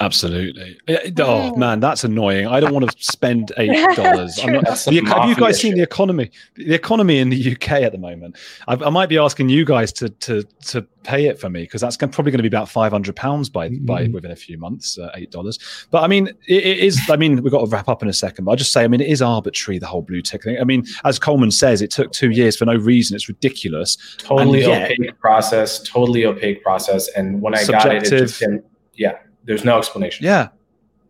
Absolutely. 0.00 0.78
Oh 1.18 1.56
man, 1.56 1.80
that's 1.80 2.04
annoying. 2.04 2.46
I 2.46 2.60
don't 2.60 2.74
want 2.74 2.90
to 2.90 2.96
spend 3.02 3.52
eight 3.56 3.72
dollars. 3.96 4.38
I'm 4.42 4.52
not. 4.52 4.64
That's 4.64 4.84
The, 4.84 4.96
some 4.96 5.06
have 5.06 5.14
you 5.16 5.30
mafia 5.30 5.34
guys 5.36 5.60
seen 5.60 5.74
the 5.74 5.82
economy? 5.82 6.30
The 6.56 6.74
economy 6.74 7.18
in 7.18 7.30
the 7.30 7.52
UK 7.52 7.72
at 7.82 7.92
the 7.92 7.98
moment. 7.98 8.36
I, 8.68 8.74
I 8.74 8.90
might 8.90 9.08
be 9.08 9.18
asking 9.18 9.48
you 9.48 9.64
guys 9.64 9.92
to 9.94 10.10
to 10.10 10.42
to 10.66 10.82
pay 11.02 11.26
it 11.26 11.38
for 11.38 11.48
me 11.48 11.62
because 11.62 11.80
that's 11.80 11.96
probably 11.96 12.30
going 12.32 12.38
to 12.38 12.42
be 12.42 12.48
about 12.48 12.68
five 12.68 12.92
hundred 12.92 13.16
pounds 13.16 13.48
by 13.48 13.70
by 13.70 14.08
within 14.08 14.30
a 14.32 14.36
few 14.36 14.58
months. 14.58 14.98
Uh, 14.98 15.10
Eight 15.14 15.30
dollars. 15.30 15.58
But 15.90 16.02
I 16.02 16.08
mean, 16.08 16.28
it, 16.46 16.64
it 16.64 16.78
is. 16.78 17.00
I 17.08 17.16
mean, 17.16 17.42
we've 17.42 17.52
got 17.52 17.64
to 17.64 17.70
wrap 17.70 17.88
up 17.88 18.02
in 18.02 18.08
a 18.08 18.12
second. 18.12 18.44
But 18.44 18.52
I 18.52 18.56
just 18.56 18.72
say, 18.72 18.84
I 18.84 18.88
mean, 18.88 19.00
it 19.00 19.08
is 19.08 19.22
arbitrary 19.22 19.78
the 19.78 19.86
whole 19.86 20.02
blue 20.02 20.20
tick 20.20 20.44
thing. 20.44 20.58
I 20.60 20.64
mean, 20.64 20.84
as 21.04 21.18
Coleman 21.18 21.50
says, 21.50 21.80
it 21.80 21.90
took 21.90 22.12
two 22.12 22.30
years 22.30 22.56
for 22.56 22.64
no 22.66 22.74
reason. 22.76 23.14
It's 23.14 23.28
ridiculous. 23.28 23.96
totally 24.18 24.60
yet- 24.60 24.90
opaque 24.92 25.18
process, 25.18 25.82
totally 25.82 26.26
opaque 26.26 26.62
process. 26.62 27.08
And 27.16 27.40
when 27.40 27.54
I 27.54 27.64
got 27.64 27.86
it, 27.94 28.02
it 28.12 28.18
just 28.18 28.40
didn't, 28.40 28.64
yeah, 28.94 29.18
there's 29.46 29.64
no 29.64 29.78
explanation. 29.78 30.24
Yeah. 30.24 30.48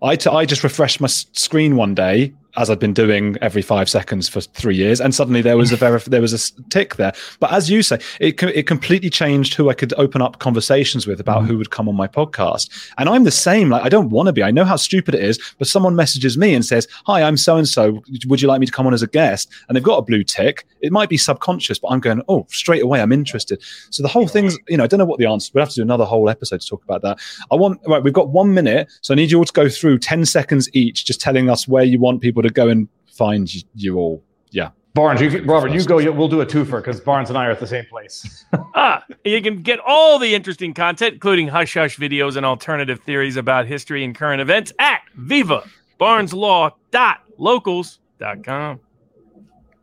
I, 0.02 0.16
t- 0.16 0.30
I 0.30 0.44
just 0.44 0.62
refreshed 0.62 1.00
my 1.00 1.08
screen 1.08 1.74
one 1.76 1.94
day 1.94 2.34
as 2.56 2.70
I'd 2.70 2.78
been 2.78 2.92
doing 2.92 3.36
every 3.42 3.62
five 3.62 3.88
seconds 3.88 4.28
for 4.28 4.40
three 4.40 4.76
years, 4.76 5.00
and 5.00 5.14
suddenly 5.14 5.42
there 5.42 5.56
was 5.56 5.72
a 5.72 5.76
verif- 5.76 6.06
there 6.06 6.20
was 6.20 6.32
a 6.32 6.62
tick 6.70 6.96
there. 6.96 7.12
But 7.40 7.52
as 7.52 7.70
you 7.70 7.82
say, 7.82 7.98
it 8.20 8.32
co- 8.32 8.48
it 8.48 8.66
completely 8.66 9.10
changed 9.10 9.54
who 9.54 9.68
I 9.68 9.74
could 9.74 9.92
open 9.94 10.22
up 10.22 10.38
conversations 10.38 11.06
with 11.06 11.20
about 11.20 11.40
mm-hmm. 11.40 11.48
who 11.48 11.58
would 11.58 11.70
come 11.70 11.88
on 11.88 11.94
my 11.94 12.08
podcast. 12.08 12.70
And 12.98 13.08
I'm 13.08 13.24
the 13.24 13.30
same. 13.30 13.68
Like 13.70 13.84
I 13.84 13.88
don't 13.88 14.10
want 14.10 14.26
to 14.26 14.32
be. 14.32 14.42
I 14.42 14.50
know 14.50 14.64
how 14.64 14.76
stupid 14.76 15.14
it 15.14 15.22
is, 15.22 15.38
but 15.58 15.68
someone 15.68 15.96
messages 15.96 16.38
me 16.38 16.54
and 16.54 16.64
says, 16.64 16.88
"Hi, 17.06 17.22
I'm 17.22 17.36
so 17.36 17.56
and 17.56 17.68
so. 17.68 18.02
Would 18.26 18.40
you 18.40 18.48
like 18.48 18.60
me 18.60 18.66
to 18.66 18.72
come 18.72 18.86
on 18.86 18.94
as 18.94 19.02
a 19.02 19.06
guest?" 19.06 19.50
And 19.68 19.76
they've 19.76 19.82
got 19.82 19.98
a 19.98 20.02
blue 20.02 20.24
tick. 20.24 20.66
It 20.80 20.92
might 20.92 21.08
be 21.08 21.16
subconscious, 21.16 21.78
but 21.78 21.88
I'm 21.88 22.00
going, 22.00 22.22
"Oh, 22.28 22.46
straight 22.50 22.82
away, 22.82 23.00
I'm 23.00 23.12
interested." 23.12 23.62
So 23.90 24.02
the 24.02 24.08
whole 24.08 24.28
thing's, 24.28 24.58
you 24.68 24.76
know, 24.76 24.84
I 24.84 24.86
don't 24.86 24.98
know 24.98 25.04
what 25.04 25.18
the 25.18 25.26
answer. 25.26 25.50
We'll 25.54 25.62
have 25.62 25.70
to 25.70 25.76
do 25.76 25.82
another 25.82 26.04
whole 26.04 26.28
episode 26.28 26.60
to 26.60 26.66
talk 26.66 26.82
about 26.84 27.02
that. 27.02 27.18
I 27.50 27.54
want 27.54 27.80
right. 27.86 28.02
We've 28.02 28.12
got 28.12 28.30
one 28.30 28.54
minute, 28.54 28.88
so 29.02 29.14
I 29.14 29.16
need 29.16 29.30
you 29.30 29.38
all 29.38 29.44
to 29.44 29.52
go 29.52 29.68
through 29.68 29.98
ten 29.98 30.24
seconds 30.24 30.68
each, 30.72 31.04
just 31.04 31.20
telling 31.20 31.50
us 31.50 31.68
where 31.68 31.84
you 31.84 32.00
want 32.00 32.20
people 32.20 32.42
to 32.42 32.45
go 32.50 32.68
and 32.68 32.88
find 33.06 33.52
you, 33.52 33.62
you 33.74 33.96
all. 33.96 34.22
Yeah. 34.50 34.70
Barnes, 34.94 35.20
you, 35.20 35.42
Robert, 35.42 35.72
you 35.72 35.84
go. 35.84 35.96
We'll 36.10 36.28
do 36.28 36.40
a 36.40 36.46
twofer 36.46 36.78
because 36.78 37.00
Barnes 37.00 37.28
and 37.28 37.36
I 37.36 37.46
are 37.46 37.50
at 37.50 37.60
the 37.60 37.66
same 37.66 37.84
place. 37.84 38.46
ah, 38.74 39.04
you 39.24 39.42
can 39.42 39.60
get 39.60 39.78
all 39.86 40.18
the 40.18 40.34
interesting 40.34 40.72
content, 40.72 41.14
including 41.14 41.48
hush 41.48 41.74
hush 41.74 41.98
videos 41.98 42.36
and 42.36 42.46
alternative 42.46 43.00
theories 43.00 43.36
about 43.36 43.66
history 43.66 44.04
and 44.04 44.16
current 44.16 44.40
events 44.40 44.72
at 44.78 45.02
Viva 45.14 45.68
BarnesLaw.locals.com. 46.00 48.80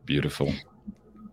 Beautiful. 0.05 0.53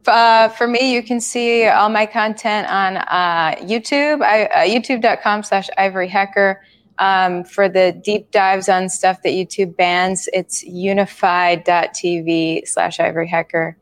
Uh, 0.06 0.48
for 0.48 0.66
me, 0.66 0.92
you 0.92 1.02
can 1.02 1.20
see 1.20 1.66
all 1.66 1.90
my 1.90 2.06
content 2.06 2.66
on 2.70 2.96
uh, 2.96 3.54
YouTube, 3.60 4.22
I, 4.22 4.46
uh, 4.46 4.66
youtube.com 4.66 5.42
slash 5.42 5.68
ivory 5.76 6.08
hecker. 6.08 6.62
Um, 7.00 7.44
for 7.44 7.68
the 7.68 7.98
deep 8.04 8.30
dives 8.30 8.68
on 8.68 8.90
stuff 8.90 9.22
that 9.22 9.30
YouTube 9.30 9.74
bans, 9.74 10.28
it's 10.34 10.62
unified.tv 10.62 12.68
slash 12.68 13.00
ivory 13.00 13.26
hecker. 13.26 13.76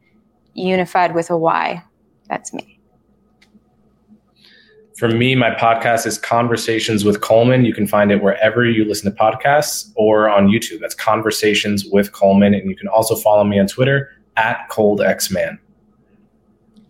Unified 0.54 1.14
with 1.14 1.28
a 1.28 1.36
Y. 1.36 1.82
That's 2.28 2.54
me. 2.54 2.78
For 4.96 5.08
me, 5.08 5.34
my 5.34 5.50
podcast 5.50 6.06
is 6.06 6.18
Conversations 6.18 7.04
with 7.04 7.20
Coleman. 7.20 7.64
You 7.64 7.72
can 7.72 7.86
find 7.86 8.10
it 8.10 8.22
wherever 8.22 8.64
you 8.64 8.84
listen 8.84 9.12
to 9.12 9.16
podcasts 9.16 9.92
or 9.94 10.28
on 10.28 10.48
YouTube. 10.48 10.80
That's 10.80 10.94
Conversations 10.94 11.84
with 11.86 12.12
Coleman. 12.12 12.54
And 12.54 12.68
you 12.68 12.76
can 12.76 12.88
also 12.88 13.14
follow 13.14 13.44
me 13.44 13.60
on 13.60 13.68
Twitter 13.68 14.10
at 14.36 14.68
ColdXMan. 14.70 15.58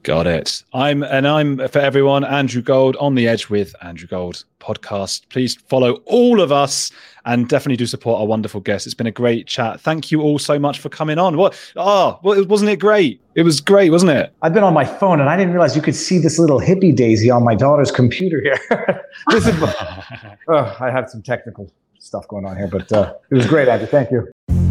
Got 0.08 0.26
it. 0.26 0.62
I'm 0.72 1.02
and 1.02 1.28
I'm 1.28 1.68
for 1.68 1.80
everyone, 1.80 2.24
Andrew 2.24 2.62
Gold 2.62 2.96
on 2.96 3.14
the 3.14 3.28
edge 3.28 3.50
with 3.50 3.74
Andrew 3.82 4.08
Gold 4.08 4.42
podcast. 4.58 5.28
Please 5.28 5.56
follow 5.68 5.96
all 6.06 6.40
of 6.40 6.50
us 6.50 6.90
and 7.26 7.46
definitely 7.46 7.76
do 7.76 7.84
support 7.84 8.18
our 8.18 8.26
wonderful 8.26 8.62
guests. 8.62 8.86
It's 8.86 8.94
been 8.94 9.06
a 9.06 9.10
great 9.10 9.46
chat. 9.46 9.82
Thank 9.82 10.10
you 10.10 10.22
all 10.22 10.38
so 10.38 10.58
much 10.58 10.78
for 10.78 10.88
coming 10.88 11.18
on. 11.18 11.36
What 11.36 11.60
oh, 11.76 12.18
well, 12.22 12.42
wasn't 12.46 12.70
it 12.70 12.76
great? 12.78 13.20
It 13.34 13.42
was 13.42 13.60
great, 13.60 13.90
wasn't 13.90 14.12
it? 14.12 14.32
I've 14.40 14.54
been 14.54 14.64
on 14.64 14.72
my 14.72 14.86
phone 14.86 15.20
and 15.20 15.28
I 15.28 15.36
didn't 15.36 15.52
realize 15.52 15.76
you 15.76 15.82
could 15.82 15.94
see 15.94 16.16
this 16.16 16.38
little 16.38 16.58
hippie 16.58 16.96
daisy 16.96 17.30
on 17.30 17.44
my 17.44 17.54
daughter's 17.54 17.90
computer 17.90 18.40
here. 18.40 19.04
this 19.28 19.46
is 19.46 19.54
oh, 20.48 20.76
I 20.80 20.90
have 20.90 21.10
some 21.10 21.20
technical 21.20 21.70
stuff 21.98 22.26
going 22.28 22.46
on 22.46 22.56
here, 22.56 22.68
but 22.68 22.90
uh, 22.90 23.12
it 23.30 23.34
was 23.34 23.46
great, 23.46 23.68
Andrew. 23.68 23.86
Thank 23.86 24.10
you. 24.10 24.67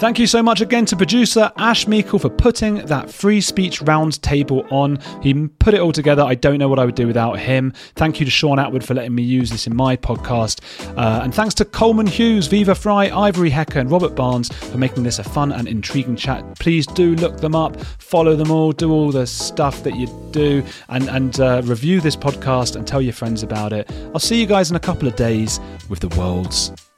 Thank 0.00 0.18
you 0.18 0.26
so 0.26 0.42
much 0.42 0.62
again 0.62 0.86
to 0.86 0.96
producer 0.96 1.52
Ash 1.58 1.86
Meikle 1.86 2.18
for 2.18 2.30
putting 2.30 2.86
that 2.86 3.10
free 3.10 3.42
speech 3.42 3.82
roundtable 3.82 4.66
on. 4.72 4.98
He 5.22 5.34
put 5.58 5.74
it 5.74 5.80
all 5.80 5.92
together. 5.92 6.22
I 6.22 6.34
don't 6.36 6.58
know 6.58 6.70
what 6.70 6.78
I 6.78 6.86
would 6.86 6.94
do 6.94 7.06
without 7.06 7.38
him. 7.38 7.74
Thank 7.96 8.18
you 8.18 8.24
to 8.24 8.30
Sean 8.30 8.58
Atwood 8.58 8.82
for 8.82 8.94
letting 8.94 9.14
me 9.14 9.22
use 9.22 9.50
this 9.50 9.66
in 9.66 9.76
my 9.76 9.98
podcast. 9.98 10.62
Uh, 10.96 11.20
and 11.22 11.34
thanks 11.34 11.52
to 11.56 11.66
Coleman 11.66 12.06
Hughes, 12.06 12.46
Viva 12.46 12.74
Frei, 12.74 13.10
Ivory 13.10 13.50
Hecker, 13.50 13.78
and 13.78 13.90
Robert 13.90 14.14
Barnes 14.14 14.48
for 14.48 14.78
making 14.78 15.02
this 15.02 15.18
a 15.18 15.24
fun 15.24 15.52
and 15.52 15.68
intriguing 15.68 16.16
chat. 16.16 16.58
Please 16.58 16.86
do 16.86 17.14
look 17.16 17.36
them 17.36 17.54
up, 17.54 17.78
follow 17.98 18.34
them 18.34 18.50
all, 18.50 18.72
do 18.72 18.90
all 18.90 19.10
the 19.12 19.26
stuff 19.26 19.82
that 19.82 19.96
you 19.96 20.06
do, 20.30 20.64
and, 20.88 21.10
and 21.10 21.40
uh, 21.40 21.60
review 21.66 22.00
this 22.00 22.16
podcast 22.16 22.74
and 22.74 22.86
tell 22.86 23.02
your 23.02 23.12
friends 23.12 23.42
about 23.42 23.74
it. 23.74 23.92
I'll 24.14 24.18
see 24.18 24.40
you 24.40 24.46
guys 24.46 24.70
in 24.70 24.76
a 24.76 24.80
couple 24.80 25.06
of 25.06 25.14
days 25.14 25.60
with 25.90 26.00
the 26.00 26.08
world's 26.18 26.72